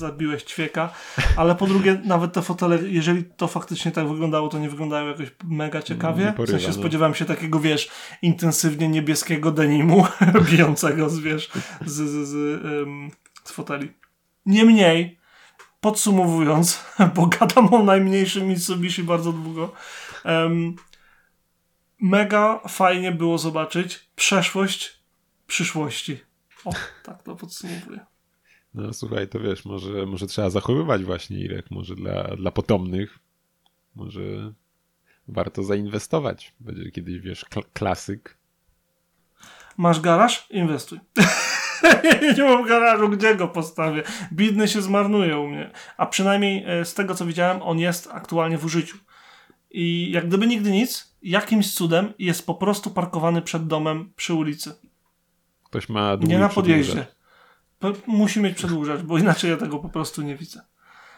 zabiłeś 0.00 0.42
ćwieka, 0.42 0.92
ale 1.36 1.54
po 1.54 1.66
drugie 1.66 2.00
nawet 2.04 2.32
te 2.32 2.42
fotele, 2.42 2.78
jeżeli 2.88 3.24
to 3.24 3.48
faktycznie 3.48 3.92
tak 3.92 4.08
wyglądało, 4.08 4.48
to 4.48 4.58
nie 4.58 4.70
wyglądają 4.70 5.08
jakoś 5.08 5.28
mega 5.44 5.82
ciekawie. 5.82 6.32
Porywa, 6.36 6.44
w 6.46 6.50
sensie 6.50 6.66
no. 6.66 6.72
spodziewałem 6.72 7.14
się 7.14 7.24
takiego, 7.24 7.60
wiesz, 7.60 7.90
intensywnie 8.22 8.88
niebieskiego 8.88 9.50
denimu 9.50 10.06
bijącego 10.50 11.10
z, 11.10 11.18
wiesz, 11.18 11.50
z, 11.86 11.92
z, 11.92 12.28
z, 12.28 12.64
um, 12.64 13.10
z 13.44 13.50
foteli. 13.50 13.92
Niemniej, 14.46 15.18
podsumowując, 15.80 16.84
bo 17.14 17.26
gadam 17.26 17.74
o 17.74 17.82
najmniejszym 17.82 18.48
Mitsubishi 18.48 19.02
bardzo 19.02 19.32
długo, 19.32 19.72
um, 20.24 20.74
mega 22.00 22.60
fajnie 22.68 23.12
było 23.12 23.38
zobaczyć 23.38 24.08
przeszłość 24.16 24.99
przyszłości. 25.50 26.20
O, 26.64 26.70
tak 27.02 27.22
to 27.22 27.36
podsumowuję. 27.36 28.00
No 28.74 28.92
słuchaj, 28.92 29.28
to 29.28 29.40
wiesz, 29.40 29.64
może, 29.64 30.06
może 30.06 30.26
trzeba 30.26 30.50
zachowywać 30.50 31.04
właśnie 31.04 31.38
Irek, 31.38 31.70
może 31.70 31.94
dla, 31.94 32.36
dla 32.36 32.50
potomnych, 32.50 33.18
może 33.94 34.52
warto 35.28 35.62
zainwestować. 35.62 36.54
Będzie 36.60 36.90
kiedyś, 36.90 37.20
wiesz, 37.20 37.44
kl 37.44 37.60
klasyk. 37.72 38.38
Masz 39.76 40.00
garaż? 40.00 40.46
Inwestuj. 40.50 41.00
nie 42.36 42.44
mam 42.44 42.66
garażu, 42.66 43.08
gdzie 43.08 43.34
go 43.36 43.48
postawię? 43.48 44.02
Bidny 44.32 44.68
się 44.68 44.82
zmarnuje 44.82 45.38
u 45.38 45.48
mnie. 45.48 45.70
A 45.96 46.06
przynajmniej 46.06 46.64
e, 46.66 46.84
z 46.84 46.94
tego, 46.94 47.14
co 47.14 47.26
widziałem, 47.26 47.62
on 47.62 47.78
jest 47.78 48.08
aktualnie 48.12 48.58
w 48.58 48.64
użyciu. 48.64 48.96
I 49.70 50.10
jak 50.10 50.28
gdyby 50.28 50.46
nigdy 50.46 50.70
nic, 50.70 51.16
jakimś 51.22 51.74
cudem 51.74 52.12
jest 52.18 52.46
po 52.46 52.54
prostu 52.54 52.90
parkowany 52.90 53.42
przed 53.42 53.66
domem 53.66 54.12
przy 54.16 54.34
ulicy. 54.34 54.89
Ktoś 55.70 55.88
ma 55.88 56.16
Nie 56.20 56.38
na 56.38 56.48
podjeździe. 56.48 57.06
Musi 58.06 58.40
mieć 58.40 58.56
przedłużać, 58.56 59.02
bo 59.02 59.18
inaczej 59.18 59.50
ja 59.50 59.56
tego 59.56 59.78
po 59.78 59.88
prostu 59.88 60.22
nie 60.22 60.36
widzę. 60.36 60.60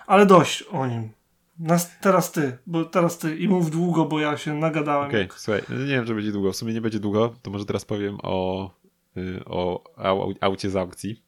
Ale 0.06 0.26
dość 0.26 0.62
o 0.62 0.86
nim. 0.86 1.10
Nas, 1.58 1.98
teraz 2.00 2.32
ty, 2.32 2.58
bo 2.66 2.84
teraz 2.84 3.18
ty 3.18 3.36
i 3.36 3.48
mów 3.48 3.70
długo, 3.70 4.04
bo 4.04 4.20
ja 4.20 4.36
się 4.36 4.54
nagadałem. 4.54 5.08
Okej, 5.08 5.24
okay, 5.24 5.38
słuchaj, 5.38 5.62
nie 5.70 5.86
wiem, 5.86 6.06
czy 6.06 6.14
będzie 6.14 6.32
długo. 6.32 6.52
W 6.52 6.56
sumie 6.56 6.74
nie 6.74 6.80
będzie 6.80 7.00
długo, 7.00 7.34
to 7.42 7.50
może 7.50 7.66
teraz 7.66 7.84
powiem 7.84 8.18
o, 8.22 8.70
y, 9.16 9.44
o 9.44 9.84
au, 9.96 10.34
aucie 10.40 10.70
z 10.70 10.76
aukcji. 10.76 11.22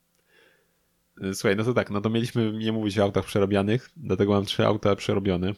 Y, 1.24 1.34
słuchaj, 1.34 1.56
no 1.56 1.64
to 1.64 1.74
tak, 1.74 1.90
no 1.90 2.00
to 2.00 2.10
mieliśmy 2.10 2.52
nie 2.52 2.72
mówić 2.72 2.98
o 2.98 3.02
autach 3.02 3.24
przerabianych, 3.24 3.90
dlatego 3.96 4.32
mam 4.32 4.44
trzy 4.44 4.66
auta 4.66 4.96
przerobione. 4.96 5.52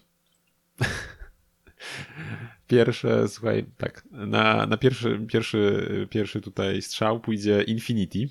Pierwsze, 2.66 3.28
słuchaj, 3.28 3.64
tak, 3.76 4.04
na, 4.10 4.66
na 4.66 4.76
pierwszy, 4.76 5.26
pierwszy, 5.28 6.06
pierwszy 6.10 6.40
tutaj 6.40 6.82
strzał 6.82 7.20
pójdzie 7.20 7.62
Infinity 7.62 8.28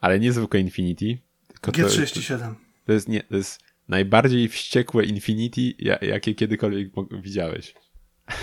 ale 0.00 0.20
nie 0.20 0.32
zwykłe 0.32 0.60
Infinity. 0.60 1.18
G37. 1.62 2.38
To, 2.38 2.54
to, 2.86 2.92
jest, 2.92 3.08
nie, 3.08 3.22
to 3.22 3.36
jest 3.36 3.60
najbardziej 3.88 4.48
wściekłe 4.48 5.04
Infinity, 5.04 5.74
jakie 6.02 6.34
kiedykolwiek 6.34 6.92
widziałeś. 7.12 7.74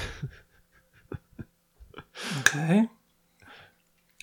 Okej. 2.39 2.79
Okay. 2.79 2.87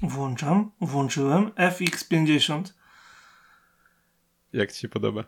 Włączam. 0.03 0.71
Włączyłem. 0.81 1.51
FX50. 1.51 2.63
Jak 4.53 4.73
ci 4.73 4.81
się 4.81 4.89
podoba? 4.89 5.25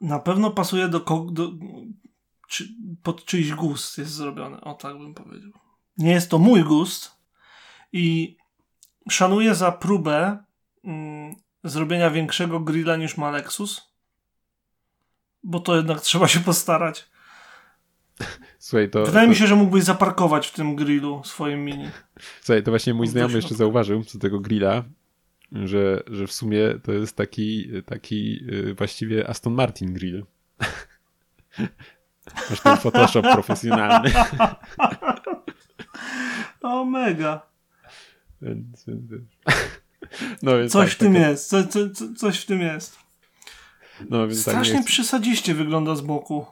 Na 0.00 0.18
pewno 0.18 0.50
pasuje 0.50 0.88
do, 0.88 1.00
do 1.32 1.52
czy, 2.48 2.68
pod 3.02 3.24
czyjś 3.24 3.52
gust 3.52 3.98
jest 3.98 4.12
zrobione. 4.12 4.60
O 4.60 4.74
tak 4.74 4.98
bym 4.98 5.14
powiedział. 5.14 5.52
Nie 5.98 6.12
jest 6.12 6.30
to 6.30 6.38
mój 6.38 6.64
gust 6.64 7.10
i 7.92 8.36
szanuję 9.10 9.54
za 9.54 9.72
próbę 9.72 10.38
mm, 10.84 11.34
zrobienia 11.64 12.10
większego 12.10 12.60
grilla 12.60 12.96
niż 12.96 13.16
ma 13.16 13.30
Lexus, 13.30 13.92
bo 15.42 15.60
to 15.60 15.76
jednak 15.76 16.00
trzeba 16.00 16.28
się 16.28 16.40
postarać. 16.40 17.10
Słuchaj, 18.58 18.90
to, 18.90 19.06
Wydaje 19.06 19.26
to... 19.26 19.30
mi 19.30 19.36
się, 19.36 19.46
że 19.46 19.56
mógłbyś 19.56 19.84
zaparkować 19.84 20.46
w 20.46 20.52
tym 20.52 20.76
grillu 20.76 21.22
swoim 21.24 21.64
mini. 21.64 21.88
Słuchaj, 22.40 22.62
to 22.62 22.70
właśnie 22.70 22.94
mój 22.94 23.06
znajomy 23.06 23.34
jeszcze 23.34 23.54
zauważył 23.54 24.04
co 24.04 24.18
tego 24.18 24.40
grilla, 24.40 24.84
że, 25.52 26.02
że 26.06 26.26
w 26.26 26.32
sumie 26.32 26.60
to 26.82 26.92
jest 26.92 27.16
taki, 27.16 27.68
taki 27.86 28.40
y, 28.52 28.74
właściwie 28.74 29.28
Aston 29.28 29.54
Martin 29.54 29.92
grill. 29.92 30.26
Masz 32.50 32.60
ten 32.60 32.76
Photoshop 32.76 33.22
profesjonalny. 33.22 34.12
o, 36.62 36.84
mega. 36.84 37.46
No, 40.42 40.58
więc 40.58 40.72
coś 40.72 40.88
tak, 40.88 40.96
w 40.96 40.98
tym 40.98 41.14
taka... 41.14 41.28
jest, 41.28 41.48
co, 41.48 41.66
co, 41.66 41.90
co, 41.90 42.14
coś 42.14 42.38
w 42.38 42.46
tym 42.46 42.60
jest. 42.60 42.98
No, 44.10 44.28
więc 44.28 44.44
tak 44.44 44.54
Strasznie 44.54 44.74
tak 44.74 44.86
przesadziście 44.86 45.54
wygląda 45.54 45.96
z 45.96 46.00
boku. 46.00 46.46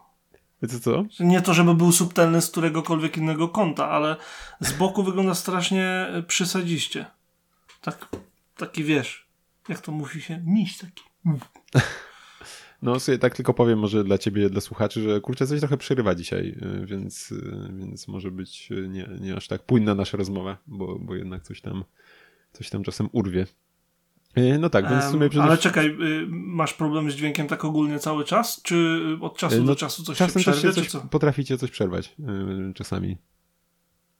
Wiecie 0.62 0.80
co? 0.80 1.04
Nie 1.20 1.42
to, 1.42 1.54
żeby 1.54 1.74
był 1.74 1.92
subtelny 1.92 2.42
z 2.42 2.50
któregokolwiek 2.50 3.16
innego 3.16 3.48
kąta, 3.48 3.90
ale 3.90 4.16
z 4.60 4.72
boku 4.72 5.02
wygląda 5.02 5.34
strasznie 5.34 5.84
e, 5.86 6.22
przysadziście. 6.22 7.06
Tak, 7.80 8.08
taki 8.56 8.84
wiesz, 8.84 9.28
jak 9.68 9.80
to 9.80 9.92
musi 9.92 10.22
się, 10.22 10.42
miś 10.46 10.78
taki. 10.78 11.04
No 12.84 13.00
sobie 13.00 13.18
tak 13.18 13.36
tylko 13.36 13.54
powiem 13.54 13.78
może 13.78 14.04
dla 14.04 14.18
ciebie, 14.18 14.50
dla 14.50 14.60
słuchaczy, 14.60 15.02
że 15.02 15.20
kurczę 15.20 15.46
coś 15.46 15.60
trochę 15.60 15.76
przerywa 15.76 16.14
dzisiaj, 16.14 16.56
y, 16.82 16.86
więc, 16.86 17.32
y, 17.32 17.72
więc 17.78 18.08
może 18.08 18.30
być 18.30 18.68
y, 18.72 18.88
nie, 18.88 19.08
nie 19.20 19.36
aż 19.36 19.48
tak 19.48 19.62
płynna 19.62 19.94
nasza 19.94 20.16
rozmowa, 20.16 20.56
bo, 20.66 20.98
bo 20.98 21.14
jednak 21.14 21.42
coś 21.42 21.60
tam, 21.60 21.84
coś 22.52 22.70
tam 22.70 22.82
czasem 22.82 23.08
urwie. 23.12 23.46
No 24.58 24.70
tak, 24.70 24.90
więc 24.90 25.04
w 25.04 25.10
sumie 25.10 25.28
przede... 25.28 25.44
Ale 25.44 25.58
czekaj, 25.58 25.96
masz 26.28 26.74
problem 26.74 27.10
z 27.10 27.14
dźwiękiem 27.14 27.46
tak 27.46 27.64
ogólnie 27.64 27.98
cały 27.98 28.24
czas? 28.24 28.62
Czy 28.62 29.00
od 29.20 29.36
czasu 29.36 29.56
no, 29.58 29.64
do 29.64 29.76
czasu 29.76 30.02
coś 30.02 30.18
czasem 30.18 30.42
się 30.42 30.52
przerwie, 30.52 30.72
coś, 30.72 30.90
co? 30.90 31.00
Potraficie 31.00 31.58
coś 31.58 31.70
przerwać 31.70 32.16
czasami. 32.74 33.16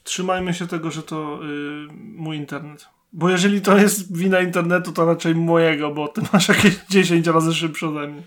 Trzymajmy 0.02 0.54
się 0.54 0.66
tego, 0.66 0.90
że 0.90 1.02
to 1.02 1.40
mój 1.94 2.36
internet. 2.36 2.93
Bo 3.16 3.30
jeżeli 3.30 3.60
to 3.60 3.76
jest 3.78 4.16
wina 4.16 4.40
internetu, 4.40 4.92
to 4.92 5.06
raczej 5.06 5.34
mojego, 5.34 5.90
bo 5.90 6.08
ty 6.08 6.22
masz 6.32 6.48
jakieś 6.48 6.76
10 6.90 7.26
razy 7.26 7.54
szybsze 7.54 7.88
ode 7.88 8.08
mnie. 8.08 8.22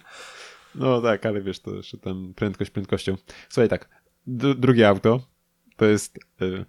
No 0.75 1.01
tak, 1.01 1.25
ale 1.25 1.41
wiesz, 1.41 1.59
to 1.59 1.75
jeszcze 1.75 1.97
tam 1.97 2.33
prędkość 2.35 2.71
prędkością. 2.71 3.15
Słuchaj 3.49 3.69
tak, 3.69 3.89
drugie 4.57 4.87
auto 4.87 5.19
to 5.75 5.85
jest 5.85 6.19
y, 6.41 6.65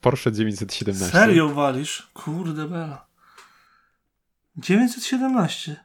Porsche 0.00 0.32
917. 0.32 1.18
Serio 1.18 1.48
walisz? 1.48 2.10
Kurde 2.14 2.68
bela. 2.68 3.06
917? 4.56 5.84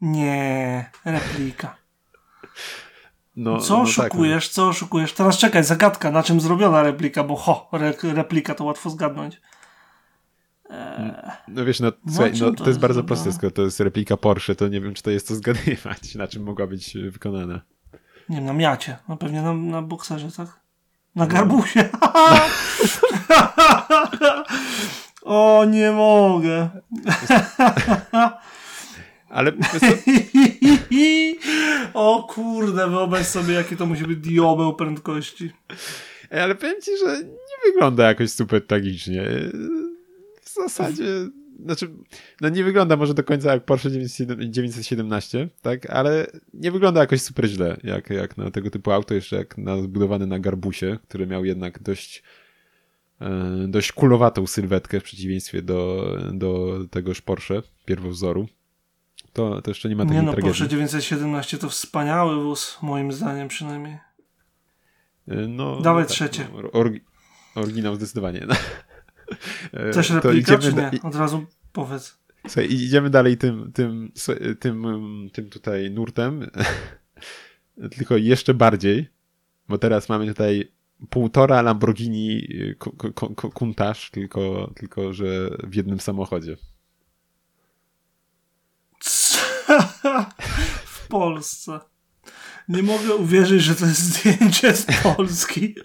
Nie, 0.00 0.90
replika. 1.04 1.76
No, 3.36 3.60
co 3.60 3.76
no 3.76 3.82
oszukujesz, 3.82 4.48
tak, 4.48 4.52
no. 4.52 4.54
co 4.54 4.68
oszukujesz? 4.68 5.12
Teraz 5.12 5.38
czekaj, 5.38 5.64
zagadka, 5.64 6.10
na 6.10 6.22
czym 6.22 6.40
zrobiona 6.40 6.82
replika, 6.82 7.24
bo 7.24 7.36
ho, 7.36 7.68
re 7.72 7.94
replika 8.02 8.54
to 8.54 8.64
łatwo 8.64 8.90
zgadnąć. 8.90 9.40
No 11.48 11.64
wiesz, 11.64 11.80
no, 11.80 11.92
słuchaj, 12.08 12.32
no, 12.40 12.52
to 12.52 12.68
jest 12.68 12.80
bardzo 12.80 13.04
proste, 13.04 13.32
skoro 13.32 13.50
to 13.50 13.62
jest 13.62 13.80
replika 13.80 14.16
Porsche, 14.16 14.54
to 14.54 14.68
nie 14.68 14.80
wiem, 14.80 14.94
czy 14.94 15.02
to 15.02 15.10
jest 15.10 15.28
to 15.28 15.34
zgadywać, 15.34 16.14
na 16.14 16.28
czym 16.28 16.42
mogła 16.42 16.66
być 16.66 16.96
wykonana. 17.10 17.60
Nie 18.28 18.36
wiem, 18.36 18.44
na 18.44 18.52
miacie, 18.52 18.96
no 19.08 19.16
pewnie 19.16 19.42
na, 19.42 19.54
na 19.54 19.82
bokserze, 19.82 20.32
tak? 20.36 20.60
Na 21.14 21.26
garbusie. 21.26 21.84
o, 25.22 25.64
nie 25.64 25.92
mogę. 25.92 26.68
Ale. 29.28 29.52
o 31.94 32.22
kurde, 32.22 32.90
wyobraź 32.90 33.26
sobie, 33.26 33.54
jakie 33.54 33.76
to 33.76 33.86
musi 33.86 34.04
być 34.04 34.18
diobeł 34.18 34.76
prędkości. 34.76 35.52
Ale 36.30 36.54
powiem 36.54 36.82
ci, 36.82 36.90
że 36.98 37.22
nie 37.22 37.72
wygląda 37.72 38.08
jakoś 38.08 38.30
super 38.30 38.66
tragicznie 38.66 39.22
zasadzie, 40.68 41.04
znaczy, 41.64 41.90
no 42.40 42.48
nie 42.48 42.64
wygląda 42.64 42.96
może 42.96 43.14
do 43.14 43.24
końca 43.24 43.52
jak 43.52 43.64
Porsche 43.64 43.90
917, 43.90 45.48
tak, 45.62 45.90
ale 45.90 46.26
nie 46.54 46.72
wygląda 46.72 47.00
jakoś 47.00 47.22
super 47.22 47.46
źle, 47.48 47.76
jak, 47.84 48.10
jak 48.10 48.36
na 48.36 48.50
tego 48.50 48.70
typu 48.70 48.90
auto, 48.92 49.14
jeszcze 49.14 49.36
jak 49.36 49.58
na, 49.58 49.82
zbudowane 49.82 50.26
na 50.26 50.38
garbusie, 50.38 50.98
który 51.08 51.26
miał 51.26 51.44
jednak 51.44 51.82
dość 51.82 52.22
e, 53.20 53.66
dość 53.68 53.92
kulowatą 53.92 54.46
sylwetkę 54.46 55.00
w 55.00 55.04
przeciwieństwie 55.04 55.62
do, 55.62 56.16
do 56.32 56.78
tegoż 56.90 57.20
Porsche 57.20 57.62
pierwowzoru. 57.84 58.48
to, 59.32 59.62
to 59.62 59.70
jeszcze 59.70 59.88
nie 59.88 59.96
ma 59.96 60.04
takiej 60.04 60.16
Nie 60.16 60.22
no, 60.22 60.32
tragedii. 60.32 60.50
Porsche 60.50 60.68
917 60.68 61.58
to 61.58 61.68
wspaniały 61.68 62.42
wóz, 62.42 62.78
moim 62.82 63.12
zdaniem 63.12 63.48
przynajmniej. 63.48 63.94
Y, 65.28 65.48
No, 65.48 65.80
Dawaj 65.80 66.04
tak, 66.04 66.12
trzecie. 66.12 66.48
No, 66.52 66.82
oryginał 67.54 67.94
zdecydowanie. 67.94 68.46
Y, 69.90 69.92
Też 69.92 70.08
to 70.08 70.14
replika, 70.14 70.54
idziemy 70.54 70.90
czy 70.90 70.96
nie? 70.96 71.02
Od 71.02 71.14
razu 71.14 71.46
powiedz. 71.72 72.18
Słuchaj, 72.46 72.72
idziemy 72.72 73.10
dalej 73.10 73.36
tym, 73.36 73.72
tym, 73.72 74.12
tym, 74.60 74.84
tym 75.32 75.50
tutaj 75.50 75.90
nurtem, 75.90 76.50
tylko 77.96 78.16
jeszcze 78.16 78.54
bardziej, 78.54 79.08
bo 79.68 79.78
teraz 79.78 80.08
mamy 80.08 80.26
tutaj 80.26 80.72
półtora 81.10 81.62
Lamborghini 81.62 82.48
ku- 82.78 83.50
Countach, 83.54 83.96
tylko, 84.10 84.72
tylko 84.76 85.12
że 85.12 85.50
w 85.62 85.74
jednym 85.74 86.00
samochodzie. 86.00 86.56
w 90.84 91.08
Polsce. 91.08 91.80
Nie 92.68 92.82
mogę 92.82 93.14
uwierzyć, 93.14 93.62
że 93.62 93.74
to 93.74 93.86
jest 93.86 94.00
zdjęcie 94.00 94.76
z 94.76 94.86
Polski. 95.02 95.74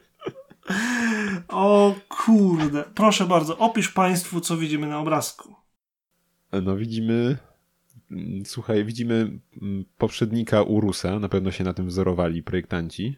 O 1.48 1.95
kurde. 2.28 2.84
Proszę 2.96 3.26
bardzo, 3.26 3.58
opisz 3.58 3.90
Państwu, 3.90 4.42
co 4.42 4.58
widzimy 4.58 4.88
na 4.88 5.00
obrazku. 5.00 5.56
No 6.64 6.78
widzimy, 6.78 7.38
mm, 8.12 8.46
słuchaj, 8.46 8.86
widzimy 8.86 9.40
mm, 9.62 9.86
poprzednika 9.98 10.62
Urusa, 10.62 11.20
na 11.20 11.30
pewno 11.30 11.52
się 11.52 11.64
na 11.64 11.74
tym 11.74 11.88
wzorowali 11.88 12.44
projektanci. 12.44 13.18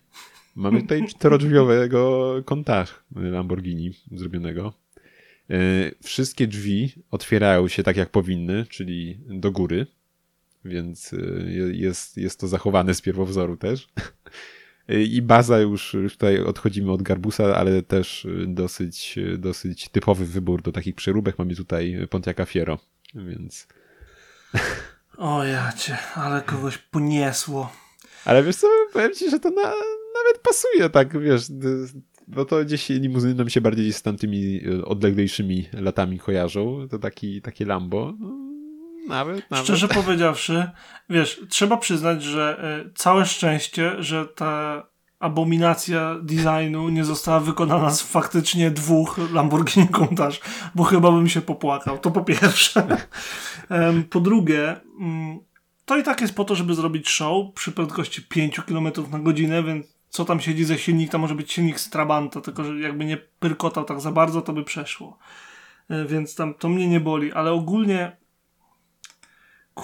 Mamy 0.56 0.82
tutaj 0.82 1.08
czterodrzwiowego 1.16 2.34
Countach 2.46 3.04
Lamborghini 3.16 3.92
zrobionego. 4.12 4.74
E, 5.50 5.56
Wszystkie 6.04 6.48
drzwi 6.48 6.94
otwierają 7.12 7.68
się 7.68 7.84
tak 7.84 7.98
jak 7.98 8.10
powinny, 8.10 8.66
czyli 8.70 9.20
do 9.28 9.52
góry, 9.52 9.88
więc 10.66 11.14
e, 11.14 11.18
je- 11.52 11.74
jest, 11.80 12.18
jest 12.18 12.40
to 12.40 12.48
zachowane 12.48 12.94
z 12.94 13.02
pierwowzoru 13.02 13.58
też. 13.58 13.88
E, 14.90 15.04
I 15.04 15.22
baza 15.22 15.60
już, 15.60 15.94
już 15.94 16.14
tutaj 16.14 16.44
odchodzimy 16.44 16.92
od 16.92 17.02
Garbusa, 17.02 17.56
ale 17.56 17.82
też 17.82 18.26
e, 18.26 18.48
dosyć, 18.48 19.18
e, 19.18 19.38
dosyć 19.38 19.90
typowy 19.90 20.26
wybór 20.26 20.62
do 20.62 20.72
takich 20.72 20.96
przeróbek. 20.96 21.40
Mamy 21.40 21.56
tutaj 21.56 22.08
Pontiaca 22.10 22.46
Fiero, 22.46 22.80
więc... 23.16 23.68
O 25.18 25.44
jacie, 25.44 25.98
ale 26.16 26.42
kogoś 26.42 26.78
poniesło. 26.78 27.74
Ale 28.26 28.44
wiesz 28.44 28.56
co, 28.56 28.68
powiem 28.94 29.14
ci, 29.14 29.30
że 29.30 29.40
to 29.40 29.50
na, 29.50 29.62
nawet 29.62 30.42
pasuje 30.44 30.90
tak, 30.90 31.22
wiesz, 31.22 31.44
bo 32.28 32.46
to 32.46 32.66
gdzieś 32.66 32.90
limuzyny 32.90 33.36
nam 33.36 33.50
się 33.50 33.62
bardziej 33.62 33.94
z 33.94 34.02
tamtymi 34.02 34.62
odleglejszymi 34.84 35.70
latami 35.74 36.20
kojarzą. 36.20 36.88
To 36.90 37.00
taki, 37.00 37.42
takie 37.42 37.66
Lambo. 37.66 38.14
No, 38.20 38.49
nawet, 39.08 39.52
nawet. 39.52 39.66
Szczerze 39.66 39.88
powiedziawszy, 39.88 40.70
wiesz, 41.10 41.42
trzeba 41.50 41.78
przyznać, 41.78 42.24
że 42.24 42.64
y, 42.88 42.94
całe 42.94 43.26
szczęście, 43.26 44.04
że 44.04 44.26
ta 44.26 44.84
abominacja 45.20 46.16
designu 46.22 46.90
nie 46.90 47.06
została 47.06 47.40
wykonana 47.40 47.92
z 47.92 48.02
faktycznie 48.02 48.72
dwóch 48.72 49.20
Lamborghini 49.34 49.88
Countach, 49.88 50.34
bo 50.76 50.84
chyba 50.84 51.12
bym 51.12 51.30
się 51.30 51.42
popłakał. 51.42 51.98
To 51.98 52.12
po 52.12 52.22
pierwsze. 52.22 52.88
Po 54.10 54.20
drugie, 54.20 54.76
mm, 55.00 55.40
to 55.86 55.98
i 55.98 56.04
tak 56.04 56.22
jest 56.22 56.36
po 56.36 56.46
to, 56.46 56.56
żeby 56.56 56.76
zrobić 56.76 57.10
show 57.10 57.54
przy 57.54 57.72
prędkości 57.72 58.22
5 58.22 58.62
km 58.62 58.92
na 59.12 59.20
godzinę, 59.20 59.64
więc 59.64 59.86
co 60.10 60.26
tam 60.26 60.40
siedzi 60.40 60.66
ze 60.66 60.78
silnik, 60.78 61.12
to 61.12 61.18
może 61.18 61.36
być 61.36 61.52
silnik 61.52 61.80
z 61.80 61.90
Trabanta, 61.90 62.42
tylko 62.42 62.64
że 62.64 62.80
jakby 62.80 63.06
nie 63.06 63.18
pyrkotał 63.18 63.86
tak 63.86 64.02
za 64.02 64.12
bardzo, 64.12 64.42
to 64.42 64.54
by 64.54 64.64
przeszło. 64.64 65.18
E, 65.90 66.06
Więc 66.06 66.36
tam 66.36 66.54
to 66.54 66.70
mnie 66.70 66.88
nie 66.88 67.00
boli, 67.00 67.34
ale 67.34 67.52
ogólnie 67.52 68.18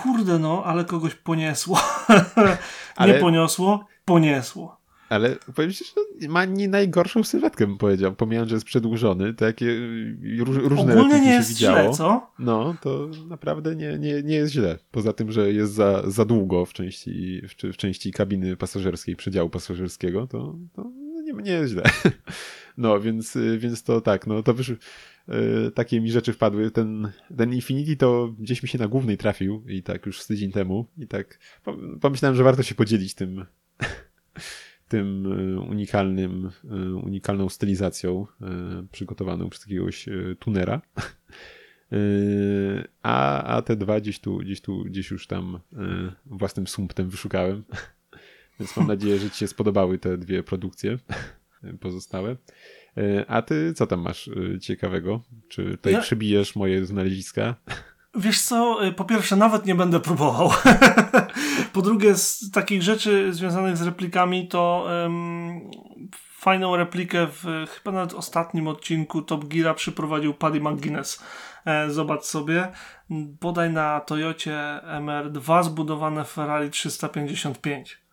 Kurde 0.04 0.40
no, 0.40 0.64
ale 0.66 0.86
kogoś 0.86 1.16
poniosło. 1.16 1.80
nie 2.10 2.58
Ale- 2.96 3.20
poniosło, 3.20 3.86
poniesło. 4.06 4.78
Ale 5.10 5.36
powiem 5.56 5.72
ci, 5.72 5.86
że 6.22 6.28
ma 6.30 6.46
nie 6.46 6.68
najgorszą 6.68 7.24
sylwetkę, 7.24 7.68
bym 7.68 7.78
powiedział. 7.78 8.16
Pomijając, 8.16 8.50
że 8.50 8.56
jest 8.56 8.66
przedłużony, 8.66 9.34
to 9.34 9.46
jakie 9.46 9.66
y, 9.66 10.18
róż, 10.40 10.58
różne 10.58 10.94
Ogólnie 10.94 11.20
nie 11.22 11.34
jest 11.34 11.50
widziało. 11.50 11.80
źle, 11.82 11.92
co? 11.92 12.28
No, 12.40 12.76
to 12.82 13.10
naprawdę 13.28 13.76
nie, 13.76 13.98
nie, 14.00 14.24
nie 14.24 14.36
jest 14.36 14.54
źle. 14.54 14.78
Poza 14.92 15.14
tym, 15.14 15.32
że 15.32 15.52
jest 15.52 15.74
za, 15.74 16.10
za 16.10 16.26
długo 16.26 16.66
w 16.66 16.74
części, 16.74 17.42
w, 17.48 17.74
w 17.74 17.78
części 17.78 18.12
kabiny 18.12 18.58
pasażerskiej, 18.58 19.16
przedziału 19.16 19.50
pasażerskiego, 19.50 20.28
to, 20.28 20.56
to 20.76 20.92
nie, 21.24 21.34
nie 21.34 21.52
jest 21.52 21.72
źle. 21.72 21.84
No, 22.78 23.00
więc, 23.00 23.36
y, 23.36 23.58
więc 23.58 23.84
to 23.84 24.02
tak, 24.02 24.28
no 24.28 24.44
to 24.44 24.54
wysz, 24.54 24.70
y, 24.70 24.78
takie 25.76 26.02
mi 26.02 26.12
rzeczy 26.12 26.34
wpadły. 26.34 26.72
Ten, 26.72 27.12
ten 27.38 27.54
Infinity 27.54 27.96
to 27.96 28.36
gdzieś 28.40 28.64
mi 28.64 28.70
się 28.70 28.78
na 28.78 28.88
głównej 28.88 29.18
trafił 29.18 29.64
i 29.68 29.84
tak 29.84 30.06
już 30.06 30.22
z 30.22 30.28
tydzień 30.28 30.52
temu 30.52 30.86
i 30.98 31.08
tak 31.08 31.40
pom- 31.66 32.00
pomyślałem, 32.00 32.36
że 32.36 32.44
warto 32.44 32.64
się 32.64 32.76
podzielić 32.76 33.14
tym 33.14 33.46
tym 34.88 35.26
y, 35.26 35.60
unikalnym, 35.60 36.50
y, 36.64 36.96
unikalną 36.96 37.50
stylizacją 37.50 38.28
y, 38.84 38.88
przygotowaną 38.92 39.50
przez 39.50 39.66
jakiegoś 39.66 40.08
y, 40.08 40.36
tunera. 40.40 40.82
Y, 41.94 42.88
A, 43.02 43.44
a 43.44 43.62
te 43.62 43.76
dwa 43.76 44.00
gdzieś 44.00 44.20
tu, 44.20 44.38
gdzieś 44.38 44.62
tu, 44.62 44.84
gdzieś 44.84 45.12
już 45.12 45.28
tam 45.28 45.60
y, 45.74 45.78
własnym 46.26 46.68
sumptem 46.68 47.10
wyszukałem. 47.10 47.64
Więc 48.60 48.78
mam 48.78 48.88
nadzieję, 48.88 49.20
że 49.20 49.30
Ci 49.30 49.38
się 49.38 49.48
spodobały 49.48 49.98
te 50.00 50.18
dwie 50.18 50.44
produkcje 50.44 50.92
y, 50.92 50.98
pozostałe. 51.82 52.36
Y, 52.98 53.26
A 53.28 53.42
ty 53.42 53.74
co 53.74 53.88
tam 53.88 54.00
masz 54.02 54.28
y, 54.28 54.60
ciekawego? 54.62 55.22
Czy 55.50 55.72
tutaj 55.72 55.94
Ja- 55.94 56.02
przybijesz 56.02 56.56
moje 56.56 56.86
znaleziska? 56.86 57.56
Wiesz 58.16 58.42
co, 58.42 58.86
y, 58.86 58.92
po 58.94 59.06
pierwsze 59.06 59.36
nawet 59.36 59.66
nie 59.66 59.76
będę 59.76 60.00
próbował. 60.00 60.50
po 61.74 61.82
drugie 61.82 62.16
z 62.16 62.52
takich 62.52 62.82
rzeczy 62.84 63.34
związanych 63.34 63.78
z 63.78 63.82
replikami 63.82 64.48
to 64.48 64.88
em, 65.06 65.62
fajną 66.38 66.76
replikę 66.76 67.28
w 67.28 67.44
chyba 67.70 67.92
nawet 67.92 68.14
ostatnim 68.14 68.68
odcinku 68.68 69.22
Top 69.22 69.46
Geara 69.46 69.74
przyprowadził 69.74 70.34
Paddy 70.34 70.60
McGuinness. 70.62 71.24
E, 71.66 71.90
zobacz 71.90 72.24
sobie, 72.24 72.68
bodaj 73.42 73.70
na 73.70 74.00
Toyocie 74.00 74.80
MR2 75.00 75.64
zbudowane 75.64 76.26
Ferrari 76.26 76.70
355. 76.70 78.05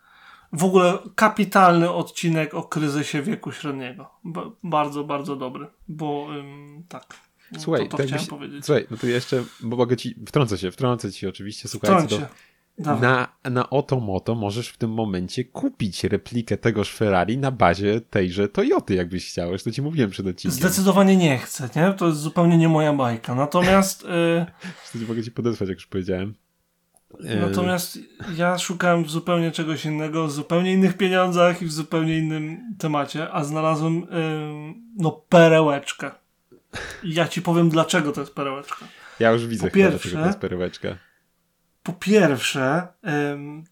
W 0.53 0.65
ogóle 0.65 0.99
kapitalny 1.15 1.91
odcinek 1.91 2.55
o 2.55 2.63
kryzysie 2.63 3.23
wieku 3.23 3.53
średniego. 3.53 4.11
Ba- 4.25 4.51
bardzo, 4.63 5.05
bardzo 5.05 5.37
dobry, 5.37 5.67
bo 5.89 6.27
ym, 6.39 6.83
tak. 6.89 7.15
No, 7.53 7.61
Słuchaj, 7.61 7.83
to, 7.85 7.89
to 7.91 7.97
tak 7.97 8.07
chciałem 8.07 8.25
byś- 8.25 8.31
powiedzieć. 8.31 8.65
Słuchaj, 8.67 8.87
no 8.91 8.97
tu 8.97 9.09
jeszcze, 9.09 9.45
bo 9.61 9.77
mogę 9.77 9.97
ci, 9.97 10.15
wtrącę 10.27 10.59
się, 10.59 10.71
wtrącę 10.71 11.13
ci 11.13 11.27
oczywiście, 11.27 11.69
słuchaj, 11.69 11.91
co 11.91 11.97
do, 11.97 12.03
Wtrąć 12.07 12.23
się. 12.23 12.29
Dawaj. 12.79 13.03
Na, 13.03 13.29
na 13.51 13.71
Otomoto 13.71 14.35
możesz 14.35 14.69
w 14.69 14.77
tym 14.77 14.91
momencie 14.91 15.45
kupić 15.45 16.05
replikę 16.05 16.57
tegoż 16.57 16.95
Ferrari 16.95 17.39
na 17.39 17.51
bazie 17.51 18.01
tejże 18.01 18.49
Toyoty, 18.49 18.95
jakbyś 18.95 19.29
chciałeś. 19.29 19.63
To 19.63 19.71
ci 19.71 19.83
mówiłem 19.83 20.11
przed 20.11 20.27
odcinkiem. 20.27 20.61
Zdecydowanie 20.61 21.17
nie 21.17 21.39
chcę, 21.39 21.69
nie? 21.77 21.93
To 21.93 22.07
jest 22.07 22.19
zupełnie 22.19 22.59
nie 22.59 22.69
moja 22.69 22.93
bajka. 22.93 23.35
Natomiast, 23.35 24.05
y, 24.95 25.05
mogę 25.09 25.23
ci 25.23 25.31
podesłać, 25.31 25.69
jak 25.69 25.79
już 25.79 25.87
powiedziałem. 25.87 26.35
Natomiast 27.41 27.99
ja 28.37 28.59
szukałem 28.59 29.09
zupełnie 29.09 29.53
czegoś 29.53 29.85
innego, 29.85 30.27
w 30.27 30.33
zupełnie 30.33 30.73
innych 30.73 30.97
pieniądzach 30.97 31.63
i 31.63 31.67
w 31.67 31.73
zupełnie 31.73 32.19
innym 32.19 32.75
temacie, 32.79 33.33
a 33.33 33.45
znalazłem 33.45 34.07
no 34.97 35.11
perełeczkę. 35.29 36.11
I 37.03 37.15
ja 37.15 37.29
ci 37.29 37.43
powiem, 37.43 37.69
dlaczego 37.69 38.13
to 38.13 38.21
jest 38.21 38.35
perełeczka. 38.35 38.87
Ja 39.21 39.31
już 39.31 39.47
widzę 39.47 39.69
po 39.69 39.75
pierwsze- 39.75 39.99
dlaczego 39.99 40.23
to 40.23 40.27
jest 40.27 40.39
perełeczka. 40.39 40.89
Po 41.83 41.93
pierwsze, 41.93 42.87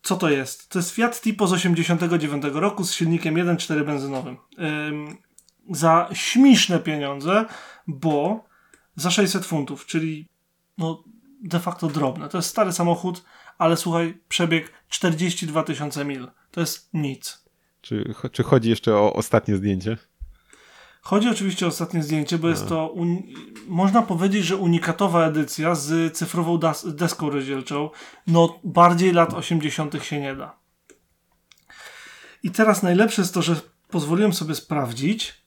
co 0.03 0.17
to 0.17 0.31
jest? 0.31 0.69
To 0.69 0.79
jest 0.79 0.91
Fiat 0.91 1.21
Tipo 1.21 1.47
z 1.47 1.53
89 1.53 2.45
roku 2.53 2.85
z 2.85 2.93
silnikiem 2.93 3.35
1.4 3.35 3.85
benzynowym. 3.85 4.37
Ym, 4.89 5.17
za 5.71 6.09
śmieszne 6.13 6.79
pieniądze, 6.79 7.45
bo 7.87 8.45
za 8.97 9.11
600 9.11 9.47
funtów, 9.47 9.87
czyli 9.87 10.29
no 10.79 11.05
de 11.41 11.61
facto 11.61 11.89
drobne. 11.89 12.29
To 12.29 12.39
jest 12.39 12.51
stary 12.51 12.73
samochód, 12.73 13.25
ale 13.59 13.77
słuchaj, 13.77 14.21
przebieg 14.29 14.73
42 14.89 15.63
tysiące 15.63 16.05
mil. 16.05 16.29
To 16.51 16.61
jest 16.61 16.89
nic. 16.95 17.45
Czy, 17.81 18.15
czy 18.33 18.43
chodzi 18.43 18.71
jeszcze 18.71 18.95
o 18.97 19.13
ostatnie 19.13 19.57
zdjęcie? 19.57 19.97
Chodzi 21.03 21.29
oczywiście 21.29 21.67
o 21.67 21.69
ostatnie 21.69 22.03
zdjęcie, 22.03 22.39
bo 22.39 22.49
jest 22.49 22.69
to, 22.69 22.95
można 23.67 24.03
powiedzieć, 24.03 24.45
że 24.45 24.57
unikatowa 24.57 25.27
edycja 25.27 25.75
z 25.75 26.17
cyfrową 26.17 26.59
deską 26.85 27.31
rozdzielczą. 27.31 27.91
No, 28.27 28.61
bardziej 28.65 29.13
lat 29.13 29.35
80. 29.35 30.05
się 30.05 30.21
nie 30.21 30.37
da. 30.37 30.57
I 32.43 32.51
teraz 32.51 32.83
najlepsze 32.83 33.23
jest 33.23 33.35
to, 33.35 33.43
że 33.43 33.57
pozwoliłem 33.91 34.33
sobie 34.33 34.55
sprawdzić, 34.55 35.45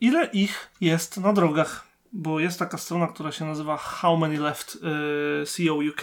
ile 0.00 0.26
ich 0.26 0.70
jest 0.80 1.16
na 1.16 1.32
drogach, 1.32 1.86
bo 2.12 2.40
jest 2.40 2.58
taka 2.58 2.78
strona, 2.78 3.06
która 3.06 3.32
się 3.32 3.44
nazywa 3.44 3.76
How 3.76 4.16
Many 4.16 4.40
Left 4.40 4.78
y, 5.42 5.46
CO 5.46 5.74
UK 5.74 6.00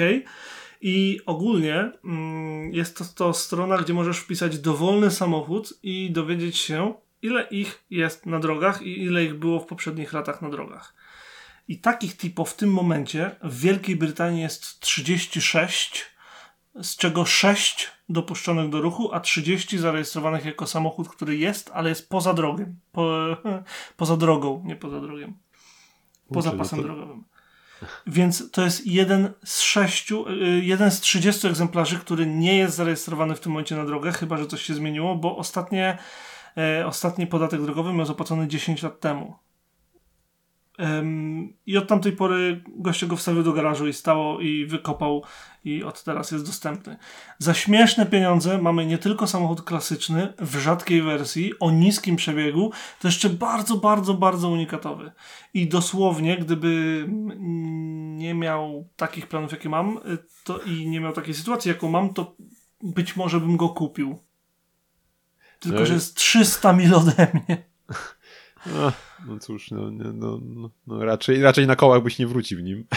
i 0.81 1.19
ogólnie 1.25 1.91
mm, 2.03 2.73
jest 2.73 2.97
to, 2.97 3.05
to 3.15 3.33
strona, 3.33 3.77
gdzie 3.77 3.93
możesz 3.93 4.17
wpisać 4.19 4.59
dowolny 4.59 5.11
samochód 5.11 5.79
i 5.83 6.11
dowiedzieć 6.11 6.57
się, 6.57 6.93
ile 7.21 7.47
ich 7.47 7.83
jest 7.89 8.25
na 8.25 8.39
drogach 8.39 8.81
i 8.81 9.03
ile 9.03 9.23
ich 9.23 9.33
było 9.33 9.59
w 9.59 9.65
poprzednich 9.65 10.13
latach 10.13 10.41
na 10.41 10.49
drogach. 10.49 10.95
I 11.67 11.79
takich 11.79 12.17
typów 12.17 12.49
w 12.49 12.55
tym 12.55 12.73
momencie 12.73 13.35
w 13.43 13.59
Wielkiej 13.59 13.95
Brytanii 13.95 14.41
jest 14.41 14.79
36, 14.79 16.05
z 16.81 16.95
czego 16.95 17.25
6 17.25 17.91
dopuszczonych 18.09 18.69
do 18.69 18.81
ruchu, 18.81 19.13
a 19.13 19.19
30 19.19 19.77
zarejestrowanych 19.77 20.45
jako 20.45 20.67
samochód, 20.67 21.09
który 21.09 21.37
jest, 21.37 21.71
ale 21.73 21.89
jest 21.89 22.09
poza 22.09 22.33
drogiem. 22.33 22.79
Po, 22.91 23.17
poza 23.97 24.17
drogą, 24.17 24.63
nie 24.65 24.75
poza 24.75 25.01
drogiem. 25.01 25.37
Poza 26.33 26.51
no 26.51 26.57
pasem 26.57 26.79
to- 26.79 26.83
drogowym. 26.85 27.23
Więc 28.07 28.51
to 28.51 28.61
jest 28.61 28.87
jeden 28.87 29.33
z 29.45 29.61
sześciu, 29.61 30.25
y, 30.29 30.61
jeden 30.63 30.91
z 30.91 30.99
30 31.01 31.47
egzemplarzy, 31.47 31.99
który 31.99 32.25
nie 32.25 32.57
jest 32.57 32.75
zarejestrowany 32.75 33.35
w 33.35 33.39
tym 33.39 33.51
momencie 33.51 33.75
na 33.75 33.85
drogę, 33.85 34.11
chyba 34.11 34.37
że 34.37 34.47
coś 34.47 34.61
się 34.61 34.73
zmieniło, 34.73 35.15
bo 35.15 35.37
ostatnie, 35.37 35.97
e, 36.57 36.87
ostatni 36.87 37.27
podatek 37.27 37.61
drogowy 37.61 37.93
miał 37.93 38.05
zapłacony 38.05 38.47
10 38.47 38.83
lat 38.83 38.99
temu. 38.99 39.35
I 41.65 41.77
od 41.77 41.87
tamtej 41.87 42.11
pory 42.11 42.63
goście 42.77 43.07
go 43.07 43.15
wstawił 43.15 43.43
do 43.43 43.53
garażu 43.53 43.87
i 43.87 43.93
stało 43.93 44.39
i 44.39 44.65
wykopał 44.65 45.23
i 45.65 45.83
od 45.83 46.03
teraz 46.03 46.31
jest 46.31 46.45
dostępny. 46.45 46.97
Za 47.37 47.53
śmieszne 47.53 48.05
pieniądze 48.05 48.57
mamy 48.57 48.85
nie 48.85 48.97
tylko 48.97 49.27
samochód 49.27 49.61
klasyczny 49.61 50.33
w 50.39 50.55
rzadkiej 50.55 51.01
wersji 51.01 51.53
o 51.59 51.71
niskim 51.71 52.15
przebiegu, 52.15 52.71
to 52.99 53.07
jeszcze 53.07 53.29
bardzo, 53.29 53.77
bardzo, 53.77 54.13
bardzo 54.13 54.49
unikatowy. 54.49 55.11
I 55.53 55.67
dosłownie, 55.67 56.37
gdyby 56.37 57.05
nie 58.17 58.33
miał 58.33 58.89
takich 58.95 59.27
planów, 59.27 59.51
jakie 59.51 59.69
mam, 59.69 59.97
y, 59.97 60.17
to 60.43 60.59
i 60.59 60.89
nie 60.89 61.01
miał 61.01 61.13
takiej 61.13 61.33
sytuacji, 61.33 61.69
jaką 61.69 61.89
mam, 61.89 62.13
to 62.13 62.35
być 62.81 63.15
może 63.15 63.39
bym 63.39 63.57
go 63.57 63.69
kupił. 63.69 64.19
Tylko, 65.59 65.85
że 65.85 65.93
jest 65.93 66.15
300 66.15 66.73
mil 66.73 66.95
ode 66.95 67.27
mnie. 67.33 67.63
No, 69.27 69.39
cóż, 69.39 69.71
no, 69.71 69.91
no, 69.91 70.39
no, 70.41 70.69
no 70.87 71.05
raczej, 71.05 71.41
raczej 71.41 71.67
na 71.67 71.75
kołach 71.75 72.03
byś 72.03 72.19
nie 72.19 72.27
wrócił 72.27 72.59
w 72.59 72.63
nim. 72.63 72.85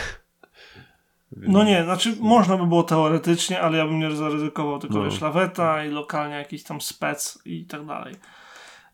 No 1.37 1.65
nie, 1.65 1.85
znaczy 1.85 2.17
można 2.21 2.57
by 2.57 2.67
było 2.67 2.83
teoretycznie, 2.83 3.61
ale 3.61 3.79
ja 3.79 3.87
bym 3.87 3.99
nie 3.99 4.17
zaryzykował, 4.17 4.79
tylko 4.79 4.99
No. 4.99 5.05
wiesz, 5.05 5.21
laweta 5.21 5.85
i 5.85 5.91
lokalnie 5.91 6.35
jakiś 6.35 6.63
tam 6.63 6.81
spec 6.81 7.39
i 7.45 7.65
tak 7.67 7.87
dalej. 7.87 8.15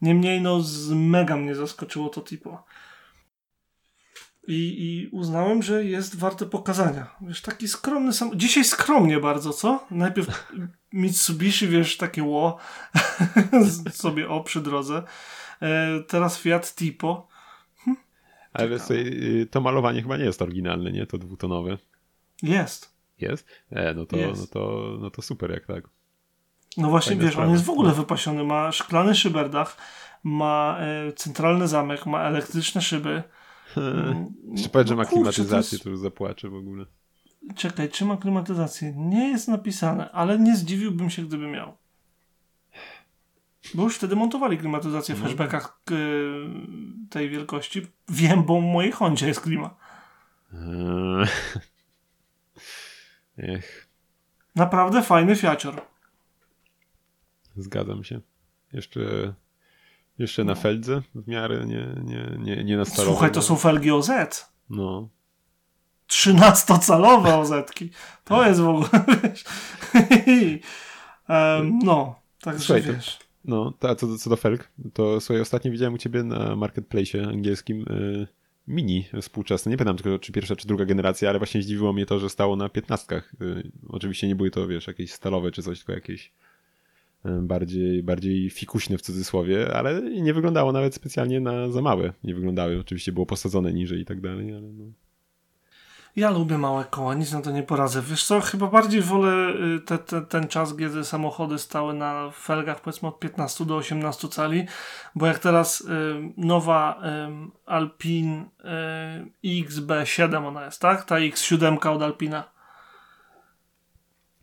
Niemniej 0.02 0.40
no 0.40 0.60
z 0.60 0.90
mega 0.90 1.36
mnie 1.36 1.54
zaskoczyło 1.54 2.08
to 2.08 2.20
tipo. 2.20 2.64
I, 4.48 4.54
I 4.78 5.08
uznałem, 5.12 5.62
że 5.62 5.84
jest 5.84 6.18
warte 6.18 6.46
pokazania. 6.46 7.06
Wiesz, 7.20 7.42
taki 7.42 7.68
skromny 7.68 8.12
sam... 8.12 8.30
Dzisiaj 8.34 8.64
skromnie 8.64 9.20
bardzo, 9.20 9.52
co? 9.52 9.86
Najpierw 9.90 10.52
Mitsubishi, 10.92 11.68
wiesz, 11.68 11.96
takie 11.96 12.22
ło 12.22 12.58
sobie 13.92 14.28
o 14.28 14.40
przy 14.40 14.60
drodze. 14.60 15.02
E, 15.62 16.00
teraz 16.08 16.38
Fiat 16.40 16.74
Tipo. 16.74 17.28
Ale 18.52 18.68
wiesz, 18.68 18.82
co, 18.82 18.94
y, 18.94 19.46
to 19.50 19.60
malowanie 19.60 20.02
chyba 20.02 20.16
nie 20.16 20.24
jest 20.24 20.42
oryginalne, 20.42 20.92
nie? 20.92 21.06
To 21.06 21.18
dwutonowe. 21.18 21.78
Jest. 22.42 22.94
Jest? 23.20 23.46
E, 23.70 23.94
no 23.94 24.06
to, 24.06 24.16
Jest. 24.16 24.40
no 24.40 24.46
to, 24.46 24.82
no 25.00 25.10
to 25.10 25.22
super, 25.22 25.50
jak 25.50 25.66
tak. 25.66 25.88
No 26.76 26.88
właśnie, 26.88 27.10
Fajna 27.10 27.22
wiesz, 27.24 27.32
sprawa. 27.32 27.46
on 27.48 27.52
jest 27.54 27.64
w 27.64 27.70
ogóle 27.70 27.88
No. 27.88 27.94
wypasiony. 27.94 28.44
Ma 28.44 28.72
szklany 28.72 29.14
szyberdach, 29.14 29.76
ma 30.24 30.78
e, 30.80 31.12
centralny 31.12 31.68
zamek, 31.68 32.06
ma 32.06 32.22
elektryczne 32.22 32.82
szyby. 32.82 33.22
Mm, 33.76 34.26
Jeszcze 34.52 34.68
powiedz, 34.68 34.88
że 34.88 34.96
ma 34.96 35.02
no 35.02 35.08
klimatyzację, 35.08 35.78
to 35.78 35.84
to 35.84 35.90
już 35.90 35.98
zapłaczę 35.98 36.48
w 36.48 36.54
ogóle. 36.54 36.84
jest- 37.42 37.58
Czekaj, 37.58 37.88
czy 37.88 38.04
ma 38.04 38.16
klimatyzację? 38.16 38.92
Nie 38.96 39.28
jest 39.28 39.48
napisane, 39.48 40.10
ale 40.10 40.38
nie 40.38 40.56
zdziwiłbym 40.56 41.10
się, 41.10 41.22
gdyby 41.22 41.46
miał. 41.48 41.76
Bo 43.74 43.82
już 43.82 43.96
wtedy 43.96 44.16
montowali 44.16 44.58
klimatyzację 44.58 45.14
w 45.14 45.18
No. 45.20 45.24
hatchbackach 45.26 45.80
e, 45.90 45.94
tej 47.10 47.30
wielkości. 47.30 47.86
Wiem, 48.08 48.42
bo 48.44 48.60
w 48.60 48.64
mojej 48.64 48.92
Hondzie 48.92 49.26
jest 49.28 49.40
klima. 49.40 49.74
Eee. 50.54 51.26
Ech, 53.54 53.88
Naprawdę 54.54 55.02
fajny 55.02 55.36
fiacior. 55.36 55.82
zgadzam 57.56 58.04
się. 58.04 58.20
Jeszcze, 58.72 59.34
jeszcze 60.18 60.44
No. 60.44 60.54
na 60.54 60.60
feldze 60.60 61.02
w 61.14 61.28
miarę 61.28 61.66
nie, 61.66 61.86
nie, 62.04 62.36
nie, 62.38 62.64
nie 62.64 62.76
na 62.76 62.84
stalowo. 62.84 63.12
Słuchaj, 63.12 63.30
to 63.32 63.42
są 63.42 63.56
felgi 63.56 63.90
OZ. 63.90 64.10
No. 64.70 65.08
13-calowe 66.08 67.32
OZ-ki. 67.40 67.90
To 68.24 68.46
jest 68.46 68.60
w 68.60 68.68
ogóle. 68.68 68.88
Em, 71.28 71.78
no, 71.84 72.20
także 72.40 72.64
Słuchaj, 72.64 72.82
wiesz. 72.82 73.18
No, 73.48 73.72
a 73.80 73.94
co, 73.94 74.06
do- 74.06 74.18
co 74.18 74.30
do 74.30 74.36
felg, 74.36 74.68
to 74.92 75.20
słuchaj, 75.20 75.40
ostatnio 75.42 75.70
widziałem 75.72 75.94
u 75.94 75.98
ciebie 75.98 76.22
na 76.22 76.56
marketplace 76.56 77.26
angielskim 77.26 77.82
y, 77.82 78.26
mini 78.68 79.04
współczesne. 79.20 79.70
Nie 79.70 79.76
pamiętam 79.76 79.96
tylko, 79.96 80.18
czy 80.18 80.32
pierwsza, 80.32 80.56
czy 80.56 80.68
druga 80.68 80.84
generacja, 80.84 81.30
ale 81.30 81.38
właśnie 81.38 81.62
zdziwiło 81.62 81.92
mnie 81.92 82.06
to, 82.06 82.18
że 82.18 82.28
stało 82.30 82.56
na 82.56 82.68
piętnastkach. 82.68 83.32
Y, 83.42 83.70
oczywiście 83.88 84.28
nie 84.28 84.36
były 84.36 84.50
to, 84.50 84.66
wiesz, 84.68 84.86
jakieś 84.86 85.12
stalowe 85.12 85.50
czy 85.52 85.62
coś, 85.62 85.78
tylko 85.78 85.92
jakieś 85.92 86.32
y, 87.26 87.28
bardziej, 87.42 88.02
bardziej 88.02 88.50
fikuśne 88.50 88.98
w 88.98 89.02
cudzysłowie, 89.02 89.74
ale 89.76 90.02
nie 90.02 90.34
wyglądało 90.34 90.72
nawet 90.72 90.94
specjalnie 90.94 91.40
na 91.40 91.70
za 91.70 91.82
małe. 91.82 92.12
Nie 92.24 92.34
wyglądały. 92.34 92.78
Oczywiście 92.80 93.12
było 93.12 93.26
posadzone 93.26 93.72
niżej 93.72 94.00
i 94.00 94.04
tak 94.04 94.20
dalej, 94.20 94.52
ale 94.52 94.72
no. 94.72 94.84
Ja 96.16 96.30
lubię 96.30 96.58
małe 96.58 96.84
koła, 96.84 97.14
nic 97.14 97.32
na 97.32 97.40
to 97.40 97.50
nie 97.50 97.62
poradzę. 97.62 98.02
Wiesz 98.02 98.24
co, 98.24 98.40
chyba 98.40 98.66
bardziej 98.66 99.00
wolę 99.02 99.54
y, 99.76 99.80
te, 99.80 99.98
te, 99.98 100.20
ten 100.22 100.48
czas, 100.48 100.76
kiedy 100.76 101.04
samochody 101.04 101.58
stały 101.58 101.94
na 101.94 102.30
felgach 102.30 102.80
powiedzmy 102.80 103.08
od 103.08 103.18
15 103.20 103.64
do 103.64 103.76
18 103.76 104.28
cali, 104.28 104.66
bo 105.14 105.26
jak 105.26 105.38
teraz 105.38 105.80
y, 105.80 105.84
nowa 106.36 107.02
y, 107.46 107.50
Alpine 107.66 108.44
y, 109.44 109.64
XB7 109.64 110.46
ona 110.46 110.64
jest, 110.64 110.80
tak? 110.80 111.04
Ta 111.04 111.14
X7 111.16 111.88
od 111.88 112.02
Alpina. 112.02 112.44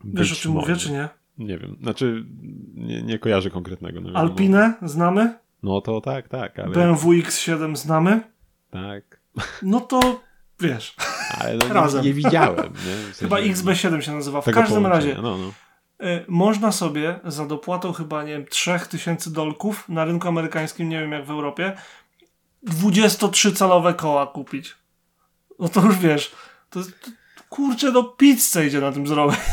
Wiesz 0.04 0.32
o 0.32 0.34
Być 0.34 0.42
czym 0.42 0.52
mówię, 0.52 0.68
może. 0.70 0.78
czy 0.82 0.92
nie? 0.92 1.10
Nie 1.38 1.58
wiem. 1.58 1.78
Znaczy, 1.82 2.26
nie, 2.74 3.04
nie 3.04 3.20
kojarzę 3.20 3.50
konkretnego. 3.50 4.02
No. 4.02 4.20
Alpinę 4.20 4.74
znamy? 4.82 5.40
No 5.64 5.82
to 5.82 6.02
tak, 6.02 6.28
tak, 6.28 6.60
ale 6.60 6.70
BMW 6.74 7.12
X7 7.12 7.76
znamy? 7.76 8.22
tak. 8.72 9.20
No 9.62 9.80
to 9.82 10.22
wiesz, 10.60 10.96
Ale 11.30 11.58
no, 11.58 11.74
Razem. 11.74 12.02
nie, 12.02 12.08
nie 12.08 12.14
widziałem. 12.14 12.74
Nie? 12.74 13.14
W 13.14 13.18
chyba 13.20 13.38
sensie 13.38 13.54
XB7 13.54 14.00
się 14.02 14.12
nazywa. 14.12 14.42
W 14.42 14.46
każdym 14.46 14.66
połączenia. 14.66 14.90
razie 14.90 15.16
No, 15.22 15.38
no. 15.38 15.52
y, 16.08 16.26
można 16.28 16.72
sobie 16.72 17.20
za 17.24 17.46
dopłatą 17.46 17.94
chyba, 17.94 18.24
nie 18.24 18.32
wiem, 18.32 18.46
3000 18.46 19.30
dolków 19.32 19.90
na 19.90 20.06
rynku 20.06 20.28
amerykańskim, 20.28 20.90
nie 20.90 21.00
wiem 21.00 21.12
jak 21.12 21.26
w 21.26 21.32
Europie, 21.32 21.74
23-calowe 22.68 23.96
koła 23.96 24.28
kupić. 24.28 24.76
No 25.60 25.70
to 25.70 25.82
już 25.82 25.98
wiesz, 25.98 26.32
to, 26.70 26.80
to 26.82 27.42
kurczę 27.50 27.92
do 27.92 28.04
pizzy 28.04 28.66
idzie 28.68 28.82
na 28.82 28.92
tym 28.92 29.08
zrobić. 29.08 29.40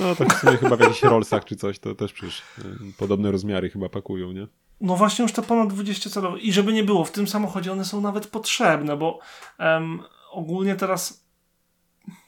No 0.00 0.14
tak 0.16 0.34
w 0.34 0.40
sumie 0.40 0.56
chyba 0.56 0.76
w 0.76 0.80
jakichś 0.80 1.02
Rollsach 1.02 1.44
czy 1.44 1.56
coś, 1.56 1.78
to 1.78 1.94
też 1.94 2.12
przecież 2.12 2.42
y, 2.58 2.62
podobne 2.98 3.30
rozmiary 3.30 3.70
chyba 3.70 3.88
pakują, 3.88 4.32
nie? 4.32 4.46
No 4.80 4.96
właśnie 4.96 5.22
już 5.22 5.32
te 5.32 5.42
ponad 5.42 5.68
20-calowe. 5.68 6.38
I 6.38 6.52
żeby 6.52 6.72
nie 6.72 6.84
było, 6.84 7.04
w 7.04 7.10
tym 7.12 7.28
samochodzie 7.28 7.72
one 7.72 7.84
są 7.84 8.00
nawet 8.00 8.26
potrzebne, 8.26 8.96
bo 8.96 9.18
em, 9.58 10.02
ogólnie 10.30 10.76
teraz 10.76 11.26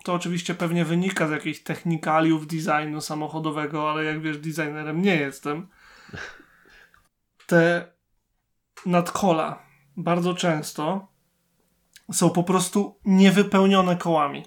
to 0.04 0.14
oczywiście 0.14 0.54
pewnie 0.54 0.84
wynika 0.84 1.28
z 1.28 1.30
jakichś 1.30 1.60
technikaliów 1.60 2.46
designu 2.46 3.00
samochodowego, 3.00 3.90
ale 3.90 4.04
jak 4.04 4.22
wiesz, 4.22 4.38
designerem 4.38 5.02
nie 5.02 5.16
jestem. 5.16 5.68
Te 7.46 7.92
nadkola 8.86 9.62
bardzo 9.96 10.34
często 10.34 11.08
są 12.12 12.30
po 12.30 12.44
prostu 12.44 12.98
niewypełnione 13.04 13.96
kołami. 13.96 14.44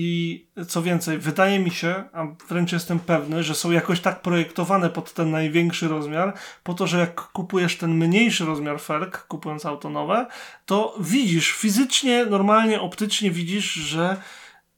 I 0.00 0.46
co 0.68 0.82
więcej, 0.82 1.18
wydaje 1.18 1.58
mi 1.58 1.70
się, 1.70 2.04
a 2.12 2.26
wręcz 2.48 2.72
jestem 2.72 2.98
pewny, 2.98 3.42
że 3.42 3.54
są 3.54 3.70
jakoś 3.70 4.00
tak 4.00 4.22
projektowane 4.22 4.90
pod 4.90 5.12
ten 5.12 5.30
największy 5.30 5.88
rozmiar, 5.88 6.34
po 6.62 6.74
to, 6.74 6.86
że 6.86 6.98
jak 6.98 7.14
kupujesz 7.14 7.76
ten 7.76 7.94
mniejszy 7.94 8.44
rozmiar 8.44 8.80
felg, 8.80 9.26
kupując 9.26 9.66
auto 9.66 9.90
nowe, 9.90 10.26
to 10.66 10.96
widzisz 11.00 11.52
fizycznie, 11.52 12.26
normalnie, 12.26 12.80
optycznie 12.80 13.30
widzisz, 13.30 13.72
że 13.72 14.16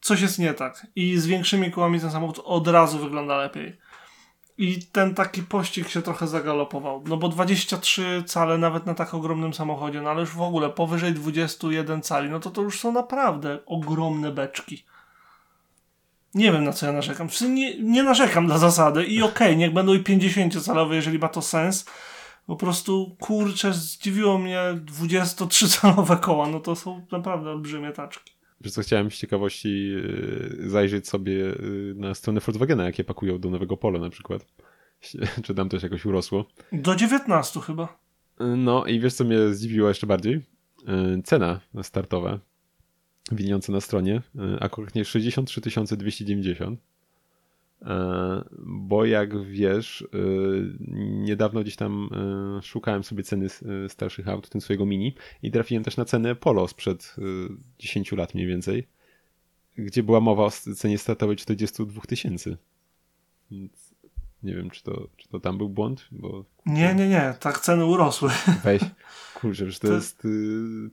coś 0.01 0.21
jest 0.21 0.39
nie 0.39 0.55
tak. 0.55 0.87
I 0.97 1.17
z 1.17 1.27
większymi 1.27 1.71
kołami 1.71 2.01
ten 2.01 2.11
samochód 2.11 2.41
od 2.45 2.69
razu 2.69 2.99
wygląda 2.99 3.37
lepiej. 3.37 3.79
I 4.59 4.87
ten 4.93 5.15
taki 5.15 5.43
pościg 5.43 5.89
się 5.89 6.03
trochę 6.03 6.27
zagalopował. 6.27 7.05
No 7.07 7.17
bo 7.17 7.29
23 7.29 8.23
cale 8.27 8.59
nawet 8.59 8.87
na 8.87 8.95
tak 8.95 9.15
ogromnym 9.15 9.55
samochodzie, 9.55 10.03
no 10.03 10.11
ale 10.11 10.21
już 10.21 10.31
w 10.31 10.41
ogóle 10.41 10.71
powyżej 10.71 11.13
21 11.13 12.03
cali, 12.03 12.31
no 12.31 12.41
to 12.41 12.51
to 12.51 12.63
już 12.63 12.81
są 12.81 12.93
naprawdę 12.93 13.59
ogromne 13.67 14.33
beczki. 14.33 14.85
Nie 16.35 16.53
wiem 16.53 16.65
na 16.65 16.73
co 16.73 16.87
ja 16.87 16.93
narzekam. 16.93 17.29
Nie, 17.49 17.81
nie 17.83 18.03
narzekam 18.03 18.47
dla 18.47 18.59
zasady 18.59 19.05
i 19.05 19.23
okej, 19.23 19.57
niech 19.57 19.73
będą 19.73 19.95
i 19.95 20.01
50-calowe, 20.01 20.93
jeżeli 20.93 21.19
ma 21.19 21.29
to 21.29 21.43
sens. 21.43 21.85
Po 22.47 22.57
prostu, 22.57 23.17
kurczę, 23.21 23.73
zdziwiło 23.73 24.39
mnie 24.39 24.59
23-calowe 24.99 26.21
koła, 26.21 26.49
no 26.49 26.61
to 26.61 26.77
są 26.77 27.07
naprawdę 27.13 27.51
olbrzymie 27.51 27.93
taczki. 27.93 28.33
Wiesz 28.61 28.73
co, 28.73 28.83
chciałem 28.83 29.11
z 29.11 29.15
ciekawości 29.15 29.93
y, 30.65 30.71
zajrzeć 30.71 31.09
sobie 31.09 31.33
y, 31.33 31.95
na 31.97 32.15
stronę 32.15 32.41
Volkswagena, 32.41 32.85
jakie 32.85 33.05
pakują 33.05 33.39
do 33.39 33.51
nowego 33.51 33.77
Polo 33.77 33.99
na 33.99 34.11
przykład. 34.11 34.47
Czy 35.45 35.55
tam 35.55 35.69
też 35.69 35.83
jakoś 35.83 36.05
urosło. 36.07 36.45
Do 36.73 36.97
19 36.97 37.61
chyba. 37.61 37.99
No 38.41 38.87
i 38.87 39.01
wiesz 39.01 39.15
co 39.15 39.25
mnie 39.25 39.49
zdziwiło 39.49 39.89
jeszcze 39.89 40.07
bardziej? 40.07 40.35
Y, 40.35 41.23
Cena 41.25 41.61
startowa 41.83 42.39
widniejąca 43.33 43.73
na 43.73 43.81
stronie, 43.81 44.23
y, 44.57 44.61
akuratnie 44.61 45.05
63 45.05 45.61
290. 45.97 46.81
E, 47.83 48.45
bo 48.67 49.05
jak 49.05 49.45
wiesz, 49.45 50.03
e, 50.03 50.19
niedawno 51.01 51.61
gdzieś 51.61 51.77
tam 51.77 52.09
e, 52.59 52.63
szukałem 52.63 53.05
sobie 53.05 53.23
ceny 53.23 53.47
starszych 53.89 54.29
aut, 54.29 54.49
tym 54.49 54.61
swojego 54.61 54.87
Mini 54.87 55.15
i 55.43 55.51
trafiłem 55.51 55.85
też 55.85 55.97
na 55.97 56.05
cenę 56.05 56.35
Polo 56.35 56.69
sprzed 56.69 57.17
10 57.79 58.13
lat 58.13 58.35
mniej 58.35 58.47
więcej, 58.47 58.89
gdzie 59.77 60.03
była 60.03 60.21
mowa 60.21 60.45
o 60.45 60.51
cenie 60.51 60.99
startowej 60.99 61.37
42 61.37 62.01
tysięcy. 62.01 62.57
Nie 64.43 64.55
wiem, 64.55 64.71
czy 64.71 64.83
to, 64.83 65.09
czy 65.17 65.29
to 65.29 65.41
tam 65.41 65.59
był 65.59 65.69
błąd, 65.69 66.09
bo... 66.13 66.45
Nie, 66.67 66.95
nie, 66.95 67.09
nie, 67.09 67.35
tak 67.41 67.61
ceny 67.61 67.85
urosły. 67.85 68.31
Weź, 68.65 68.83
kurczę, 69.35 69.71
że 69.71 69.81
to, 69.81 69.89
to 69.89 69.95
jest 69.95 70.23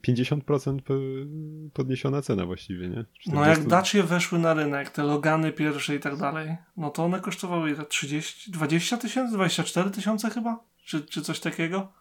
50% 0.08 0.80
y, 0.92 1.70
podniesiona 1.74 2.22
cena 2.22 2.46
właściwie, 2.46 2.90
nie? 2.90 3.06
40... 3.20 3.32
No 3.34 3.46
jak 3.46 3.68
Dacie 3.68 4.04
weszły 4.04 4.40
na 4.40 4.54
rynek, 4.54 4.90
te 4.90 5.04
Logany 5.04 5.52
pierwsze 5.52 5.96
i 5.96 6.00
tak 6.00 6.18
dalej, 6.18 6.58
no 6.78 6.90
to 6.90 7.06
one 7.06 7.20
kosztowały 7.20 7.76
30, 7.90 8.52
20 8.52 8.98
tysięcy, 8.98 9.34
24 9.34 9.90
tysiące 9.92 10.30
chyba? 10.30 10.60
Czy, 10.86 11.02
czy 11.02 11.22
coś 11.22 11.40
takiego? 11.40 11.92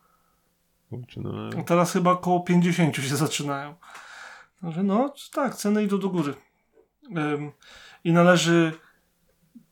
Kurczę, 0.91 1.21
no... 1.21 1.51
A 1.61 1.63
teraz 1.63 1.93
chyba 1.93 2.11
około 2.11 2.41
50 2.41 2.97
się 2.97 3.17
zaczynają. 3.17 3.75
Także 4.61 4.83
no, 4.83 5.15
tak, 5.33 5.55
ceny 5.55 5.85
idą 5.85 5.99
do 5.99 6.09
góry. 6.09 6.35
Um, 7.11 7.53
I 8.05 8.13
należy 8.13 8.73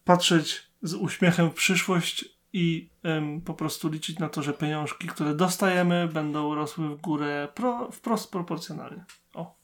patrzeć 0.04 0.70
z 0.84 0.94
uśmiechem 0.94 1.50
w 1.50 1.54
przyszłość 1.54 2.24
i 2.52 2.90
ym, 3.06 3.40
po 3.40 3.54
prostu 3.54 3.88
liczyć 3.88 4.18
na 4.18 4.28
to, 4.28 4.42
że 4.42 4.52
pieniążki, 4.52 5.06
które 5.06 5.34
dostajemy, 5.34 6.08
będą 6.08 6.54
rosły 6.54 6.88
w 6.88 7.00
górę 7.00 7.48
pro, 7.54 7.90
wprost 7.92 8.30
proporcjonalnie. 8.30 9.04
O. 9.34 9.56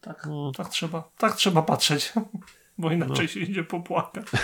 Tak, 0.00 0.26
no. 0.26 0.52
tak, 0.52 0.68
trzeba, 0.68 1.10
tak 1.18 1.36
trzeba 1.36 1.62
patrzeć, 1.62 2.12
bo 2.78 2.90
inaczej 2.90 3.26
no. 3.26 3.32
się 3.32 3.40
idzie 3.40 3.64
popłakać. 3.64 4.26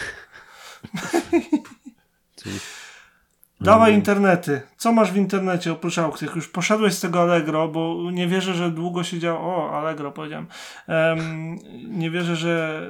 Dawaj 3.61 3.95
internety. 3.95 4.61
Co 4.77 4.93
masz 4.93 5.13
w 5.13 5.17
internecie 5.17 5.73
oprócz 5.73 5.99
aukcji? 5.99 6.29
Już 6.35 6.49
poszedłeś 6.49 6.95
z 6.95 7.01
tego 7.01 7.23
Allegro, 7.23 7.69
bo 7.69 8.11
nie 8.13 8.29
wierzę, 8.29 8.55
że 8.55 8.71
długo 8.71 9.05
siedział. 9.05 9.37
O, 9.37 9.79
Allegro 9.79 10.13
powiedziałem. 10.13 10.47
Um, 10.89 11.59
nie 11.89 12.11
wierzę, 12.11 12.37
że 12.37 12.83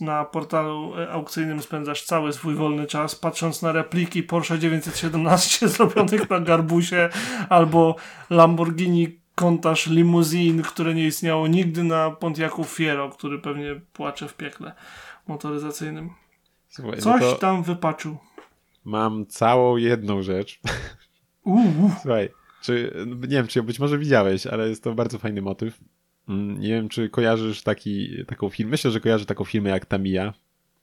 na 0.00 0.24
portalu 0.24 0.92
aukcyjnym 1.12 1.62
spędzasz 1.62 2.04
cały 2.04 2.32
swój 2.32 2.54
wolny 2.54 2.86
czas 2.86 3.14
patrząc 3.14 3.62
na 3.62 3.72
repliki 3.72 4.22
Porsche 4.22 4.58
917 4.58 5.68
zrobionych 5.68 6.30
na 6.30 6.40
Garbusie 6.40 7.08
albo 7.48 7.96
Lamborghini 8.30 9.20
Countach 9.34 9.86
Limousine, 9.86 10.62
które 10.62 10.94
nie 10.94 11.06
istniało 11.06 11.46
nigdy 11.46 11.84
na 11.84 12.10
Pontiacu 12.10 12.64
Fiero, 12.64 13.10
który 13.10 13.38
pewnie 13.38 13.80
płacze 13.92 14.28
w 14.28 14.34
piekle 14.34 14.72
motoryzacyjnym. 15.28 16.10
No 16.78 16.96
Coś 16.96 17.38
tam 17.38 17.62
wypaczył 17.62 18.18
mam 18.90 19.26
całą 19.26 19.76
jedną 19.76 20.22
rzecz. 20.22 20.60
Uh. 21.44 21.92
Słuchaj, 22.02 22.28
czy, 22.62 22.92
nie 23.06 23.28
wiem, 23.28 23.46
czy 23.46 23.62
być 23.62 23.78
może 23.78 23.98
widziałeś, 23.98 24.46
ale 24.46 24.68
jest 24.68 24.84
to 24.84 24.94
bardzo 24.94 25.18
fajny 25.18 25.42
motyw. 25.42 25.80
Mm, 26.28 26.60
nie 26.60 26.68
wiem, 26.68 26.88
czy 26.88 27.08
kojarzysz 27.08 27.62
taki, 27.62 28.24
taką 28.26 28.48
firmę. 28.48 28.70
Myślę, 28.70 28.90
że 28.90 29.00
kojarzy 29.00 29.26
taką 29.26 29.44
firmę 29.44 29.70
jak 29.70 29.86
Tamiya, 29.86 30.32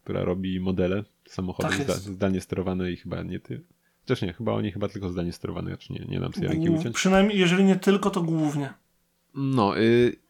która 0.03 0.23
robi 0.23 0.59
modele 0.59 1.03
samochodów 1.25 1.85
tak 1.85 1.95
zdalnie 1.95 2.41
sterowane 2.41 2.91
i 2.91 2.97
chyba 2.97 3.23
nie 3.23 3.39
ty. 3.39 3.61
Chociaż 4.01 4.21
nie, 4.21 4.33
chyba 4.33 4.53
oni 4.53 4.71
chyba 4.71 4.87
tylko 4.87 5.09
zdalnie 5.09 5.33
sterowane, 5.33 5.67
znaczy 5.67 5.93
nie, 5.93 6.05
nie 6.09 6.19
dam 6.19 6.33
sobie 6.33 6.47
ręki 6.47 6.69
uciąć. 6.69 6.95
Przynajmniej, 6.95 7.39
jeżeli 7.39 7.63
nie 7.63 7.75
tylko, 7.75 8.09
to 8.09 8.21
głównie. 8.21 8.73
No, 9.35 9.79
y 9.79 10.26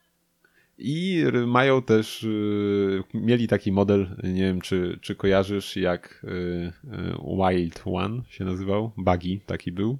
i 0.77 1.23
mają 1.47 1.81
też, 1.81 2.23
y, 2.23 3.03
mieli 3.13 3.47
taki 3.47 3.71
model, 3.71 4.15
nie 4.23 4.41
wiem 4.41 4.61
czy, 4.61 4.99
czy 5.01 5.15
kojarzysz, 5.15 5.75
jak 5.75 6.23
y, 6.23 6.27
y, 6.27 7.51
Wild 7.51 7.81
One 7.85 8.21
się 8.29 8.45
nazywał, 8.45 8.91
Buggy 8.97 9.39
taki 9.45 9.71
był. 9.71 9.97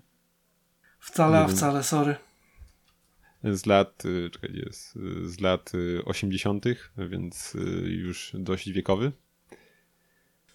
Wcale, 1.00 1.40
a 1.40 1.48
wcale, 1.48 1.84
sorry. 1.84 2.16
Z 3.44 3.66
lat, 3.66 4.04
czekaj, 4.32 4.52
jest, 4.54 5.00
z 5.24 5.40
lat 5.40 5.72
80., 6.06 6.66
więc 6.98 7.58
już 7.86 8.32
dość 8.34 8.72
wiekowy. 8.72 9.12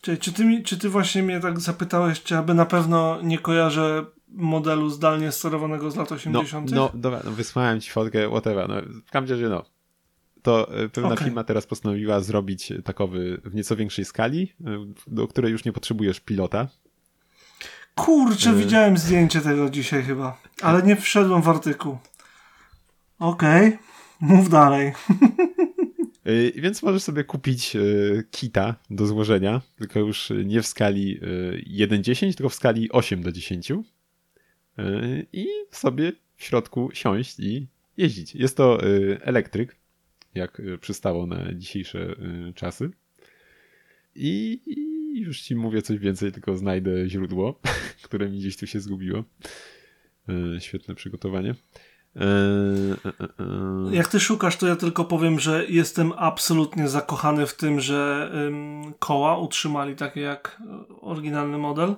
Czy, 0.00 0.16
czy, 0.16 0.32
ty 0.32 0.62
czy 0.64 0.78
ty 0.78 0.88
właśnie 0.88 1.22
mnie 1.22 1.40
tak 1.40 1.60
zapytałeś, 1.60 2.22
czy 2.22 2.36
aby 2.36 2.54
na 2.54 2.66
pewno 2.66 3.22
nie 3.22 3.38
kojarzę 3.38 4.04
modelu 4.28 4.90
zdalnie 4.90 5.32
sterowanego 5.32 5.90
z 5.90 5.96
lat 5.96 6.12
80.? 6.12 6.70
No, 6.70 6.76
no 6.76 7.00
dobra, 7.00 7.20
no 7.24 7.30
wysłałem 7.30 7.80
ci 7.80 7.90
fotkę, 7.90 8.28
whatever. 8.28 8.68
No, 8.68 8.74
w 9.06 9.10
każdym 9.10 9.36
razie, 9.36 9.48
no, 9.48 9.64
to 10.42 10.74
e, 10.84 10.88
pewna 10.88 11.12
okay. 11.12 11.24
firma 11.24 11.44
teraz 11.44 11.66
postanowiła 11.66 12.20
zrobić 12.20 12.72
takowy 12.84 13.40
w 13.44 13.54
nieco 13.54 13.76
większej 13.76 14.04
skali, 14.04 14.52
e, 14.66 14.86
do 15.06 15.28
której 15.28 15.52
już 15.52 15.64
nie 15.64 15.72
potrzebujesz 15.72 16.20
pilota. 16.20 16.68
Kurczę, 17.94 18.50
y 18.50 18.54
widziałem 18.54 18.98
zdjęcie 18.98 19.40
tego 19.40 19.70
dzisiaj 19.70 20.02
chyba, 20.02 20.38
ale 20.62 20.82
nie 20.82 20.96
wszedłem 20.96 21.42
w 21.42 21.48
artykuł. 21.48 21.98
Okej, 23.18 23.68
okay. 23.68 23.78
mów 24.20 24.48
dalej. 24.48 24.92
Y 26.26 26.52
więc 26.56 26.82
możesz 26.82 27.02
sobie 27.02 27.24
kupić 27.24 27.76
y 27.76 28.24
kita 28.30 28.74
do 28.90 29.06
złożenia, 29.06 29.60
tylko 29.76 30.00
już 30.00 30.32
nie 30.44 30.62
w 30.62 30.66
skali 30.66 31.20
1.10, 31.20 32.34
tylko 32.34 32.48
w 32.48 32.54
skali 32.54 32.92
8 32.92 33.22
do 33.22 33.32
10 33.32 33.72
i 35.32 35.46
sobie 35.70 36.12
w 36.36 36.44
środku 36.44 36.90
siąść 36.94 37.40
i 37.40 37.66
jeździć. 37.96 38.34
Jest 38.34 38.56
to 38.56 38.78
elektryk, 39.20 39.76
jak 40.34 40.60
y, 40.60 40.78
przystało 40.78 41.26
na 41.26 41.54
dzisiejsze 41.54 41.98
y, 41.98 42.52
czasy. 42.54 42.90
I, 44.14 44.60
już 45.14 45.40
ci 45.40 45.56
mówię 45.56 45.82
coś 45.82 45.98
więcej, 45.98 46.32
tylko 46.32 46.56
znajdę 46.56 47.08
źródło, 47.08 47.60
które 48.04 48.28
mi 48.28 48.38
gdzieś 48.38 48.56
tu 48.56 48.66
się 48.66 48.80
zgubiło. 48.80 49.24
Y, 50.56 50.60
świetne 50.60 50.94
przygotowanie. 50.94 51.54
Jak 53.90 54.08
ty 54.08 54.20
szukasz, 54.20 54.56
to 54.56 54.66
ja 54.66 54.76
tylko 54.76 55.04
powiem, 55.04 55.40
że 55.40 55.66
jestem 55.68 56.12
absolutnie 56.16 56.88
zakochany 56.88 57.46
w 57.46 57.56
tym, 57.56 57.80
że 57.80 58.30
koła 58.98 59.38
utrzymali 59.38 59.96
takie 59.96 60.20
jak 60.20 60.62
oryginalny 61.00 61.58
model. 61.58 61.94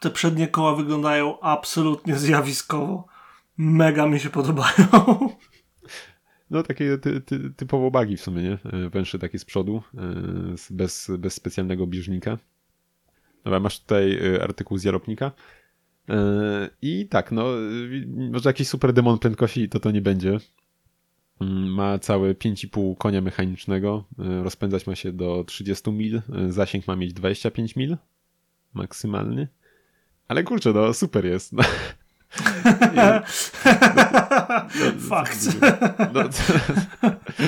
Te 0.00 0.10
przednie 0.10 0.48
koła 0.48 0.74
wyglądają 0.74 1.40
absolutnie 1.40 2.16
zjawiskowo. 2.16 3.06
Mega 3.56 4.06
mi 4.06 4.20
się 4.20 4.30
podobają. 4.30 4.88
No 6.50 6.62
takie 6.62 6.98
ty, 6.98 7.20
ty, 7.20 7.50
typowo 7.56 7.90
bagi 7.90 8.16
w 8.16 8.20
sumie, 8.20 8.42
nie? 8.42 8.58
E, 8.72 8.90
węże 8.90 9.18
takie 9.18 9.38
z 9.38 9.44
przodu, 9.44 9.82
e, 9.94 10.00
bez, 10.70 11.10
bez 11.18 11.34
specjalnego 11.34 11.86
bieżnika. 11.86 12.38
Dobra, 13.44 13.60
masz 13.60 13.80
tutaj 13.80 14.34
e, 14.34 14.42
artykuł 14.42 14.78
z 14.78 14.84
Jarobnika. 14.84 15.32
I 16.82 17.06
tak, 17.10 17.32
no, 17.32 17.46
może 18.32 18.50
jakiś 18.50 18.68
super 18.68 18.92
demon 18.92 19.18
prędkości 19.18 19.68
to 19.68 19.80
to 19.80 19.90
nie 19.90 20.00
będzie. 20.00 20.38
Mm, 21.40 21.74
ma 21.74 21.98
całe 21.98 22.34
5,5 22.34 22.96
konia 22.96 23.20
mechanicznego, 23.20 24.04
rozpędzać 24.42 24.86
ma 24.86 24.94
się 24.94 25.12
do 25.12 25.44
30 25.44 25.92
mil, 25.92 26.22
zasięg 26.48 26.86
ma 26.86 26.96
mieć 26.96 27.12
25 27.12 27.76
mil 27.76 27.96
maksymalny. 28.74 29.48
Ale 30.28 30.42
kurczę, 30.42 30.72
no 30.72 30.94
super 30.94 31.26
jest. 31.26 31.54
Fakt. 34.98 35.38
No, 36.14 36.28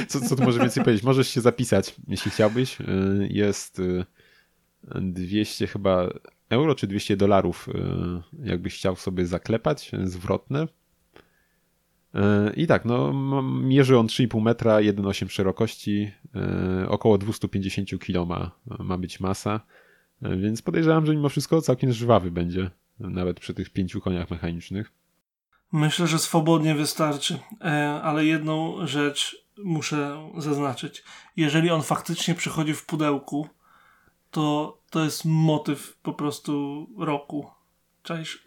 co, 0.09 0.21
co 0.21 0.37
tu 0.37 0.43
może 0.43 0.59
więcej 0.59 0.85
powiedzieć? 0.85 1.05
Możesz 1.05 1.29
się 1.29 1.41
zapisać, 1.41 1.95
jeśli 2.09 2.31
chciałbyś. 2.31 2.81
Y, 2.81 2.85
jest 3.31 3.83
200 4.95 5.65
y, 5.65 5.69
chyba 5.69 6.09
euro 6.49 6.75
czy 6.75 6.87
200 6.87 7.17
dolarów, 7.17 7.69
y, 7.69 8.49
jakbyś 8.49 8.75
chciał 8.75 8.97
sobie 8.97 9.27
zaklepać, 9.27 9.93
zwrotne. 10.05 10.69
I 12.57 12.67
tak, 12.67 12.85
no, 12.85 13.13
mierzy 13.43 13.99
on 13.99 14.07
3,5 14.07 14.43
metra, 14.43 14.77
1,8 14.77 15.29
szerokości, 15.29 16.13
około 16.89 17.19
250 17.19 17.89
kg 17.99 18.29
ma, 18.29 18.51
ma 18.85 18.99
być 18.99 19.21
masa, 19.21 19.61
więc 20.23 20.63
podejrzewam, 20.63 21.07
że 21.07 21.17
mimo 21.17 21.29
wszystko 21.29 21.61
całkiem 21.61 21.93
żwawy 21.93 22.31
będzie 22.31 22.71
nawet 23.01 23.41
przy 23.41 23.55
tych 23.55 23.71
pięciu 23.71 24.01
koniach 24.01 24.31
mechanicznych. 24.31 24.93
Myślę, 25.73 26.07
że 26.07 26.19
swobodnie 26.19 26.75
wystarczy, 26.75 27.39
e, 27.65 28.01
ale 28.03 28.25
jedną 28.25 28.87
rzecz 28.87 29.47
muszę 29.65 30.31
zaznaczyć. 30.39 31.05
Jeżeli 31.37 31.71
on 31.71 31.83
faktycznie 31.83 32.35
przychodzi 32.35 32.75
w 32.75 32.87
pudełku, 32.87 33.49
to 34.31 34.77
to 34.91 35.05
jest 35.05 35.25
motyw 35.25 35.97
po 36.03 36.13
prostu 36.13 36.87
roku. 36.99 37.51
Czaisz? 38.03 38.45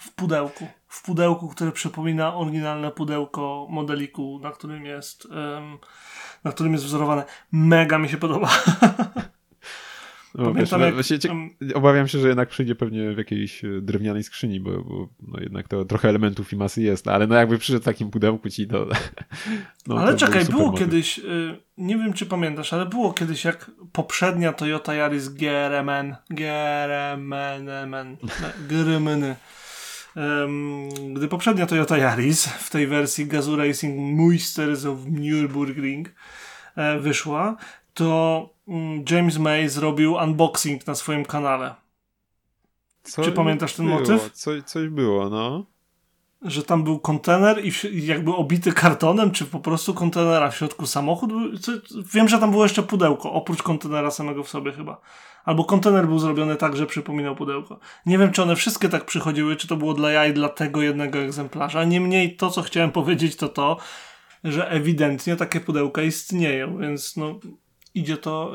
W 0.00 0.10
pudełku. 0.10 0.66
W 0.88 1.02
pudełku, 1.02 1.48
które 1.48 1.72
przypomina 1.72 2.34
oryginalne 2.34 2.90
pudełko 2.90 3.66
modeliku, 3.70 4.40
na 4.42 4.50
którym 4.50 4.84
jest, 4.84 5.28
na 6.44 6.52
którym 6.52 6.72
jest 6.72 6.84
wzorowane. 6.84 7.24
Mega 7.52 7.98
mi 7.98 8.08
się 8.08 8.18
podoba. 8.18 8.48
No, 10.38 10.54
wiesz, 10.54 10.70
jak, 11.10 11.20
cie... 11.20 11.28
Obawiam 11.74 12.08
się, 12.08 12.18
że 12.18 12.28
jednak 12.28 12.48
przyjdzie 12.48 12.74
pewnie 12.74 13.12
w 13.12 13.18
jakiejś 13.18 13.64
e, 13.64 13.80
drewnianej 13.80 14.22
skrzyni, 14.22 14.60
bo, 14.60 14.84
bo 14.84 15.08
no 15.22 15.40
jednak 15.40 15.68
to 15.68 15.84
trochę 15.84 16.08
elementów 16.08 16.52
i 16.52 16.56
masy 16.56 16.82
jest, 16.82 17.06
no, 17.06 17.12
ale 17.12 17.26
no 17.26 17.34
jakby 17.34 17.58
przyszedł 17.58 17.82
w 17.82 17.84
takim 17.84 18.10
pudełku 18.10 18.50
ci 18.50 18.66
to... 18.66 18.86
No, 19.86 19.98
ale 19.98 20.12
to 20.12 20.18
czekaj, 20.18 20.44
było 20.44 20.72
kiedyś, 20.72 21.18
y, 21.18 21.56
nie 21.78 21.96
wiem 21.96 22.12
czy 22.12 22.26
pamiętasz, 22.26 22.72
ale 22.72 22.86
było 22.86 23.12
kiedyś 23.12 23.44
jak 23.44 23.70
poprzednia 23.92 24.52
Toyota 24.52 24.94
Yaris 24.94 25.28
GRMN, 25.28 26.16
GRMN, 26.30 28.16
GRMN, 28.68 29.34
gdy 31.14 31.28
poprzednia 31.28 31.66
Toyota 31.66 31.96
Yaris 31.98 32.46
w 32.46 32.70
tej 32.70 32.86
wersji 32.86 33.26
Gazoo 33.26 33.56
Racing 33.56 34.18
Meisters 34.18 34.84
of 34.84 34.98
Nürburgring 34.98 36.04
e, 36.76 36.98
wyszła, 36.98 37.56
to 37.94 38.55
James 39.10 39.38
May 39.38 39.68
zrobił 39.68 40.14
unboxing 40.14 40.86
na 40.86 40.94
swoim 40.94 41.24
kanale. 41.24 41.74
Co 43.02 43.22
Czy 43.22 43.32
pamiętasz 43.32 43.74
ten 43.74 43.86
było? 43.86 43.98
motyw? 43.98 44.32
Co, 44.32 44.50
coś 44.62 44.88
było, 44.88 45.30
no. 45.30 45.64
Że 46.42 46.62
tam 46.62 46.84
był 46.84 46.98
kontener 46.98 47.64
i 47.64 47.72
jakby 48.06 48.34
obity 48.34 48.72
kartonem, 48.72 49.30
czy 49.30 49.44
po 49.44 49.60
prostu 49.60 49.94
kontenera 49.94 50.50
w 50.50 50.56
środku 50.56 50.86
samochód. 50.86 51.30
Wiem, 52.14 52.28
że 52.28 52.38
tam 52.38 52.50
było 52.50 52.62
jeszcze 52.62 52.82
pudełko, 52.82 53.32
oprócz 53.32 53.62
kontenera 53.62 54.10
samego 54.10 54.42
w 54.42 54.48
sobie 54.48 54.72
chyba. 54.72 55.00
Albo 55.44 55.64
kontener 55.64 56.06
był 56.06 56.18
zrobiony 56.18 56.56
tak, 56.56 56.76
że 56.76 56.86
przypominał 56.86 57.36
pudełko. 57.36 57.78
Nie 58.06 58.18
wiem, 58.18 58.32
czy 58.32 58.42
one 58.42 58.56
wszystkie 58.56 58.88
tak 58.88 59.04
przychodziły, 59.04 59.56
czy 59.56 59.68
to 59.68 59.76
było 59.76 59.94
dla 59.94 60.10
jaj 60.10 60.34
dla 60.34 60.48
tego 60.48 60.82
jednego 60.82 61.18
egzemplarza. 61.18 61.84
Niemniej 61.84 62.36
to, 62.36 62.50
co 62.50 62.62
chciałem 62.62 62.90
powiedzieć, 63.00 63.36
to 63.36 63.48
to, 63.48 63.76
że 64.44 64.70
ewidentnie 64.70 65.36
takie 65.36 65.60
pudełka 65.60 66.02
istnieją, 66.02 66.78
więc 66.78 67.16
no 67.16 67.40
idzie 67.96 68.16
to 68.16 68.52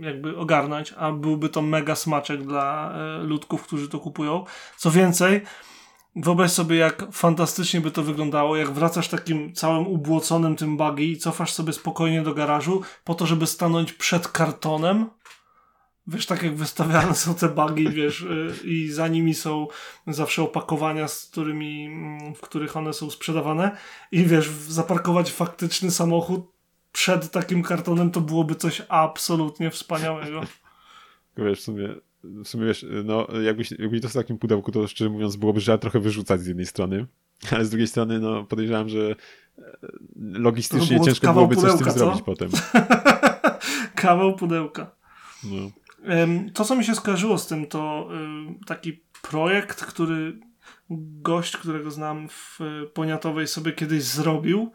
y, 0.00 0.04
jakby 0.04 0.36
ogarnąć, 0.36 0.94
a 0.96 1.12
byłby 1.12 1.48
to 1.48 1.62
mega 1.62 1.94
smaczek 1.94 2.42
dla 2.42 2.94
y, 3.20 3.22
ludków, 3.22 3.62
którzy 3.62 3.88
to 3.88 4.00
kupują. 4.00 4.44
Co 4.76 4.90
więcej, 4.90 5.40
wyobraź 6.16 6.50
sobie, 6.50 6.76
jak 6.76 7.12
fantastycznie 7.12 7.80
by 7.80 7.90
to 7.90 8.02
wyglądało, 8.02 8.56
jak 8.56 8.70
wracasz 8.70 9.08
takim 9.08 9.52
całym 9.52 9.86
ubłoconym 9.86 10.56
tym 10.56 10.76
buggy 10.76 11.02
i 11.02 11.16
cofasz 11.16 11.52
sobie 11.52 11.72
spokojnie 11.72 12.22
do 12.22 12.34
garażu 12.34 12.82
po 13.04 13.14
to, 13.14 13.26
żeby 13.26 13.46
stanąć 13.46 13.92
przed 13.92 14.28
kartonem. 14.28 15.10
Wiesz, 16.06 16.26
tak 16.26 16.42
jak 16.42 16.56
wystawiane 16.56 17.14
są 17.14 17.34
te 17.34 17.48
bugi, 17.48 17.88
wiesz, 17.88 18.20
y, 18.20 18.54
i 18.64 18.88
za 18.88 19.08
nimi 19.08 19.34
są 19.34 19.66
zawsze 20.06 20.42
opakowania, 20.42 21.08
z 21.08 21.26
którymi, 21.26 21.86
mm, 21.86 22.34
w 22.34 22.40
których 22.40 22.76
one 22.76 22.92
są 22.92 23.10
sprzedawane 23.10 23.76
i 24.12 24.24
wiesz, 24.24 24.48
zaparkować 24.48 25.32
faktyczny 25.32 25.90
samochód 25.90 26.52
przed 26.92 27.30
takim 27.30 27.62
kartonem 27.62 28.10
to 28.10 28.20
byłoby 28.20 28.54
coś 28.54 28.82
absolutnie 28.88 29.70
wspaniałego. 29.70 30.40
Wiesz, 31.36 31.60
w 31.60 31.62
sumie, 31.62 31.88
w 32.24 32.48
sumie 32.48 32.66
wiesz, 32.66 32.86
no 33.04 33.26
jakbyś, 33.42 33.70
jakbyś 33.70 34.00
to 34.00 34.08
w 34.08 34.12
takim 34.12 34.38
pudełku, 34.38 34.72
to 34.72 34.88
szczerze 34.88 35.10
mówiąc 35.10 35.36
byłoby 35.36 35.60
żal 35.60 35.78
trochę 35.78 36.00
wyrzucać 36.00 36.40
z 36.40 36.46
jednej 36.46 36.66
strony, 36.66 37.06
ale 37.52 37.64
z 37.64 37.70
drugiej 37.70 37.88
strony 37.88 38.20
no 38.20 38.44
podejrzewam, 38.44 38.88
że 38.88 39.14
e, 39.58 39.64
logistycznie 40.16 40.96
było 40.96 41.06
ciężko 41.06 41.32
byłoby 41.32 41.56
coś 41.56 41.72
z 41.72 41.76
tym 41.76 41.86
co? 41.86 41.92
zrobić 41.92 42.22
potem. 42.22 42.50
kawał 43.94 44.36
pudełka. 44.36 44.90
No. 45.44 45.70
To, 46.54 46.64
co 46.64 46.76
mi 46.76 46.84
się 46.84 46.94
skojarzyło 46.94 47.38
z 47.38 47.46
tym, 47.46 47.66
to 47.66 48.08
taki 48.66 49.00
projekt, 49.22 49.84
który 49.84 50.38
gość, 51.22 51.56
którego 51.56 51.90
znam 51.90 52.28
w 52.28 52.58
Poniatowej 52.94 53.48
sobie 53.48 53.72
kiedyś 53.72 54.02
zrobił, 54.02 54.72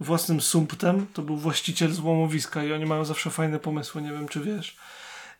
własnym 0.00 0.40
sumptem. 0.40 1.06
To 1.12 1.22
był 1.22 1.36
właściciel 1.36 1.92
złomowiska 1.92 2.64
i 2.64 2.72
oni 2.72 2.86
mają 2.86 3.04
zawsze 3.04 3.30
fajne 3.30 3.58
pomysły, 3.58 4.02
nie 4.02 4.12
wiem 4.12 4.28
czy 4.28 4.40
wiesz. 4.40 4.76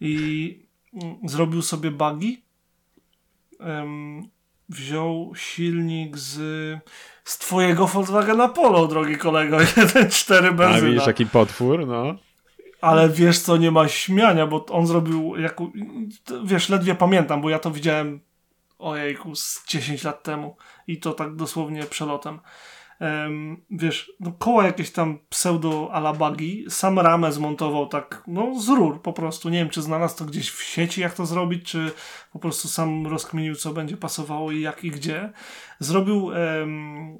I 0.00 0.66
mm, 0.94 1.16
zrobił 1.24 1.62
sobie 1.62 1.90
bugi. 1.90 2.42
Um, 3.60 4.36
wziął 4.68 5.32
silnik 5.36 6.18
z, 6.18 6.34
z 7.24 7.38
twojego 7.38 7.86
Volkswagena 7.86 8.48
Polo, 8.48 8.86
drogi 8.86 9.16
kolego, 9.16 9.56
1.4 9.58 10.54
benzyna. 10.54 10.68
A 10.68 10.80
widzisz, 10.80 11.06
jaki 11.06 11.26
potwór, 11.26 11.86
no. 11.86 12.14
Ale 12.80 13.08
wiesz 13.08 13.38
co, 13.38 13.56
nie 13.56 13.70
ma 13.70 13.88
śmiania, 13.88 14.46
bo 14.46 14.66
on 14.66 14.86
zrobił, 14.86 15.36
jak, 15.36 15.56
wiesz, 16.44 16.68
ledwie 16.68 16.94
pamiętam, 16.94 17.40
bo 17.40 17.50
ja 17.50 17.58
to 17.58 17.70
widziałem 17.70 18.20
ojejku, 18.78 19.36
z 19.36 19.66
10 19.66 20.04
lat 20.04 20.22
temu 20.22 20.56
i 20.86 21.00
to 21.00 21.12
tak 21.12 21.36
dosłownie 21.36 21.82
przelotem 21.82 22.38
um, 23.00 23.64
wiesz, 23.70 24.12
no 24.20 24.32
koła 24.32 24.66
jakieś 24.66 24.90
tam 24.90 25.18
pseudo 25.28 25.88
alabagi, 25.92 26.64
sam 26.68 26.98
ramę 26.98 27.32
zmontował 27.32 27.86
tak, 27.86 28.22
no 28.26 28.60
z 28.60 28.68
rur 28.68 29.02
po 29.02 29.12
prostu. 29.12 29.48
Nie 29.48 29.58
wiem, 29.58 29.68
czy 29.68 29.82
znalazł 29.82 30.18
to 30.18 30.24
gdzieś 30.24 30.50
w 30.50 30.62
sieci, 30.62 31.00
jak 31.00 31.14
to 31.14 31.26
zrobić, 31.26 31.64
czy 31.64 31.90
po 32.32 32.38
prostu 32.38 32.68
sam 32.68 33.06
rozkminił, 33.06 33.54
co 33.54 33.72
będzie 33.72 33.96
pasowało 33.96 34.52
i 34.52 34.60
jak 34.60 34.84
i 34.84 34.90
gdzie. 34.90 35.32
Zrobił 35.80 36.24
um, 36.24 37.18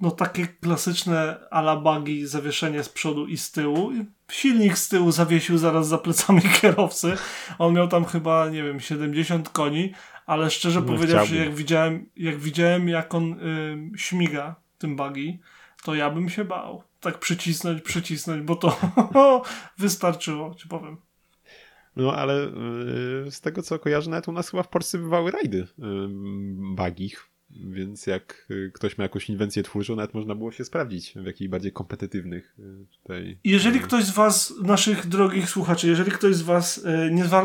no 0.00 0.10
takie 0.10 0.46
klasyczne 0.46 1.36
alabagi, 1.50 2.26
zawieszenie 2.26 2.82
z 2.82 2.88
przodu 2.88 3.26
i 3.26 3.36
z 3.36 3.52
tyłu. 3.52 3.92
Silnik 4.30 4.78
z 4.78 4.88
tyłu 4.88 5.12
zawiesił 5.12 5.58
zaraz 5.58 5.88
za 5.88 5.98
plecami 5.98 6.42
kierowcy. 6.60 7.16
On 7.58 7.74
miał 7.74 7.88
tam 7.88 8.04
chyba, 8.04 8.48
nie 8.48 8.62
wiem, 8.62 8.80
70 8.80 9.48
koni, 9.48 9.92
ale 10.26 10.50
szczerze 10.50 10.80
no, 10.80 10.86
powiedziawszy, 10.86 11.36
jak 11.36 11.54
widziałem, 11.54 12.06
jak 12.16 12.38
widziałem, 12.38 12.88
jak 12.88 13.14
on 13.14 13.32
y, 13.32 13.98
śmiga 13.98 14.54
tym 14.78 14.96
buggy, 14.96 15.38
to 15.84 15.94
ja 15.94 16.10
bym 16.10 16.28
się 16.28 16.44
bał. 16.44 16.82
Tak 17.00 17.18
przycisnąć, 17.18 17.82
przycisnąć, 17.82 18.42
bo 18.42 18.56
to 18.56 18.80
wystarczyło, 19.78 20.54
ci 20.54 20.68
powiem. 20.68 20.96
No 21.96 22.14
ale 22.14 22.46
y, 23.26 23.30
z 23.30 23.40
tego 23.40 23.62
co 23.62 23.78
kojarzę, 23.78 24.10
nawet 24.10 24.28
u 24.28 24.32
nas 24.32 24.50
chyba 24.50 24.62
w 24.62 24.68
Polsce 24.68 24.98
bywały 24.98 25.30
rajdy 25.30 25.58
y, 25.58 25.66
bagich 26.76 27.30
więc 27.64 28.06
jak 28.06 28.46
y, 28.50 28.70
ktoś 28.74 28.98
ma 28.98 29.04
jakąś 29.04 29.30
inwencję 29.30 29.62
twórczą, 29.62 29.96
nawet 29.96 30.14
można 30.14 30.34
było 30.34 30.52
się 30.52 30.64
sprawdzić 30.64 31.14
w 31.16 31.26
jakichś 31.26 31.48
bardziej 31.48 31.72
kompetytywnych 31.72 32.56
y, 32.58 32.86
tutaj. 33.02 33.38
Jeżeli 33.44 33.78
y, 33.78 33.82
ktoś 33.82 34.04
z 34.04 34.10
Was, 34.10 34.54
naszych 34.62 35.06
drogich 35.06 35.50
słuchaczy, 35.50 35.88
jeżeli 35.88 36.10
ktoś 36.10 36.34
z 36.34 36.42
Was, 36.42 36.86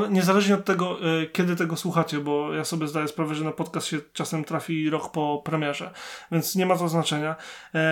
niezależnie 0.10 0.56
od 0.56 0.66
tego, 0.66 1.00
kiedy 1.34 1.56
tego 1.56 1.76
słuchacie, 1.76 2.20
bo 2.20 2.54
ja 2.54 2.64
sobie 2.64 2.88
zdaję 2.88 3.08
sprawę, 3.08 3.36
że 3.36 3.44
na 3.44 3.52
podcast 3.52 3.88
się 3.88 3.98
czasem 4.14 4.44
trafi 4.44 4.90
rok 4.90 5.12
po 5.12 5.42
premierze, 5.46 5.92
więc 6.32 6.56
nie 6.56 6.66
ma 6.66 6.78
to 6.78 6.90
znaczenia. 6.90 7.36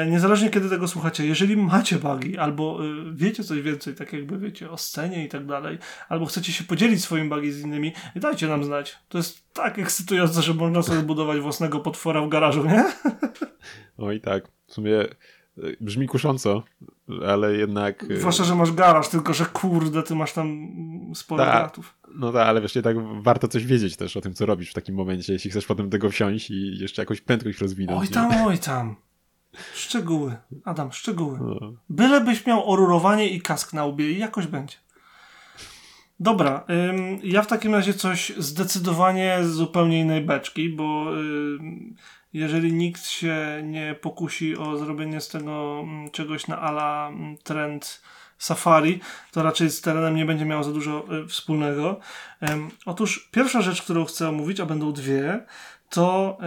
Niezależnie 0.07 0.49
kiedy 0.49 0.69
tego 0.69 0.87
słuchacie, 0.87 1.25
jeżeli 1.25 1.57
macie 1.57 1.95
bugi, 1.95 2.37
albo 2.37 2.79
wiecie 3.13 3.43
coś 3.43 3.61
więcej, 3.61 3.95
tak 3.95 4.13
jakby 4.13 4.37
wiecie 4.37 4.71
o 4.71 4.77
scenie 4.77 5.25
i 5.25 5.29
tak 5.29 5.45
dalej, 5.45 5.77
albo 6.09 6.25
chcecie 6.25 6.53
się 6.53 6.63
podzielić 6.63 7.03
swoim 7.03 7.29
bugi 7.29 7.51
z 7.51 7.61
innymi, 7.61 7.93
dajcie 8.15 8.47
nam 8.47 8.63
znać. 8.63 8.97
To 9.09 9.17
jest 9.17 9.53
tak 9.53 9.79
ekscytujące, 9.79 10.41
że 10.41 10.53
można 10.53 10.81
sobie 10.81 10.99
zbudować 10.99 11.39
własnego 11.39 11.79
potwora 11.79 12.08
w 12.13 12.29
garażu, 12.29 12.65
nie? 12.65 12.85
Oj 13.97 14.21
tak, 14.21 14.47
w 14.67 14.73
sumie 14.73 15.01
e, 15.01 15.07
brzmi 15.81 16.07
kusząco, 16.07 16.63
ale 17.27 17.53
jednak... 17.55 18.05
E, 18.11 18.17
Zwłaszcza, 18.19 18.43
że 18.43 18.55
masz 18.55 18.71
garaż, 18.71 19.09
tylko 19.09 19.33
że 19.33 19.45
kurde, 19.45 20.03
ty 20.03 20.15
masz 20.15 20.33
tam 20.33 20.67
sporo 21.15 21.45
ta, 21.45 21.51
gratów. 21.51 21.95
No 22.15 22.31
tak, 22.31 22.47
ale 22.47 22.61
wiesz, 22.61 22.73
tak 22.83 23.21
warto 23.21 23.47
coś 23.47 23.65
wiedzieć 23.65 23.95
też 23.95 24.17
o 24.17 24.21
tym, 24.21 24.33
co 24.33 24.45
robisz 24.45 24.71
w 24.71 24.73
takim 24.73 24.95
momencie, 24.95 25.33
jeśli 25.33 25.51
chcesz 25.51 25.65
potem 25.65 25.89
tego 25.89 26.09
wsiąść 26.09 26.51
i 26.51 26.77
jeszcze 26.79 27.01
jakąś 27.01 27.21
prędkość 27.21 27.61
rozwinąć. 27.61 28.01
Oj 28.01 28.07
tam, 28.07 28.31
nie? 28.31 28.45
oj 28.45 28.57
tam. 28.57 28.95
Szczegóły. 29.73 30.35
Adam, 30.65 30.91
szczegóły. 30.91 31.39
No. 31.41 31.73
Bylebyś 31.89 32.45
miał 32.45 32.71
orurowanie 32.71 33.29
i 33.29 33.41
kask 33.41 33.73
na 33.73 33.85
łbie 33.85 34.11
i 34.11 34.19
jakoś 34.19 34.47
będzie. 34.47 34.75
Dobra, 36.19 36.65
ym, 36.69 37.19
ja 37.23 37.41
w 37.41 37.47
takim 37.47 37.75
razie 37.75 37.93
coś 37.93 38.33
zdecydowanie 38.37 39.37
zupełnie 39.43 39.99
innej 39.99 40.21
beczki, 40.21 40.69
bo 40.69 41.13
ym, 41.13 41.95
jeżeli 42.33 42.73
nikt 42.73 43.05
się 43.05 43.61
nie 43.63 43.95
pokusi 44.01 44.57
o 44.57 44.77
zrobienie 44.77 45.21
z 45.21 45.27
tego 45.27 45.79
ym, 45.83 46.09
czegoś 46.11 46.47
na 46.47 46.59
ala 46.61 47.11
trend 47.43 48.01
Safari, 48.37 48.99
to 49.31 49.43
raczej 49.43 49.69
z 49.69 49.81
terenem 49.81 50.15
nie 50.15 50.25
będzie 50.25 50.45
miało 50.45 50.63
za 50.63 50.71
dużo 50.71 51.05
y, 51.23 51.27
wspólnego. 51.27 51.99
otóż 52.85 53.29
pierwsza 53.31 53.61
rzecz, 53.61 53.81
którą 53.81 54.05
chcę 54.05 54.29
omówić, 54.29 54.59
a 54.59 54.65
będą 54.65 54.93
dwie, 54.93 55.45
to 55.89 56.37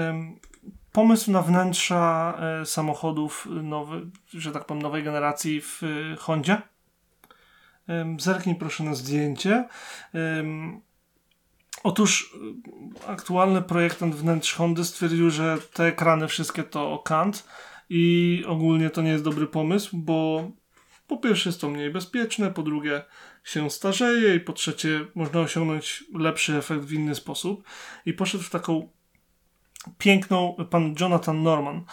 pomysł 0.93 1.31
na 1.31 1.43
wnętrza 1.43 2.35
y, 2.62 2.66
samochodów 2.66 3.49
nowy, 3.62 4.07
że 4.35 4.53
tak 4.53 4.64
powiem, 4.64 4.83
nowej 4.83 5.03
generacji 5.03 5.61
w 5.61 5.83
y, 5.83 6.16
Hondzie 6.18 6.62
Zerknij 8.18 8.57
proszę 8.57 8.85
na 8.85 8.95
zdjęcie. 8.95 9.68
Otóż 11.83 12.37
aktualny 13.07 13.62
projektant 13.62 14.14
wnętrz 14.14 14.55
Hondy 14.55 14.85
stwierdził, 14.85 15.30
że 15.30 15.59
te 15.72 15.85
ekrany 15.85 16.28
wszystkie 16.28 16.62
to 16.62 16.99
Kant 16.99 17.49
i 17.91 18.45
ogólnie 18.47 18.91
to 18.91 19.03
nie 19.03 19.11
jest 19.11 19.24
dobry 19.24 19.47
pomysł, 19.47 19.97
bo 19.97 20.51
po 21.07 21.16
pierwsze 21.16 21.49
jest 21.49 21.61
to 21.61 21.68
mniej 21.68 21.91
bezpieczne, 21.91 22.51
po 22.51 22.62
drugie 22.62 23.03
się 23.45 23.70
starzeje 23.70 24.35
i 24.35 24.41
po 24.41 24.53
trzecie 24.53 25.07
można 25.14 25.41
osiągnąć 25.41 26.05
lepszy 26.14 26.57
efekt 26.57 26.85
w 26.85 26.93
inny 26.93 27.14
sposób 27.14 27.64
i 28.07 28.12
poszedł 28.12 28.45
w 28.45 28.51
taką 28.51 28.89
piękną, 29.99 30.57
pan 30.70 30.95
Jonathan 31.01 31.43
Norman 31.43 31.85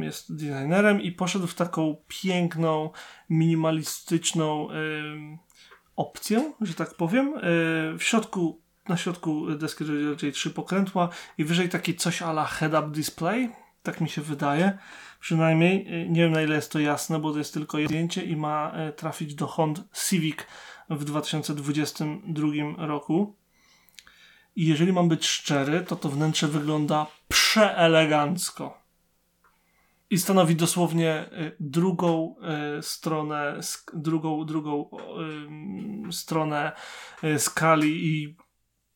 jest 0.00 0.36
designerem 0.36 1.00
i 1.00 1.12
poszedł 1.12 1.46
w 1.46 1.54
taką 1.54 1.96
piękną, 2.08 2.90
minimalistyczną 3.30 4.68
opcję, 5.96 6.52
że 6.60 6.74
tak 6.74 6.94
powiem. 6.94 7.34
E, 7.36 7.40
w 7.98 8.02
środku, 8.02 8.60
na 8.88 8.96
środku 8.96 9.54
deski 9.54 9.84
rozdzielczej 9.84 10.32
trzy 10.32 10.50
pokrętła 10.50 11.08
i 11.38 11.44
wyżej 11.44 11.68
taki 11.68 11.94
coś 11.94 12.22
ala 12.22 12.44
head-up 12.44 12.88
display, 12.90 13.50
tak 13.82 14.00
mi 14.00 14.08
się 14.08 14.22
wydaje. 14.22 14.78
Przynajmniej 15.20 15.86
e, 15.86 16.08
nie 16.08 16.22
wiem 16.22 16.32
na 16.32 16.42
ile 16.42 16.54
jest 16.54 16.72
to 16.72 16.78
jasne, 16.78 17.18
bo 17.18 17.32
to 17.32 17.38
jest 17.38 17.54
tylko 17.54 17.78
zdjęcie 17.84 18.22
i 18.22 18.36
ma 18.36 18.72
e, 18.72 18.92
trafić 18.92 19.34
do 19.34 19.46
Honda 19.46 19.82
Civic 20.08 20.38
w 20.90 21.04
2022 21.04 22.48
roku. 22.86 23.36
I 24.56 24.66
jeżeli 24.66 24.92
mam 24.92 25.08
być 25.08 25.26
szczery, 25.26 25.80
to 25.80 25.96
to 25.96 26.08
wnętrze 26.08 26.48
wygląda 26.48 27.06
przeelegancko. 27.28 28.86
I 30.10 30.18
stanowi 30.18 30.56
dosłownie 30.56 31.24
y, 31.32 31.56
drugą 31.60 32.36
y, 32.78 32.82
stronę, 32.82 33.60
drugą, 33.94 34.44
drugą 34.44 34.90
y, 36.08 36.12
stronę 36.12 36.72
skali 37.38 38.06
i 38.06 38.36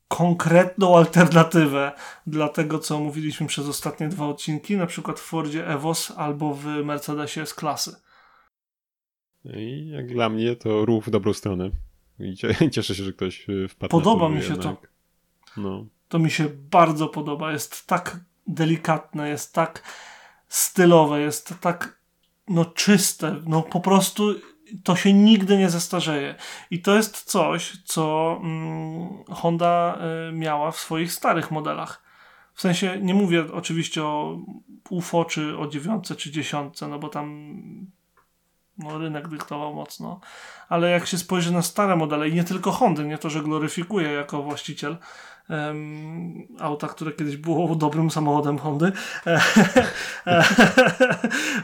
konkretną 0.08 0.96
alternatywę 0.96 1.92
dla 2.26 2.48
tego, 2.48 2.78
co 2.78 3.00
mówiliśmy 3.00 3.46
przez 3.46 3.68
ostatnie 3.68 4.08
dwa 4.08 4.26
odcinki, 4.26 4.76
na 4.76 4.86
przykład 4.86 5.20
w 5.20 5.22
Fordzie 5.22 5.68
Evos 5.68 6.12
albo 6.16 6.54
w 6.54 6.66
Mercedesie 6.66 7.46
z 7.46 7.54
klasy. 7.54 7.96
I 9.44 9.88
jak 9.88 10.12
dla 10.12 10.28
mnie 10.28 10.56
to 10.56 10.84
ruch 10.84 11.04
w 11.04 11.10
dobrą 11.10 11.32
stronę. 11.32 11.70
I 12.18 12.36
cieszę 12.74 12.94
się, 12.94 13.04
że 13.04 13.12
ktoś 13.12 13.46
wpadł 13.68 13.90
Podoba 13.90 14.28
mi 14.28 14.42
się 14.42 14.52
jednak. 14.52 14.80
to. 14.80 14.89
No. 15.56 15.86
To 16.08 16.18
mi 16.18 16.30
się 16.30 16.48
bardzo 16.70 17.08
podoba. 17.08 17.52
Jest 17.52 17.86
tak 17.86 18.20
delikatne, 18.46 19.28
jest 19.28 19.54
tak 19.54 19.82
stylowe, 20.48 21.20
jest 21.20 21.54
tak 21.60 22.00
no 22.48 22.64
czyste, 22.64 23.36
no 23.46 23.62
po 23.62 23.80
prostu 23.80 24.34
to 24.84 24.96
się 24.96 25.12
nigdy 25.12 25.58
nie 25.58 25.70
zestarzeje. 25.70 26.34
I 26.70 26.82
to 26.82 26.96
jest 26.96 27.22
coś, 27.22 27.82
co 27.84 28.36
mm, 28.42 29.24
Honda 29.24 29.98
y, 30.28 30.32
miała 30.32 30.70
w 30.70 30.76
swoich 30.76 31.12
starych 31.12 31.50
modelach. 31.50 32.02
W 32.54 32.60
sensie 32.60 32.98
nie 33.02 33.14
mówię 33.14 33.44
oczywiście 33.52 34.04
o 34.04 34.38
UFO 34.90 35.24
czy 35.24 35.58
o 35.58 35.66
dziewiątce 35.66 36.16
czy 36.16 36.30
dziesiątce, 36.30 36.88
no 36.88 36.98
bo 36.98 37.08
tam 37.08 37.52
no, 38.82 38.98
rynek 38.98 39.28
dyktował 39.28 39.74
mocno. 39.74 40.20
Ale 40.68 40.90
jak 40.90 41.06
się 41.06 41.18
spojrzy 41.18 41.52
na 41.52 41.62
stare 41.62 41.96
modele 41.96 42.28
i 42.28 42.34
nie 42.34 42.44
tylko 42.44 42.72
Hondy, 42.72 43.04
nie 43.04 43.18
to, 43.18 43.30
że 43.30 43.42
gloryfikuje 43.42 44.12
jako 44.12 44.42
właściciel, 44.42 44.96
um, 45.48 46.46
auta, 46.58 46.88
które 46.88 47.12
kiedyś 47.12 47.36
było 47.36 47.74
dobrym 47.74 48.10
samochodem 48.10 48.58
Hondy. 48.58 48.92
E, 49.26 49.40
e, 50.26 50.44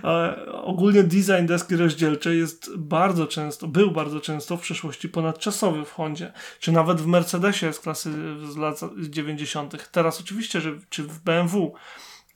e, 0.04 0.52
ogólnie 0.52 1.02
design 1.02 1.46
deski 1.46 1.76
rozdzielczej 1.76 2.38
jest 2.38 2.76
bardzo 2.76 3.26
często, 3.26 3.68
był 3.68 3.90
bardzo 3.90 4.20
często 4.20 4.56
w 4.56 4.60
przeszłości 4.60 5.08
ponadczasowy 5.08 5.84
w 5.84 5.92
Hondzie, 5.92 6.32
czy 6.60 6.72
nawet 6.72 7.00
w 7.00 7.06
Mercedesie 7.06 7.72
z 7.72 7.80
klasy 7.80 8.10
z 8.52 8.56
lat 8.56 8.80
90. 9.08 9.88
Teraz 9.92 10.20
oczywiście, 10.20 10.60
że 10.60 10.72
czy 10.88 11.02
w 11.02 11.20
BMW. 11.20 11.72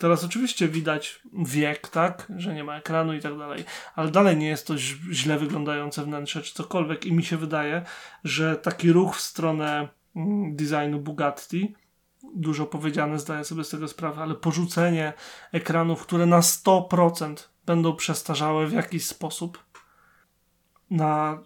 Teraz 0.00 0.24
oczywiście 0.24 0.68
widać 0.68 1.20
wiek, 1.32 1.88
tak, 1.88 2.32
że 2.36 2.54
nie 2.54 2.64
ma 2.64 2.76
ekranu 2.76 3.14
i 3.14 3.20
tak 3.20 3.38
dalej, 3.38 3.64
ale 3.94 4.10
dalej 4.10 4.36
nie 4.36 4.48
jest 4.48 4.66
to 4.66 4.78
źle 5.12 5.38
wyglądające 5.38 6.04
wnętrze 6.04 6.42
czy 6.42 6.54
cokolwiek 6.54 7.06
i 7.06 7.12
mi 7.12 7.24
się 7.24 7.36
wydaje, 7.36 7.84
że 8.24 8.56
taki 8.56 8.92
ruch 8.92 9.16
w 9.16 9.20
stronę 9.20 9.88
Mm, 10.16 10.56
designu 10.56 11.00
Bugatti. 11.00 11.74
Dużo 12.34 12.66
powiedziane, 12.66 13.18
zdaję 13.18 13.44
sobie 13.44 13.64
z 13.64 13.68
tego 13.68 13.88
sprawę, 13.88 14.22
ale 14.22 14.34
porzucenie 14.34 15.12
ekranów, 15.52 16.02
które 16.02 16.26
na 16.26 16.40
100% 16.40 17.48
będą 17.66 17.96
przestarzałe 17.96 18.66
w 18.66 18.72
jakiś 18.72 19.06
sposób 19.06 19.64
na 20.90 21.42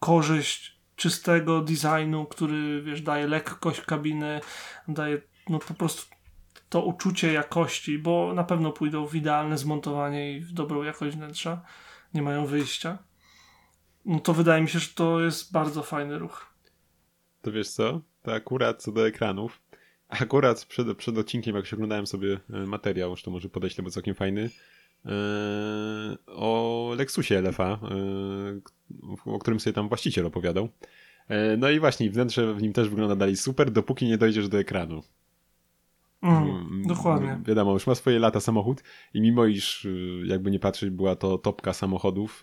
korzyść 0.00 0.80
czystego 0.96 1.60
designu, 1.60 2.26
który 2.26 2.82
wiesz, 2.82 3.02
daje 3.02 3.26
lekkość 3.26 3.80
kabiny, 3.80 4.40
daje 4.88 5.22
no 5.48 5.58
po 5.58 5.74
prostu 5.74 6.15
to 6.68 6.82
uczucie 6.82 7.32
jakości, 7.32 7.98
bo 7.98 8.32
na 8.34 8.44
pewno 8.44 8.72
pójdą 8.72 9.06
w 9.06 9.14
idealne 9.14 9.58
zmontowanie 9.58 10.32
i 10.32 10.40
w 10.40 10.52
dobrą 10.52 10.82
jakość 10.82 11.16
wnętrza, 11.16 11.62
nie 12.14 12.22
mają 12.22 12.46
wyjścia. 12.46 12.98
No 14.04 14.20
to 14.20 14.34
wydaje 14.34 14.62
mi 14.62 14.68
się, 14.68 14.78
że 14.78 14.88
to 14.94 15.20
jest 15.20 15.52
bardzo 15.52 15.82
fajny 15.82 16.18
ruch 16.18 16.56
to 17.46 17.52
wiesz 17.52 17.68
co? 17.68 18.00
To 18.22 18.32
akurat 18.32 18.82
co 18.82 18.92
do 18.92 19.06
ekranów. 19.06 19.62
Akurat 20.08 20.64
przed, 20.64 20.96
przed 20.96 21.18
odcinkiem, 21.18 21.56
jak 21.56 21.66
się 21.66 21.76
oglądałem 21.76 22.06
sobie 22.06 22.40
e, 22.50 22.66
materiał, 22.66 23.10
już 23.10 23.22
to 23.22 23.30
może 23.30 23.48
podeślę, 23.48 23.84
bo 23.84 23.90
całkiem 23.90 24.14
fajny, 24.14 24.50
yy, 25.04 25.10
o 26.26 26.92
Lexusie 26.96 27.40
LFA, 27.40 27.78
yy, 27.90 29.32
o 29.32 29.38
którym 29.38 29.60
sobie 29.60 29.74
tam 29.74 29.88
właściciel 29.88 30.26
opowiadał. 30.26 30.68
No 31.58 31.70
i 31.70 31.80
właśnie, 31.80 32.10
wnętrze 32.10 32.54
w 32.54 32.62
nim 32.62 32.72
też 32.72 32.88
wygląda 32.88 33.16
dalej 33.16 33.36
super, 33.36 33.70
dopóki 33.70 34.06
nie 34.06 34.18
dojdziesz 34.18 34.48
do 34.48 34.58
ekranu. 34.58 35.02
Mm, 36.22 36.82
dokładnie. 36.86 37.40
Wiadomo, 37.46 37.72
już 37.72 37.86
ma 37.86 37.94
swoje 37.94 38.18
lata 38.18 38.40
samochód 38.40 38.82
i 39.14 39.20
mimo 39.20 39.46
iż 39.46 39.86
jakby 40.24 40.50
nie 40.50 40.58
patrzeć 40.58 40.90
była 40.90 41.16
to 41.16 41.38
topka 41.38 41.72
samochodów, 41.72 42.42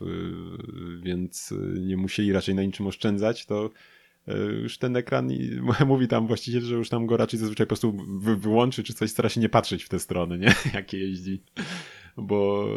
więc 1.04 1.54
nie 1.80 1.98
musieli 1.98 2.34
raczej 2.34 2.56
na 2.56 2.64
niczym 2.64 2.88
oszczędzać, 2.88 3.46
to 3.46 3.70
już 4.62 4.78
ten 4.78 4.96
ekran 4.96 5.32
i 5.32 5.60
mówi 5.86 6.08
tam 6.08 6.28
właściciel, 6.28 6.62
że 6.62 6.76
już 6.76 6.90
tam 6.90 7.06
go 7.06 7.18
raczej 7.18 7.40
zazwyczaj 7.40 7.66
po 7.66 7.70
prostu 7.70 7.98
wy, 8.20 8.36
wyłączy, 8.36 8.84
czy 8.84 8.94
coś 8.94 9.10
stara 9.10 9.30
się 9.30 9.42
nie 9.42 9.50
patrzeć 9.50 9.84
w 9.84 9.90
te 9.90 10.00
strony, 10.00 10.38
nie? 10.38 10.56
Jakie 10.74 11.00
jeździ. 11.00 11.44
Bo 12.18 12.68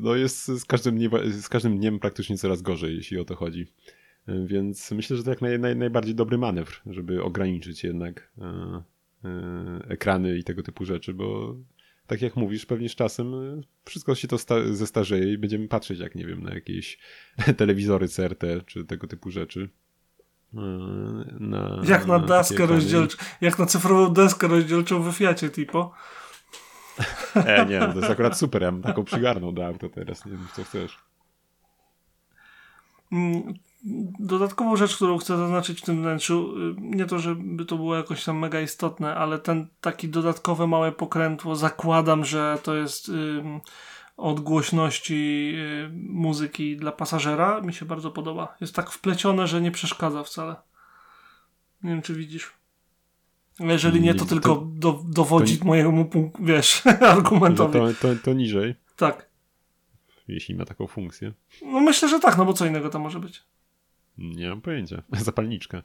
no 0.00 0.14
jest 0.14 0.46
z 0.46 0.64
każdym, 0.64 0.96
dniem, 0.96 1.10
z 1.40 1.48
każdym 1.48 1.78
dniem 1.78 1.98
praktycznie 1.98 2.38
coraz 2.38 2.62
gorzej, 2.62 2.96
jeśli 2.96 3.18
o 3.18 3.24
to 3.24 3.36
chodzi. 3.36 3.66
Więc 4.46 4.90
myślę, 4.90 5.16
że 5.16 5.24
to 5.24 5.30
jak 5.30 5.40
naj, 5.40 5.58
naj, 5.58 5.76
najbardziej 5.76 6.14
dobry 6.14 6.38
manewr, 6.38 6.80
żeby 6.86 7.22
ograniczyć 7.22 7.84
jednak 7.84 8.32
e, 8.38 8.82
ekrany 9.88 10.38
i 10.38 10.44
tego 10.44 10.62
typu 10.62 10.84
rzeczy, 10.84 11.14
bo 11.14 11.56
tak 12.06 12.22
jak 12.22 12.36
mówisz, 12.36 12.66
pewnie 12.66 12.88
z 12.88 12.94
czasem 12.94 13.34
e, 13.34 13.60
wszystko 13.84 14.14
się 14.14 14.28
to 14.28 14.38
sta- 14.38 14.72
zestarzeje 14.72 15.32
i 15.32 15.38
będziemy 15.38 15.68
patrzeć, 15.68 15.98
jak 15.98 16.14
nie 16.14 16.26
wiem, 16.26 16.42
na 16.42 16.54
jakieś 16.54 16.98
telewizory 17.56 18.08
CRT 18.08 18.44
czy 18.66 18.84
tego 18.84 19.06
typu 19.06 19.30
rzeczy. 19.30 19.68
Na, 21.40 21.82
jak 21.84 22.06
na 22.06 22.18
deskę 22.18 22.66
rozdzielczą, 22.66 23.16
jak 23.40 23.58
na 23.58 23.66
cyfrową 23.66 24.12
deskę 24.12 24.48
rozdzielczą 24.48 25.02
we 25.02 25.12
Fiacie 25.12 25.50
tipo. 25.50 25.92
E, 27.34 27.66
nie, 27.66 27.80
to 27.80 27.98
jest 27.98 28.10
akurat 28.10 28.38
super, 28.38 28.62
ja 28.62 28.72
bym 28.72 28.82
taką 28.82 29.04
przygarnął 29.04 29.52
do 29.52 29.66
auta 29.66 29.88
teraz, 29.88 30.26
nie 30.26 30.32
wiem 30.32 30.46
co 30.54 30.64
chcesz. 30.64 30.98
Mm, 33.12 33.54
dodatkową 34.20 34.76
rzecz, 34.76 34.96
którą 34.96 35.18
chcę 35.18 35.36
zaznaczyć 35.36 35.80
w 35.80 35.84
tym 35.84 36.02
wnętrzu, 36.02 36.54
y, 36.58 36.74
nie 36.80 37.06
to, 37.06 37.18
żeby 37.18 37.64
to 37.64 37.76
było 37.76 37.96
jakoś 37.96 38.24
tam 38.24 38.38
mega 38.38 38.60
istotne, 38.60 39.14
ale 39.14 39.38
ten 39.38 39.66
taki 39.80 40.08
dodatkowe 40.08 40.66
małe 40.66 40.92
pokrętło, 40.92 41.56
zakładam, 41.56 42.24
że 42.24 42.58
to 42.62 42.74
jest... 42.74 43.10
Od 44.18 44.40
głośności 44.40 45.52
y, 45.56 45.90
muzyki 46.08 46.76
dla 46.76 46.92
pasażera 46.92 47.60
mi 47.60 47.74
się 47.74 47.86
bardzo 47.86 48.10
podoba. 48.10 48.56
Jest 48.60 48.74
tak 48.74 48.90
wplecione, 48.90 49.46
że 49.46 49.60
nie 49.60 49.70
przeszkadza 49.70 50.24
wcale. 50.24 50.56
Nie 51.82 51.90
wiem, 51.90 52.02
czy 52.02 52.14
widzisz. 52.14 52.52
Jeżeli 53.60 54.00
nie, 54.00 54.14
to, 54.14 54.24
to 54.24 54.26
tylko 54.26 54.66
do, 54.72 55.00
dowodzi 55.08 55.58
to, 55.58 55.64
mojemu, 55.64 56.10
wiesz, 56.40 56.82
argumentowi. 57.16 57.72
To, 57.72 58.08
to, 58.08 58.08
to 58.24 58.32
niżej. 58.32 58.74
Tak. 58.96 59.27
Jeśli 60.28 60.54
ma 60.54 60.64
taką 60.64 60.86
funkcję. 60.86 61.32
No 61.62 61.80
myślę, 61.80 62.08
że 62.08 62.20
tak, 62.20 62.38
no 62.38 62.44
bo 62.44 62.52
co 62.52 62.66
innego 62.66 62.90
to 62.90 62.98
może 62.98 63.20
być? 63.20 63.42
Nie 64.18 64.48
mam 64.48 64.60
pojęcia. 64.60 65.02
Zapalniczka. 65.18 65.82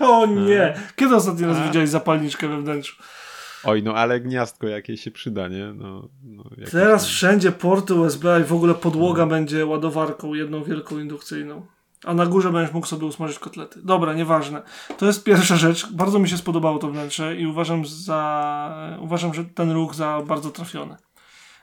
o 0.00 0.26
nie! 0.26 0.74
Kiedy 0.96 1.14
ostatni 1.14 1.46
raz 1.46 1.66
widziałeś 1.66 1.88
zapalniczkę 1.88 2.48
we 2.48 2.60
wnętrzu? 2.60 3.02
Oj, 3.64 3.82
no 3.82 3.94
ale 3.94 4.20
gniazdko 4.20 4.66
jakieś 4.66 5.00
się 5.00 5.10
przyda, 5.10 5.48
nie? 5.48 5.72
No, 5.74 6.08
no 6.22 6.44
Teraz 6.70 7.02
tam... 7.02 7.10
wszędzie 7.10 7.52
porty 7.52 7.94
USB 7.94 8.40
i 8.40 8.44
w 8.44 8.52
ogóle 8.52 8.74
podłoga 8.74 9.22
no. 9.22 9.30
będzie 9.30 9.66
ładowarką 9.66 10.34
jedną 10.34 10.64
wielką 10.64 10.98
indukcyjną. 10.98 11.66
A 12.04 12.14
na 12.14 12.26
górze 12.26 12.52
będziesz 12.52 12.74
mógł 12.74 12.86
sobie 12.86 13.06
usmażyć 13.06 13.38
kotlety. 13.38 13.80
Dobra, 13.82 14.14
nieważne. 14.14 14.62
To 14.98 15.06
jest 15.06 15.24
pierwsza 15.24 15.56
rzecz. 15.56 15.92
Bardzo 15.92 16.18
mi 16.18 16.28
się 16.28 16.36
spodobało 16.36 16.78
to 16.78 16.90
wnętrze 16.90 17.36
i 17.36 17.46
uważam 17.46 17.86
za 17.86 18.98
uważam, 19.00 19.34
że 19.34 19.44
ten 19.44 19.70
ruch 19.70 19.94
za 19.94 20.22
bardzo 20.26 20.50
trafiony. 20.50 20.96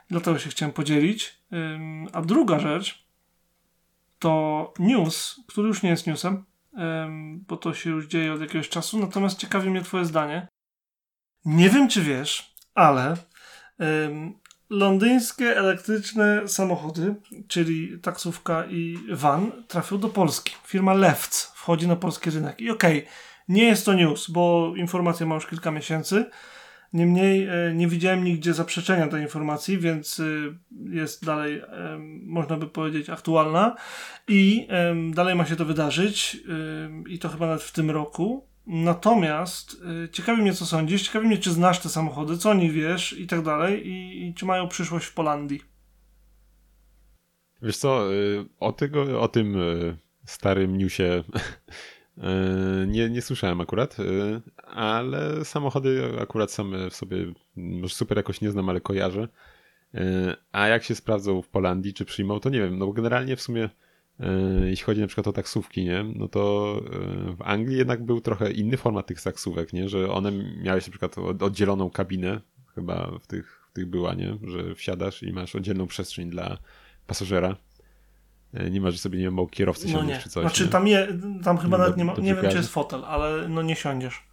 Dlatego 0.09 0.39
się 0.39 0.49
chciałem 0.49 0.73
podzielić. 0.73 1.37
A 2.13 2.21
druga 2.21 2.59
rzecz 2.59 3.05
to 4.19 4.73
news, 4.79 5.39
który 5.47 5.67
już 5.67 5.83
nie 5.83 5.89
jest 5.89 6.07
newsem, 6.07 6.45
bo 7.47 7.57
to 7.57 7.73
się 7.73 7.89
już 7.89 8.07
dzieje 8.07 8.33
od 8.33 8.41
jakiegoś 8.41 8.69
czasu. 8.69 8.99
Natomiast 8.99 9.39
ciekawi 9.39 9.69
mnie 9.69 9.81
Twoje 9.81 10.05
zdanie. 10.05 10.47
Nie 11.45 11.69
wiem, 11.69 11.89
czy 11.89 12.01
wiesz, 12.01 12.55
ale 12.75 13.17
londyńskie 14.69 15.57
elektryczne 15.57 16.47
samochody, 16.47 17.15
czyli 17.47 17.99
taksówka 17.99 18.65
i 18.65 18.97
van, 19.09 19.51
trafią 19.67 19.97
do 19.97 20.09
Polski. 20.09 20.55
Firma 20.65 20.93
Lefts 20.93 21.51
wchodzi 21.55 21.87
na 21.87 21.95
polski 21.95 22.29
rynek. 22.29 22.61
I 22.61 22.69
okej, 22.69 22.97
okay, 22.97 23.11
nie 23.47 23.63
jest 23.63 23.85
to 23.85 23.93
news, 23.93 24.29
bo 24.29 24.73
informacja 24.75 25.25
ma 25.25 25.35
już 25.35 25.47
kilka 25.47 25.71
miesięcy. 25.71 26.29
Niemniej 26.93 27.47
e, 27.47 27.73
nie 27.73 27.87
widziałem 27.87 28.23
nigdzie 28.23 28.53
zaprzeczenia 28.53 29.07
tej 29.07 29.21
informacji, 29.21 29.77
więc 29.77 30.19
e, 30.19 30.23
jest 30.89 31.25
dalej, 31.25 31.61
można 32.23 32.57
by 32.57 32.67
powiedzieć, 32.67 33.09
aktualna 33.09 33.75
i 34.27 34.67
dalej 35.11 35.35
ma 35.35 35.45
się 35.45 35.55
to 35.55 35.65
wydarzyć 35.65 36.37
i 37.09 37.19
to 37.19 37.29
chyba 37.29 37.47
nawet 37.47 37.63
w 37.63 37.71
tym 37.71 37.91
roku. 37.91 38.47
Natomiast 38.67 39.83
ciekawi 40.11 40.41
mnie, 40.41 40.53
co 40.53 40.65
sądzisz, 40.65 41.01
ciekawi 41.01 41.27
mnie, 41.27 41.37
czy 41.37 41.51
znasz 41.51 41.79
te 41.79 41.89
samochody, 41.89 42.37
co 42.37 42.49
o 42.49 42.53
nich 42.53 42.71
wiesz 42.71 43.13
i 43.19 43.27
tak 43.27 43.41
dalej 43.41 43.87
i, 43.87 44.33
czy 44.33 44.45
mają 44.45 44.67
przyszłość 44.67 45.05
w 45.05 45.13
Polandii. 45.13 45.61
Wiesz 47.61 47.77
co, 47.77 48.07
o, 48.59 48.71
tego, 48.71 49.21
o 49.21 49.27
tym 49.27 49.55
starym 50.25 50.77
newsie 50.77 51.03
E, 51.03 51.92
nie, 52.87 53.09
nie 53.09 53.21
słyszałem 53.21 53.61
akurat, 53.61 53.97
e, 53.99 54.41
ale 54.67 55.45
samochody 55.45 56.11
akurat 56.21 56.51
same 56.51 56.89
w 56.89 56.95
sobie 56.95 57.17
super 57.87 58.17
jakoś 58.17 58.41
nie 58.41 58.51
znam, 58.51 58.69
ale 58.69 58.81
kojarzę. 58.81 59.27
E, 59.93 60.35
a 60.51 60.67
jak 60.67 60.83
się 60.83 60.95
sprawdzą 60.95 61.41
w 61.41 61.47
Polandii, 61.47 61.93
czy 61.93 62.05
przyjmą, 62.05 62.39
to 62.39 62.49
nie 62.49 62.59
wiem. 62.59 62.77
No 62.77 62.91
generalnie 62.91 63.35
w 63.35 63.41
sumie, 63.41 63.69
jeśli 64.63 64.85
chodzi 64.85 65.01
na 65.01 65.07
przykład 65.07 65.27
o 65.27 65.33
taksówki, 65.33 65.83
nie, 65.83 66.05
no 66.15 66.27
to 66.27 66.81
w 67.37 67.41
Anglii 67.41 67.77
jednak 67.77 68.03
był 68.03 68.21
trochę 68.21 68.51
inny 68.51 68.77
format 68.77 69.07
tych 69.07 69.21
taksówek, 69.21 69.73
nie, 69.73 69.89
że 69.89 70.11
one 70.11 70.31
miały 70.63 70.81
się 70.81 70.91
na 70.91 70.97
przykład 70.97 71.41
oddzieloną 71.41 71.89
kabinę, 71.89 72.41
chyba 72.75 73.19
w 73.19 73.27
tych, 73.27 73.67
w 73.69 73.73
tych 73.73 73.85
była, 73.85 74.13
nie, 74.13 74.37
że 74.43 74.75
wsiadasz 74.75 75.23
i 75.23 75.33
masz 75.33 75.55
oddzielną 75.55 75.87
przestrzeń 75.87 76.29
dla 76.29 76.57
pasażera 77.07 77.55
E, 77.55 77.72
nie 78.71 78.81
ma, 78.81 78.91
że 78.91 78.97
sobie 78.97 79.17
nie 79.19 79.23
wiem, 79.23 79.47
kierowcy 79.51 79.87
no 79.87 79.93
siądziesz 79.93 80.23
czy 80.23 80.29
coś. 80.29 80.43
Znaczy 80.43 80.63
nie? 80.63 80.69
tam, 80.69 80.87
je, 80.87 81.07
tam 81.43 81.57
chyba 81.57 81.77
no, 81.77 81.83
nawet 81.83 81.97
nie 81.97 82.05
ma, 82.05 82.13
nie 82.13 82.35
wiem 82.35 82.49
czy 82.49 82.57
jest 82.57 82.69
fotel, 82.69 83.05
ale 83.05 83.47
no 83.49 83.61
nie 83.61 83.75
siądziesz. 83.75 84.23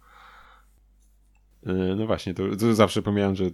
E, 1.65 1.73
no 1.73 2.07
właśnie, 2.07 2.33
to, 2.33 2.43
to 2.59 2.75
zawsze 2.75 3.01
pomijałem, 3.01 3.35
że 3.35 3.45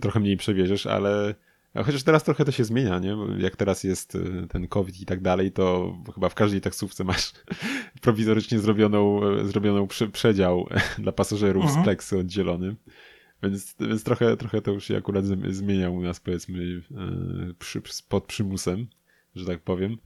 trochę 0.00 0.20
mniej 0.20 0.36
przewieziesz, 0.36 0.86
ale 0.86 1.34
chociaż 1.74 2.02
teraz 2.02 2.24
trochę 2.24 2.44
to 2.44 2.52
się 2.52 2.64
zmienia, 2.64 2.98
nie? 2.98 3.16
Jak 3.38 3.56
teraz 3.56 3.84
jest 3.84 4.14
e, 4.14 4.46
ten 4.48 4.68
COVID 4.68 5.00
i 5.00 5.06
tak 5.06 5.20
dalej, 5.20 5.52
to 5.52 5.96
chyba 6.14 6.28
w 6.28 6.34
każdej 6.34 6.60
taksówce 6.60 7.04
masz 7.14 7.32
prowizorycznie 8.00 8.58
zrobioną, 8.58 9.20
zrobioną 9.44 9.86
przedział 10.12 10.68
dla 10.98 11.12
pasażerów 11.12 11.64
mhm. 11.64 11.82
z 11.82 11.84
pleksy 11.84 12.18
oddzielony. 12.18 12.76
Więc, 13.42 13.76
więc 13.80 14.04
trochę, 14.04 14.36
trochę 14.36 14.62
to 14.62 14.70
już 14.70 14.84
się 14.84 14.96
akurat 14.96 15.24
zmieniał 15.50 15.94
u 15.94 16.02
nas, 16.02 16.20
powiedzmy, 16.20 16.82
przy, 17.58 17.82
pod 18.08 18.24
przymusem, 18.24 18.86
że 19.34 19.46
tak 19.46 19.60
powiem. 19.60 19.98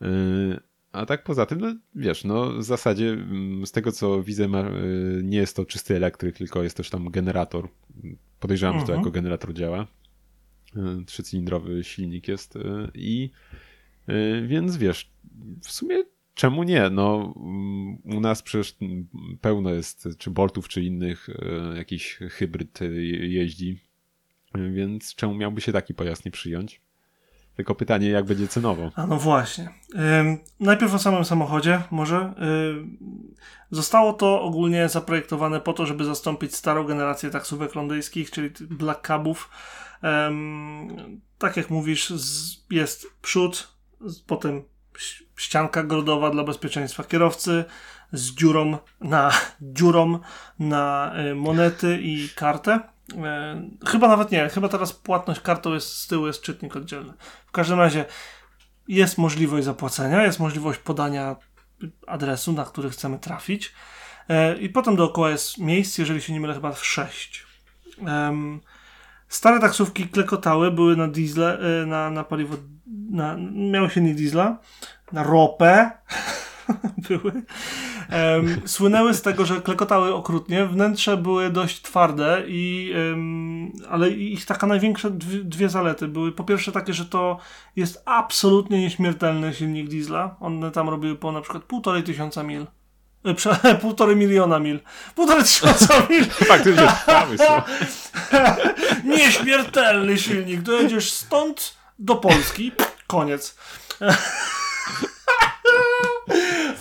Yy, 0.00 0.60
a 0.92 1.06
tak 1.06 1.24
poza 1.24 1.46
tym, 1.46 1.60
no 1.60 1.74
wiesz, 1.94 2.24
no 2.24 2.52
w 2.52 2.62
zasadzie 2.62 3.10
mm, 3.10 3.66
z 3.66 3.72
tego 3.72 3.92
co 3.92 4.22
widzę, 4.22 4.48
ma, 4.48 4.60
yy, 4.60 5.20
nie 5.24 5.38
jest 5.38 5.56
to 5.56 5.64
czysty 5.64 5.96
elektryk, 5.96 6.36
tylko 6.36 6.62
jest 6.62 6.76
też 6.76 6.90
tam 6.90 7.10
generator. 7.10 7.68
Podejrzewam, 8.40 8.74
mhm. 8.74 8.80
że 8.80 8.86
to 8.86 8.92
mhm. 8.92 9.00
jako 9.00 9.10
generator 9.10 9.54
działa. 9.54 9.86
Yy, 10.76 11.04
trzycylindrowy 11.06 11.84
silnik 11.84 12.28
jest 12.28 12.54
i 12.94 13.30
więc 14.46 14.76
wiesz, 14.76 15.10
w 15.62 15.72
sumie 15.72 16.04
czemu 16.34 16.62
nie? 16.62 16.90
No 16.90 17.34
mm, 17.36 17.98
u 18.04 18.20
nas 18.20 18.42
przecież 18.42 18.76
pełno 19.40 19.70
jest 19.70 20.08
czy 20.18 20.30
Boltów, 20.30 20.68
czy 20.68 20.82
innych 20.82 21.28
jakiś 21.76 22.18
hybryd 22.30 22.80
jeździ, 23.20 23.80
więc 24.54 25.14
czemu 25.14 25.34
miałby 25.34 25.60
się 25.60 25.72
taki 25.72 25.94
pojazd 25.94 26.24
nie 26.24 26.30
przyjąć? 26.30 26.80
Tylko 27.56 27.74
pytanie, 27.74 28.08
jak 28.08 28.24
będzie 28.24 28.48
cenowo. 28.48 28.90
A 28.94 29.06
no 29.06 29.16
właśnie. 29.16 29.68
Najpierw 30.60 30.94
o 30.94 30.98
samym 30.98 31.24
samochodzie, 31.24 31.82
może. 31.90 32.34
Zostało 33.70 34.12
to 34.12 34.42
ogólnie 34.42 34.88
zaprojektowane 34.88 35.60
po 35.60 35.72
to, 35.72 35.86
żeby 35.86 36.04
zastąpić 36.04 36.54
starą 36.54 36.84
generację 36.84 37.30
taksówek 37.30 37.74
londyńskich, 37.74 38.30
czyli 38.30 38.50
Black 38.60 39.06
Cabów. 39.06 39.50
Tak 41.38 41.56
jak 41.56 41.70
mówisz, 41.70 42.12
jest 42.70 43.06
przód, 43.22 43.68
potem 44.26 44.62
ścianka 45.36 45.82
grodowa 45.82 46.30
dla 46.30 46.44
bezpieczeństwa 46.44 47.04
kierowcy 47.04 47.64
z 48.12 48.34
dziurą 48.34 48.78
na, 49.00 49.30
dziurą 49.60 50.18
na 50.58 51.12
y, 51.30 51.34
monety 51.34 51.98
i 52.02 52.28
kartę 52.34 52.80
chyba 53.86 54.08
nawet 54.08 54.30
nie, 54.30 54.48
chyba 54.48 54.68
teraz 54.68 54.92
płatność 54.92 55.40
kartą 55.40 55.74
jest 55.74 55.96
z 55.96 56.06
tyłu, 56.06 56.26
jest 56.26 56.42
czytnik 56.42 56.76
oddzielny. 56.76 57.12
W 57.46 57.52
każdym 57.52 57.78
razie 57.78 58.04
jest 58.88 59.18
możliwość 59.18 59.64
zapłacenia, 59.64 60.22
jest 60.22 60.40
możliwość 60.40 60.78
podania 60.78 61.36
adresu, 62.06 62.52
na 62.52 62.64
który 62.64 62.90
chcemy 62.90 63.18
trafić. 63.18 63.74
E, 64.28 64.56
I 64.56 64.68
potem 64.68 64.96
dookoła 64.96 65.30
jest 65.30 65.58
miejsc, 65.58 65.98
jeżeli 65.98 66.22
się 66.22 66.32
nie 66.32 66.40
mylę, 66.40 66.54
chyba 66.54 66.72
w 66.72 66.86
sześć. 66.86 67.46
Stare 69.28 69.60
taksówki 69.60 70.08
klekotały, 70.08 70.70
były 70.70 70.96
na 70.96 71.08
diesle, 71.08 71.58
e, 71.58 71.86
na, 71.86 72.10
na 72.10 72.24
paliwo, 72.24 72.56
na, 73.10 73.36
miały 73.52 73.90
silnik 73.90 74.16
diesla, 74.16 74.58
na 75.12 75.22
ropę, 75.22 75.90
były. 77.08 77.42
Um, 78.12 78.60
słynęły 78.66 79.14
z 79.14 79.22
tego, 79.22 79.46
że 79.46 79.60
klekotały 79.60 80.14
okrutnie. 80.14 80.66
Wnętrze 80.66 81.16
były 81.16 81.50
dość 81.50 81.82
twarde, 81.82 82.42
i, 82.46 82.92
um, 83.10 83.72
ale 83.90 84.10
ich 84.10 84.46
taka 84.46 84.66
największa 84.66 85.10
dwie, 85.10 85.44
dwie, 85.44 85.68
zalety 85.68 86.08
były. 86.08 86.32
Po 86.32 86.44
pierwsze 86.44 86.72
takie, 86.72 86.92
że 86.94 87.06
to 87.06 87.38
jest 87.76 88.02
absolutnie 88.04 88.80
nieśmiertelny 88.80 89.54
silnik 89.54 89.88
diesla. 89.88 90.36
One 90.40 90.70
tam 90.70 90.88
robiły 90.88 91.16
po 91.16 91.32
na 91.32 91.40
przykład 91.40 91.62
półtorej 91.62 92.02
tysiąca 92.02 92.42
mil. 92.42 92.66
E, 93.24 93.34
prze, 93.34 93.56
półtorej 93.82 94.16
miliona 94.16 94.58
mil. 94.58 94.80
Półtorej 95.14 95.44
tysiąca 95.44 95.94
mil. 96.10 96.24
Faktycznie. 96.24 96.88
Nieśmiertelny 99.16 100.18
silnik. 100.18 100.60
Dojedziesz 100.60 101.12
stąd 101.12 101.76
do 101.98 102.16
Polski. 102.16 102.72
Koniec. 103.06 103.56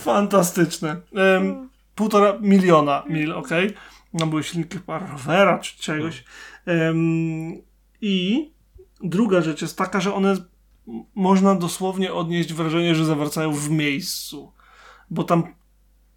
Fantastyczne. 0.06 1.02
Um, 1.12 1.70
półtora 1.96 2.38
miliona 2.42 3.04
mil, 3.10 3.34
ok? 3.34 3.50
No 4.14 4.28
były 4.28 4.44
silniki 4.44 4.78
chyba 4.78 5.00
rowera 5.00 5.60
czy 5.60 5.78
czegoś. 5.78 6.24
Um, 6.68 7.62
I 8.02 8.52
druga 9.04 9.42
rzecz 9.42 9.62
jest 9.62 9.78
taka, 9.78 10.00
że 10.00 10.14
one 10.14 10.36
można 11.16 11.56
dosłownie 11.56 12.14
odnieść 12.14 12.54
wrażenie, 12.54 12.96
że 12.96 13.06
zawracają 13.06 13.52
w 13.52 13.70
miejscu. 13.70 14.54
Bo 15.10 15.24
tam 15.24 15.44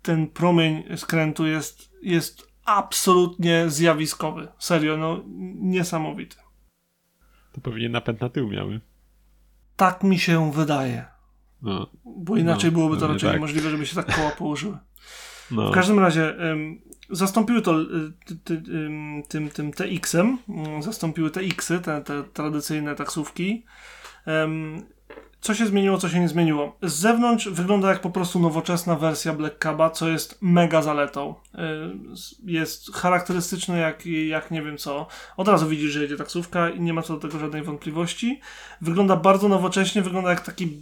ten 0.03 0.27
promień 0.27 0.97
skrętu 0.97 1.47
jest, 1.47 1.93
jest 2.03 2.49
absolutnie 2.65 3.71
zjawiskowy. 3.71 4.49
Serio, 4.59 4.97
no 4.97 5.23
niesamowity. 5.55 6.37
To 7.53 7.61
pewnie 7.61 7.89
napęd 7.89 8.21
na 8.21 8.29
tył 8.29 8.49
miały. 8.49 8.81
Tak 9.77 10.03
mi 10.03 10.19
się 10.19 10.53
wydaje. 10.53 11.18
No. 11.63 11.87
Bo 12.05 12.37
inaczej 12.37 12.71
no, 12.71 12.79
byłoby 12.79 12.97
to 12.97 13.07
raczej 13.07 13.29
tak. 13.29 13.37
niemożliwe, 13.37 13.71
żeby 13.71 13.87
się 13.87 13.97
tak 13.97 14.17
koła 14.17 14.31
położyły. 14.31 14.79
No. 15.51 15.71
W 15.71 15.75
każdym 15.75 15.99
razie 15.99 16.35
um, 16.39 16.79
zastąpiły 17.11 17.63
to 17.63 17.81
y, 17.81 17.87
tym, 19.29 19.51
tym 19.51 19.73
TX-em, 19.73 20.39
um, 20.49 20.83
zastąpiły 20.83 21.31
TX-y, 21.31 21.81
te, 21.81 22.03
te 22.03 22.25
tradycyjne 22.25 22.95
taksówki. 22.95 23.65
Um, 24.27 24.83
co 25.41 25.55
się 25.55 25.67
zmieniło, 25.67 25.99
co 25.99 26.09
się 26.09 26.21
nie 26.21 26.29
zmieniło? 26.29 26.77
Z 26.83 26.95
zewnątrz 26.95 27.49
wygląda 27.49 27.89
jak 27.89 28.01
po 28.01 28.11
prostu 28.11 28.41
nowoczesna 28.41 28.97
wersja 28.97 29.33
Black 29.33 29.59
Caba, 29.59 29.91
co 29.91 30.09
jest 30.09 30.39
mega 30.41 30.83
zaletą. 30.83 31.35
Y, 31.55 31.59
jest 32.45 32.95
charakterystyczny 32.95 33.79
jak, 33.79 34.07
jak 34.07 34.51
nie 34.51 34.63
wiem 34.63 34.79
co. 34.79 35.07
Od 35.37 35.49
razu 35.49 35.69
widzisz, 35.69 35.91
że 35.91 36.03
jedzie 36.03 36.17
taksówka 36.17 36.71
i 36.71 36.81
nie 36.81 36.93
ma 36.93 37.03
co 37.03 37.15
do 37.15 37.21
tego 37.21 37.39
żadnej 37.39 37.63
wątpliwości. 37.63 38.41
Wygląda 38.81 39.17
bardzo 39.17 39.49
nowocześnie, 39.49 40.03
wygląda 40.03 40.31
jak 40.31 40.41
taki 40.41 40.81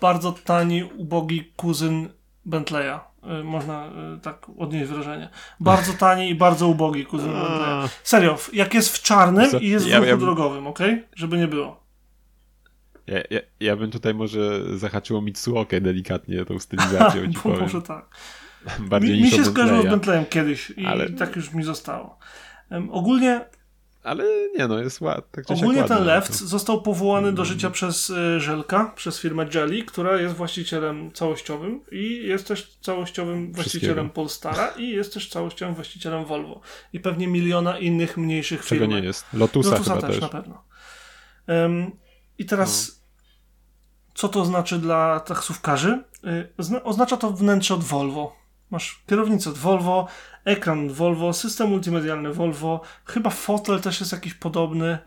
bardzo 0.00 0.32
tani, 0.32 0.84
ubogi 0.84 1.52
kuzyn 1.56 2.08
Bentleya. 2.44 3.00
Y, 3.40 3.44
można 3.44 3.86
y, 4.16 4.20
tak 4.20 4.46
odnieść 4.58 4.90
wrażenie. 4.90 5.28
Bardzo 5.60 5.92
tani 5.92 6.30
i 6.30 6.34
bardzo 6.34 6.68
ubogi 6.68 7.06
kuzyn 7.06 7.32
Bentleya. 7.32 7.88
Serio, 8.02 8.38
jak 8.52 8.74
jest 8.74 8.88
w 8.98 9.02
czarnym 9.02 9.60
i 9.60 9.68
jest 9.68 9.86
w 9.86 9.94
ruchu 9.94 10.06
ja, 10.06 10.16
drogowym, 10.16 10.66
ok? 10.66 10.78
Żeby 11.16 11.38
nie 11.38 11.48
było. 11.48 11.84
Ja, 13.06 13.18
ja, 13.30 13.40
ja 13.60 13.76
bym 13.76 13.90
tutaj 13.90 14.14
może 14.14 14.60
zahaczyło 14.78 15.22
Mitsuokę 15.22 15.80
delikatnie 15.80 16.44
tą 16.44 16.58
stylizacją. 16.66 17.32
ci 17.32 17.38
powiem. 17.38 17.60
Może 17.60 17.82
tak. 17.82 18.16
Bardziej 18.78 19.16
mi, 19.16 19.22
mi 19.22 19.30
się 19.30 19.44
skojarzyło 19.44 19.82
z 19.82 19.84
Bentleyem 19.86 20.26
kiedyś 20.26 20.70
i 20.70 20.86
Ale... 20.86 21.10
tak 21.10 21.36
już 21.36 21.52
mi 21.52 21.64
zostało. 21.64 22.18
Um, 22.70 22.90
ogólnie 22.90 23.40
ale 24.04 24.24
nie 24.58 24.68
no, 24.68 24.78
jest 24.78 25.00
ład, 25.00 25.30
tak 25.30 25.44
Ogólnie 25.50 25.84
ten 25.84 26.04
Left 26.04 26.34
został 26.34 26.82
powołany 26.82 27.32
do 27.32 27.44
życia 27.44 27.70
przez 27.70 28.10
y, 28.10 28.40
Żelka, 28.40 28.92
przez 28.96 29.20
firmę 29.20 29.46
Jelly, 29.54 29.82
która 29.82 30.20
jest 30.20 30.34
właścicielem 30.34 31.12
całościowym 31.12 31.80
i 31.92 32.26
jest 32.26 32.48
też 32.48 32.78
całościowym 32.80 33.52
właścicielem 33.52 34.10
Polstara 34.10 34.68
i 34.68 34.88
jest 34.88 35.14
też 35.14 35.28
całościowym 35.28 35.74
właścicielem 35.74 36.24
Volvo. 36.24 36.60
I 36.92 37.00
pewnie 37.00 37.28
miliona 37.28 37.78
innych 37.78 38.16
mniejszych 38.16 38.64
firm. 38.64 38.80
Czego 38.80 38.92
nie 39.00 39.06
jest? 39.06 39.26
Lotusa, 39.32 39.70
Lotusa 39.70 39.96
też, 39.96 40.10
też, 40.10 40.20
na 40.20 40.28
pewno. 40.28 40.64
Um, 41.48 41.90
I 42.38 42.44
teraz 42.44 42.88
no. 42.88 43.24
co 44.14 44.28
to 44.28 44.44
znaczy 44.44 44.78
dla 44.78 45.20
taksówkarzy? 45.20 46.04
Y, 46.68 46.82
oznacza 46.84 47.16
to 47.16 47.30
wnętrze 47.30 47.74
od 47.74 47.84
Volvo 47.84 48.43
Masz 48.74 49.02
kierownicę 49.06 49.50
od 49.50 49.58
Volvo, 49.58 50.06
ekran 50.44 50.88
Volvo, 50.88 51.32
system 51.32 51.68
multimedialny 51.68 52.32
Volvo, 52.32 52.80
chyba 53.04 53.30
fotel 53.30 53.80
też 53.80 54.00
jest 54.00 54.12
jakiś 54.12 54.34
podobny. 54.34 54.98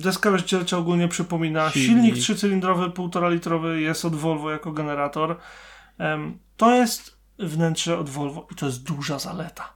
Deska 0.00 0.30
rozdzielcza 0.30 0.78
ogólnie 0.78 1.08
przypomina. 1.08 1.70
Silnik, 1.70 2.14
trzycylindrowy, 2.14 2.88
1,5 2.88 3.30
litrowy 3.30 3.80
jest 3.80 4.04
od 4.04 4.14
Volvo 4.14 4.50
jako 4.50 4.72
generator. 4.72 5.36
To 6.56 6.74
jest 6.74 7.16
wnętrze 7.38 7.98
od 7.98 8.08
Volvo 8.08 8.46
i 8.52 8.54
to 8.54 8.66
jest 8.66 8.82
duża 8.82 9.18
zaleta. 9.18 9.72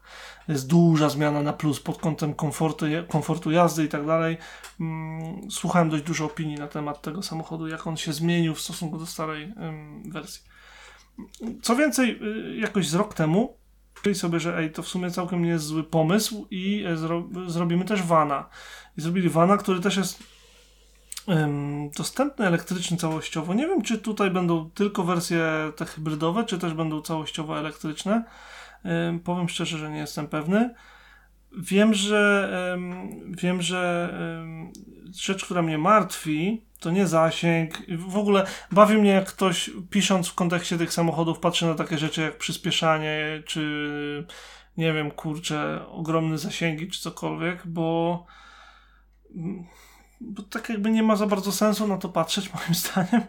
Jest 0.48 0.66
duża 0.66 1.08
zmiana 1.08 1.42
na 1.42 1.52
plus 1.52 1.80
pod 1.80 1.98
kątem 1.98 2.34
komfortu, 2.34 2.86
komfortu 3.08 3.50
jazdy 3.50 3.84
i 3.84 3.88
tak 3.88 4.06
dalej. 4.06 4.38
Mm, 4.80 5.50
słuchałem 5.50 5.90
dość 5.90 6.04
dużo 6.04 6.24
opinii 6.24 6.56
na 6.56 6.68
temat 6.68 7.02
tego 7.02 7.22
samochodu, 7.22 7.68
jak 7.68 7.86
on 7.86 7.96
się 7.96 8.12
zmienił 8.12 8.54
w 8.54 8.60
stosunku 8.60 8.98
do 8.98 9.06
starej 9.06 9.52
wersji. 10.04 10.53
Co 11.62 11.76
więcej, 11.76 12.18
y, 12.22 12.56
jakoś 12.56 12.88
z 12.88 12.94
rok 12.94 13.14
temu 13.14 13.64
myśleli 14.04 14.18
sobie, 14.18 14.40
że 14.40 14.58
ej, 14.58 14.72
to 14.72 14.82
w 14.82 14.88
sumie 14.88 15.10
całkiem 15.10 15.42
nie 15.42 15.48
jest 15.48 15.64
zły 15.64 15.84
pomysł 15.84 16.46
i 16.50 16.84
e, 16.84 16.96
zro 16.96 17.28
zrobimy 17.46 17.84
też 17.84 18.02
vana. 18.02 18.48
I 18.98 19.00
zrobili 19.00 19.28
vana, 19.28 19.56
który 19.56 19.80
też 19.80 19.96
jest 19.96 20.22
ym, 21.28 21.90
dostępny 21.96 22.46
elektrycznie 22.46 22.96
całościowo. 22.96 23.54
Nie 23.54 23.66
wiem, 23.66 23.82
czy 23.82 23.98
tutaj 23.98 24.30
będą 24.30 24.70
tylko 24.70 25.04
wersje 25.04 25.72
te 25.76 25.84
hybrydowe, 25.84 26.44
czy 26.44 26.58
też 26.58 26.74
będą 26.74 27.02
całościowo 27.02 27.58
elektryczne. 27.58 28.24
Ym, 29.08 29.20
powiem 29.20 29.48
szczerze, 29.48 29.78
że 29.78 29.90
nie 29.90 29.98
jestem 29.98 30.28
pewny. 30.28 30.74
Wiem, 31.58 31.94
że 31.94 32.50
wiem, 33.28 33.62
że 33.62 34.14
rzecz, 35.14 35.44
która 35.44 35.62
mnie 35.62 35.78
martwi, 35.78 36.64
to 36.80 36.90
nie 36.90 37.06
zasięg. 37.06 37.82
W 37.98 38.16
ogóle 38.16 38.46
bawi 38.72 38.98
mnie, 38.98 39.10
jak 39.10 39.26
ktoś 39.26 39.70
pisząc 39.90 40.28
w 40.28 40.34
kontekście 40.34 40.78
tych 40.78 40.92
samochodów 40.92 41.38
patrzy 41.38 41.66
na 41.66 41.74
takie 41.74 41.98
rzeczy 41.98 42.20
jak 42.20 42.38
przyspieszanie, 42.38 43.42
czy 43.46 44.26
nie 44.76 44.92
wiem, 44.92 45.10
kurczę, 45.10 45.86
ogromne 45.88 46.38
zasięgi, 46.38 46.88
czy 46.88 47.00
cokolwiek, 47.00 47.66
bo, 47.66 48.26
bo 50.20 50.42
tak 50.42 50.68
jakby 50.68 50.90
nie 50.90 51.02
ma 51.02 51.16
za 51.16 51.26
bardzo 51.26 51.52
sensu 51.52 51.86
na 51.86 51.98
to 51.98 52.08
patrzeć, 52.08 52.50
moim 52.54 52.74
zdaniem, 52.74 53.22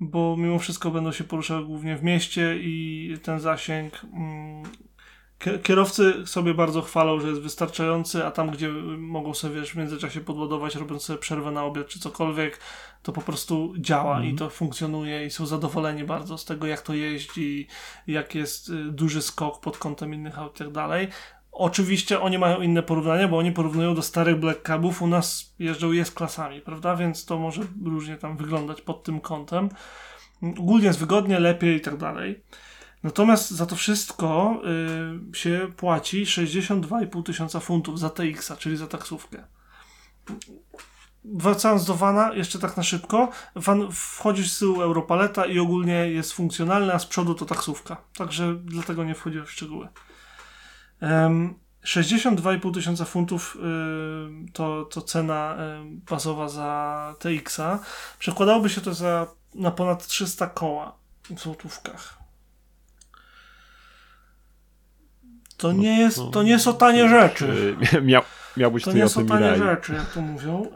bo 0.00 0.36
mimo 0.36 0.58
wszystko 0.58 0.90
będą 0.90 1.12
się 1.12 1.24
poruszały 1.24 1.64
głównie 1.64 1.96
w 1.96 2.02
mieście 2.02 2.56
i 2.60 3.16
ten 3.22 3.40
zasięg 3.40 4.00
mm, 4.12 4.62
Kierowcy 5.62 6.26
sobie 6.26 6.54
bardzo 6.54 6.82
chwalą, 6.82 7.20
że 7.20 7.28
jest 7.28 7.40
wystarczający, 7.40 8.26
a 8.26 8.30
tam, 8.30 8.50
gdzie 8.50 8.68
mogą 8.98 9.34
sobie 9.34 9.54
wiesz, 9.54 9.72
w 9.72 9.76
międzyczasie 9.76 10.20
podładować, 10.20 10.74
robiąc 10.74 11.02
sobie 11.02 11.18
przerwę 11.18 11.50
na 11.50 11.64
obiad 11.64 11.86
czy 11.86 12.00
cokolwiek, 12.00 12.60
to 13.02 13.12
po 13.12 13.20
prostu 13.20 13.74
działa 13.78 14.16
mm. 14.16 14.28
i 14.28 14.34
to 14.34 14.50
funkcjonuje 14.50 15.26
i 15.26 15.30
są 15.30 15.46
zadowoleni 15.46 16.04
bardzo 16.04 16.38
z 16.38 16.44
tego, 16.44 16.66
jak 16.66 16.82
to 16.82 16.94
jeździ, 16.94 17.66
jak 18.06 18.34
jest 18.34 18.68
y, 18.68 18.84
duży 18.84 19.22
skok 19.22 19.60
pod 19.60 19.78
kątem 19.78 20.14
innych 20.14 20.38
aut 20.38 20.54
i 20.54 20.58
tak 20.58 20.70
dalej. 20.70 21.08
Oczywiście 21.52 22.20
oni 22.20 22.38
mają 22.38 22.60
inne 22.60 22.82
porównania, 22.82 23.28
bo 23.28 23.38
oni 23.38 23.52
porównują 23.52 23.94
do 23.94 24.02
starych 24.02 24.40
Black 24.40 24.62
Cabów, 24.62 25.02
u 25.02 25.06
nas 25.06 25.54
jeżdżą 25.58 25.92
je 25.92 26.04
z 26.04 26.10
klasami, 26.10 26.60
prawda? 26.60 26.96
Więc 26.96 27.24
to 27.24 27.38
może 27.38 27.62
różnie 27.84 28.16
tam 28.16 28.36
wyglądać 28.36 28.80
pod 28.80 29.02
tym 29.02 29.20
kątem. 29.20 29.68
Ogólnie 30.42 30.86
jest 30.86 30.98
wygodnie, 30.98 31.40
lepiej 31.40 31.76
i 31.76 31.80
tak 31.80 31.96
dalej. 31.96 32.42
Natomiast 33.04 33.50
za 33.50 33.66
to 33.66 33.76
wszystko 33.76 34.60
y, 35.32 35.36
się 35.36 35.72
płaci 35.76 36.26
62,5 36.26 37.22
tysiąca 37.22 37.60
funtów 37.60 37.98
za 37.98 38.10
TX-a, 38.10 38.56
czyli 38.56 38.76
za 38.76 38.86
taksówkę. 38.86 39.44
Wracając 41.24 41.84
do 41.84 41.94
Vana, 41.94 42.32
jeszcze 42.34 42.58
tak 42.58 42.76
na 42.76 42.82
szybko. 42.82 43.28
Van 43.56 43.88
wchodzisz 43.92 44.52
z 44.52 44.58
tyłu 44.58 44.82
Europaleta 44.82 45.46
i 45.46 45.58
ogólnie 45.58 45.94
jest 45.94 46.32
funkcjonalny, 46.32 46.94
a 46.94 46.98
z 46.98 47.06
przodu 47.06 47.34
to 47.34 47.44
taksówka. 47.44 47.96
Także 48.16 48.54
dlatego 48.64 49.04
nie 49.04 49.14
wchodzę 49.14 49.44
w 49.44 49.50
szczegóły. 49.50 49.88
Um, 51.00 51.54
62,5 51.84 52.74
tysiąca 52.74 53.04
funtów 53.04 53.56
y, 53.56 54.52
to, 54.52 54.84
to 54.84 55.02
cena 55.02 55.56
y, 55.56 56.00
bazowa 56.10 56.48
za 56.48 57.14
TX-a. 57.18 57.78
Przekładałoby 58.18 58.70
się 58.70 58.80
to 58.80 58.94
za, 58.94 59.26
na 59.54 59.70
ponad 59.70 60.06
300 60.06 60.46
koła 60.46 60.96
w 61.30 61.40
złotówkach. 61.40 62.23
To 65.56 65.72
no, 65.72 65.74
nie 65.74 65.98
jest, 65.98 66.18
no, 66.18 66.26
to 66.26 66.42
nie 66.42 66.58
są 66.58 66.74
tanie 66.74 67.08
rzeczy. 67.08 67.76
Miał, 68.02 68.22
miałbyś 68.56 68.84
to 68.84 68.92
nie 68.92 69.08
są 69.08 69.26
tanie 69.26 69.56
rzeczy, 69.56 69.94
jak 69.94 70.06
to 70.06 70.20
mówią. 70.20 70.66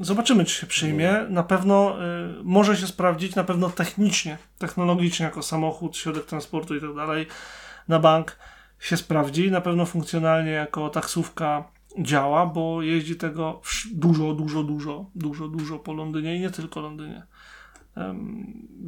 Zobaczymy, 0.00 0.44
czy 0.44 0.54
się 0.54 0.66
przyjmie. 0.66 1.26
Na 1.28 1.42
pewno 1.42 1.96
y, 2.40 2.44
może 2.44 2.76
się 2.76 2.86
sprawdzić, 2.86 3.34
na 3.34 3.44
pewno 3.44 3.70
technicznie, 3.70 4.38
technologicznie, 4.58 5.26
jako 5.26 5.42
samochód, 5.42 5.96
środek 5.96 6.24
transportu 6.24 6.76
i 6.76 6.80
tak 6.80 6.94
dalej, 6.94 7.26
na 7.88 7.98
bank 7.98 8.38
się 8.80 8.96
sprawdzi. 8.96 9.50
Na 9.50 9.60
pewno 9.60 9.86
funkcjonalnie 9.86 10.50
jako 10.50 10.90
taksówka 10.90 11.64
działa, 11.98 12.46
bo 12.46 12.82
jeździ 12.82 13.16
tego 13.16 13.60
dużo, 13.92 14.34
dużo, 14.34 14.62
dużo, 14.62 15.10
dużo, 15.14 15.48
dużo 15.48 15.78
po 15.78 15.92
Londynie 15.92 16.36
i 16.36 16.40
nie 16.40 16.50
tylko 16.50 16.80
Londynie. 16.80 17.22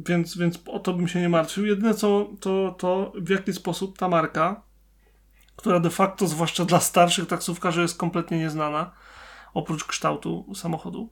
Więc, 0.07 0.37
więc 0.37 0.59
o 0.67 0.79
to 0.79 0.93
bym 0.93 1.07
się 1.07 1.21
nie 1.21 1.29
martwił. 1.29 1.65
Jedyne 1.65 1.93
co, 1.93 2.29
to, 2.39 2.75
to 2.77 3.13
w 3.15 3.29
jaki 3.29 3.53
sposób 3.53 3.97
ta 3.97 4.09
marka 4.09 4.61
która 5.59 5.79
de 5.79 5.89
facto, 5.89 6.27
zwłaszcza 6.27 6.65
dla 6.65 6.79
starszych 6.79 7.27
taksówkarzy, 7.27 7.81
jest 7.81 7.97
kompletnie 7.97 8.37
nieznana, 8.37 8.91
oprócz 9.53 9.83
kształtu 9.83 10.55
samochodu. 10.55 11.09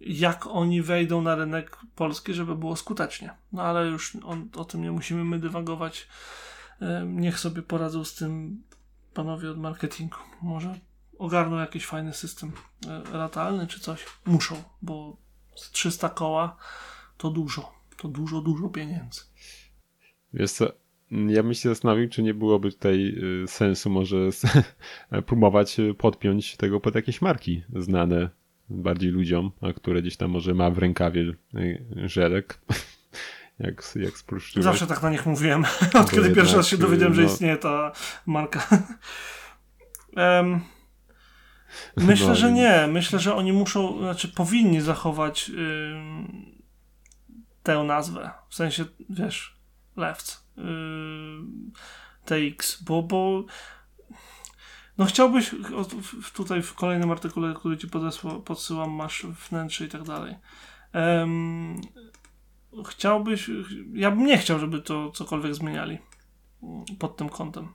Jak 0.00 0.46
oni 0.46 0.82
wejdą 0.82 1.22
na 1.22 1.34
rynek 1.34 1.76
polski, 1.94 2.34
żeby 2.34 2.56
było 2.56 2.76
skutecznie. 2.76 3.34
No 3.52 3.62
ale 3.62 3.86
już 3.86 4.16
on, 4.24 4.48
o 4.56 4.64
tym 4.64 4.82
nie 4.82 4.92
musimy 4.92 5.24
my 5.24 5.38
dywagować. 5.38 6.08
Niech 7.06 7.38
sobie 7.38 7.62
poradzą 7.62 8.04
z 8.04 8.14
tym 8.14 8.62
panowie 9.14 9.50
od 9.50 9.58
marketingu. 9.58 10.18
Może 10.42 10.74
ogarną 11.18 11.58
jakiś 11.58 11.86
fajny 11.86 12.14
system 12.14 12.52
e, 12.86 13.02
ratalny 13.12 13.66
czy 13.66 13.80
coś. 13.80 14.06
Muszą, 14.26 14.62
bo 14.82 15.16
300 15.72 16.08
koła 16.08 16.56
to 17.16 17.30
dużo. 17.30 17.72
To 17.96 18.08
dużo, 18.08 18.40
dużo 18.40 18.68
pieniędzy. 18.68 19.20
Wiesz 20.32 20.52
co, 20.52 20.81
ja 21.28 21.42
bym 21.42 21.54
się 21.54 21.68
zastanowił, 21.68 22.08
czy 22.08 22.22
nie 22.22 22.34
byłoby 22.34 22.72
tutaj 22.72 23.14
y, 23.44 23.48
sensu 23.48 23.90
może 23.90 24.16
próbować 25.26 25.80
y, 25.80 25.94
podpiąć 25.94 26.56
tego 26.56 26.80
pod 26.80 26.94
jakieś 26.94 27.22
marki 27.22 27.62
znane 27.76 28.28
bardziej 28.70 29.10
ludziom, 29.10 29.50
a 29.60 29.72
które 29.72 30.02
gdzieś 30.02 30.16
tam 30.16 30.30
może 30.30 30.54
ma 30.54 30.70
w 30.70 30.78
rękawie 30.78 31.20
y, 31.54 31.84
żelek. 31.94 32.58
Jak, 33.58 33.92
jak 33.96 34.18
spruszczyłeś. 34.18 34.64
Zawsze 34.64 34.86
tak 34.86 35.02
na 35.02 35.10
nich 35.10 35.26
mówiłem. 35.26 35.64
Od 36.00 36.10
kiedy 36.10 36.30
pierwszy 36.30 36.56
raz 36.56 36.66
się 36.66 36.76
dowiedziałem, 36.76 37.16
no... 37.16 37.22
że 37.22 37.24
istnieje 37.26 37.56
ta 37.56 37.92
marka. 38.26 38.68
um, 40.16 40.60
myślę, 41.96 42.28
no, 42.28 42.34
że 42.34 42.52
nie. 42.52 42.86
Myślę, 42.86 43.18
że 43.18 43.34
oni 43.34 43.52
muszą, 43.52 43.98
znaczy 43.98 44.28
powinni 44.28 44.80
zachować 44.80 45.50
tę 47.62 47.84
nazwę. 47.84 48.30
W 48.48 48.54
sensie, 48.54 48.84
wiesz, 49.10 49.56
left 49.96 50.41
TX, 52.24 52.82
bo, 52.82 53.02
bo 53.02 53.44
no 54.98 55.04
chciałbyś, 55.04 55.54
tutaj 56.34 56.62
w 56.62 56.74
kolejnym 56.74 57.10
artykule, 57.10 57.54
który 57.54 57.76
ci 57.76 57.88
podsyłam, 58.44 58.90
masz 58.90 59.26
wnętrze 59.26 59.84
i 59.84 59.88
tak 59.88 60.02
dalej. 60.02 60.36
Um, 60.94 61.80
chciałbyś, 62.88 63.50
ja 63.92 64.10
bym 64.10 64.26
nie 64.26 64.38
chciał, 64.38 64.58
żeby 64.58 64.82
to 64.82 65.10
cokolwiek 65.10 65.54
zmieniali 65.54 65.98
pod 66.98 67.16
tym 67.16 67.28
kątem. 67.28 67.68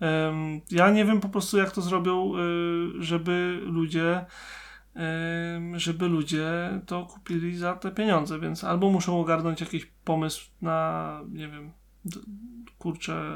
Um, 0.00 0.60
ja 0.70 0.90
nie 0.90 1.04
wiem 1.04 1.20
po 1.20 1.28
prostu, 1.28 1.58
jak 1.58 1.72
to 1.72 1.82
zrobią, 1.82 2.32
y, 2.36 3.02
żeby 3.02 3.60
ludzie 3.62 4.26
żeby 5.74 6.08
ludzie 6.08 6.80
to 6.86 7.06
kupili 7.06 7.56
za 7.56 7.74
te 7.74 7.90
pieniądze, 7.90 8.40
więc 8.40 8.64
albo 8.64 8.90
muszą 8.90 9.20
ogarnąć 9.20 9.60
jakiś 9.60 9.86
pomysł 10.04 10.50
na, 10.62 11.20
nie 11.28 11.48
wiem, 11.48 11.72
kurczę, 12.78 13.32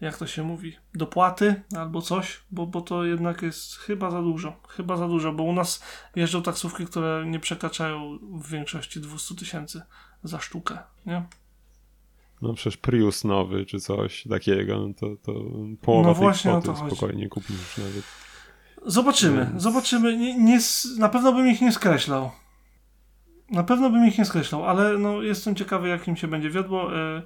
jak 0.00 0.16
to 0.16 0.26
się 0.26 0.42
mówi, 0.42 0.76
dopłaty 0.94 1.62
albo 1.76 2.02
coś, 2.02 2.40
bo, 2.50 2.66
bo 2.66 2.80
to 2.80 3.04
jednak 3.04 3.42
jest 3.42 3.76
chyba 3.76 4.10
za 4.10 4.22
dużo. 4.22 4.60
Chyba 4.68 4.96
za 4.96 5.08
dużo, 5.08 5.32
bo 5.32 5.42
u 5.42 5.52
nas 5.52 5.84
jeżdżą 6.16 6.42
taksówki, 6.42 6.86
które 6.86 7.24
nie 7.26 7.40
przekraczają 7.40 8.18
w 8.22 8.50
większości 8.50 9.00
200 9.00 9.34
tysięcy 9.34 9.82
za 10.24 10.40
sztukę, 10.40 10.78
nie? 11.06 11.22
No 12.42 12.54
przecież 12.54 12.76
Prius 12.76 13.24
nowy 13.24 13.66
czy 13.66 13.80
coś 13.80 14.24
takiego, 14.30 14.78
no 14.78 14.94
to, 14.94 15.16
to 15.16 15.40
połowa 15.82 16.08
no 16.08 16.14
tej 16.14 16.32
kwoty 16.32 16.76
spokojnie 16.76 17.28
kupisz 17.28 17.78
nawet. 17.78 18.29
Zobaczymy, 18.86 19.50
zobaczymy. 19.56 20.16
Nie, 20.16 20.38
nie, 20.38 20.58
na 20.98 21.08
pewno 21.08 21.32
bym 21.32 21.48
ich 21.48 21.60
nie 21.60 21.72
skreślał. 21.72 22.30
Na 23.50 23.64
pewno 23.64 23.90
bym 23.90 24.06
ich 24.06 24.18
nie 24.18 24.24
skreślał, 24.24 24.64
ale 24.64 24.98
no, 24.98 25.22
jestem 25.22 25.54
ciekawy, 25.54 25.88
jak 25.88 26.08
im 26.08 26.16
się 26.16 26.28
będzie 26.28 26.50
wiodło. 26.50 26.96
E, 26.96 27.22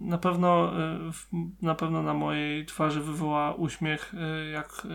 na 0.00 0.18
pewno, 0.18 0.72
e, 0.82 1.10
na 1.62 1.74
pewno 1.74 2.02
na 2.02 2.14
mojej 2.14 2.66
twarzy 2.66 3.00
wywoła 3.00 3.54
uśmiech, 3.54 4.14
e, 4.14 4.46
jak 4.50 4.86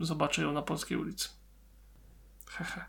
zobaczę 0.00 0.42
ją 0.42 0.52
na 0.52 0.62
polskiej 0.62 0.98
ulicy. 0.98 1.28
Hehe. 2.46 2.84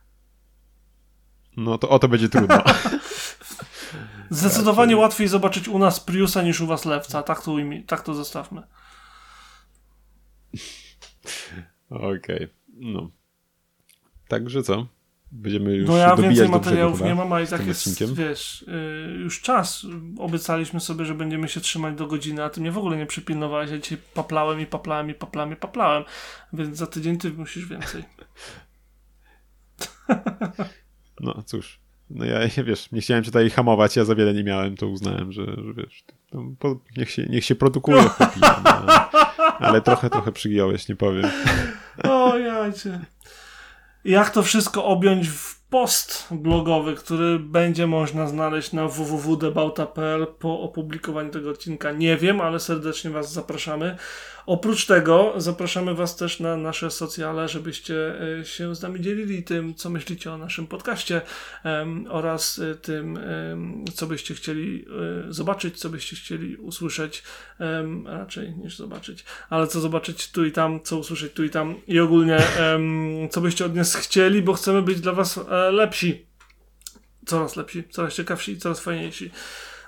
No 1.57 1.77
to 1.77 1.89
o 1.89 1.99
to 1.99 2.07
będzie 2.07 2.29
trudno. 2.29 2.63
Zdecydowanie 4.29 4.97
łatwiej 4.97 5.27
zobaczyć 5.27 5.67
u 5.67 5.79
nas 5.79 5.99
Priusa 5.99 6.41
niż 6.41 6.61
u 6.61 6.67
was 6.67 6.85
Lewca. 6.85 7.23
Tak 7.23 7.41
to, 7.41 7.51
ujmij, 7.51 7.83
tak 7.83 8.01
to 8.01 8.13
zostawmy. 8.13 8.63
Okej, 11.89 12.17
okay. 12.17 12.49
no. 12.67 13.11
Także 14.27 14.63
co? 14.63 14.87
Będziemy 15.31 15.75
już 15.75 15.89
No 15.89 15.97
ja 15.97 16.15
więcej 16.15 16.49
materiałów 16.49 16.95
brzegu, 16.95 17.09
nie 17.09 17.15
mam, 17.15 17.33
a 17.33 17.41
i 17.41 17.47
tak 17.47 17.67
jest, 17.67 17.87
odcinkiem. 17.87 18.15
wiesz, 18.15 18.65
yy, 18.67 19.13
już 19.13 19.41
czas. 19.41 19.85
Obiecaliśmy 20.17 20.79
sobie, 20.79 21.05
że 21.05 21.15
będziemy 21.15 21.47
się 21.47 21.61
trzymać 21.61 21.95
do 21.95 22.07
godziny, 22.07 22.43
a 22.43 22.49
ty 22.49 22.61
mnie 22.61 22.71
w 22.71 22.77
ogóle 22.77 22.97
nie 22.97 23.05
przypilnowałeś. 23.05 23.71
Ja 23.71 23.77
dzisiaj 23.77 23.97
paplałem 24.13 24.61
i 24.61 24.65
paplałem 24.65 25.09
i 25.09 25.13
paplałem 25.13 25.53
i 25.53 25.55
paplałem. 25.55 26.03
Więc 26.53 26.77
za 26.77 26.87
tydzień 26.87 27.17
ty 27.17 27.31
musisz 27.31 27.65
więcej. 27.65 28.03
No 31.19 31.43
cóż. 31.45 31.84
No 32.09 32.25
ja, 32.25 32.39
wiesz, 32.63 32.91
nie 32.91 33.01
chciałem 33.01 33.23
cię 33.23 33.31
tutaj 33.31 33.49
hamować, 33.49 33.95
ja 33.95 34.05
za 34.05 34.15
wiele 34.15 34.33
nie 34.33 34.43
miałem, 34.43 34.77
to 34.77 34.87
uznałem, 34.87 35.31
że, 35.31 35.45
że 35.45 35.73
wiesz, 35.77 36.03
to, 36.29 36.43
po, 36.59 36.79
niech, 36.97 37.11
się, 37.11 37.25
niech 37.25 37.45
się 37.45 37.55
produkuje 37.55 38.01
w 38.01 38.15
popijam, 38.15 38.61
ale, 38.63 39.09
ale 39.59 39.81
trochę, 39.81 40.09
trochę 40.09 40.31
przygiąłeś, 40.31 40.89
nie 40.89 40.95
powiem. 40.95 41.25
O 42.03 42.37
jacie. 42.37 42.99
Jak 44.05 44.29
to 44.29 44.43
wszystko 44.43 44.85
objąć 44.85 45.29
w 45.29 45.61
post 45.69 46.27
blogowy, 46.31 46.95
który 46.95 47.39
będzie 47.39 47.87
można 47.87 48.27
znaleźć 48.27 48.73
na 48.73 48.87
www.debauta.pl 48.87 50.27
po 50.39 50.59
opublikowaniu 50.59 51.29
tego 51.29 51.49
odcinka. 51.49 51.91
Nie 51.91 52.17
wiem, 52.17 52.41
ale 52.41 52.59
serdecznie 52.59 53.11
Was 53.11 53.33
zapraszamy. 53.33 53.97
Oprócz 54.45 54.85
tego 54.85 55.33
zapraszamy 55.37 55.95
Was 55.95 56.15
też 56.15 56.39
na 56.39 56.57
nasze 56.57 56.91
socjale, 56.91 57.47
żebyście 57.47 58.21
e, 58.39 58.45
się 58.45 58.75
z 58.75 58.81
nami 58.81 59.01
dzielili 59.01 59.43
tym, 59.43 59.75
co 59.75 59.89
myślicie 59.89 60.31
o 60.33 60.37
naszym 60.37 60.67
podcaście 60.67 61.21
oraz 62.09 62.59
e, 62.59 62.75
tym, 62.75 63.19
co 63.93 64.07
byście 64.07 64.33
chcieli 64.33 64.85
um, 64.85 65.33
zobaczyć, 65.33 65.79
co 65.79 65.89
byście 65.89 66.15
chcieli 66.15 66.57
usłyszeć, 66.57 67.23
raczej 68.05 68.53
niż 68.53 68.77
zobaczyć, 68.77 69.25
ale 69.49 69.67
co 69.67 69.79
zobaczyć 69.79 70.31
tu 70.31 70.45
i 70.45 70.51
tam, 70.51 70.79
co 70.83 70.97
usłyszeć 70.97 71.33
tu 71.33 71.43
i 71.43 71.49
tam 71.49 71.75
i 71.87 71.99
ogólnie 71.99 72.37
co 73.31 73.41
byście 73.41 73.65
od 73.65 73.75
nas 73.75 73.95
chcieli, 73.95 74.41
bo 74.41 74.53
chcemy 74.53 74.81
być 74.81 75.01
dla 75.01 75.11
Was 75.11 75.37
e, 75.37 75.71
lepsi. 75.71 76.25
Coraz 77.25 77.55
lepsi, 77.55 77.83
coraz 77.89 78.13
ciekawsi 78.13 78.57
coraz 78.57 78.79
fajniejsi. 78.79 79.31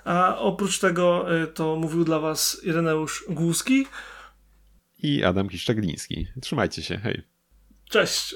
A 0.04 0.38
oprócz 0.38 0.78
tego 0.78 1.26
to 1.54 1.76
mówił 1.76 2.04
dla 2.04 2.18
Was 2.18 2.60
Ireneusz 2.64 3.24
Głuski 3.28 3.86
i 4.98 5.24
Adam 5.24 5.48
Kiszczagliński. 5.48 6.26
Trzymajcie 6.40 6.82
się, 6.82 6.98
hej. 6.98 7.22
Cześć. 7.90 8.34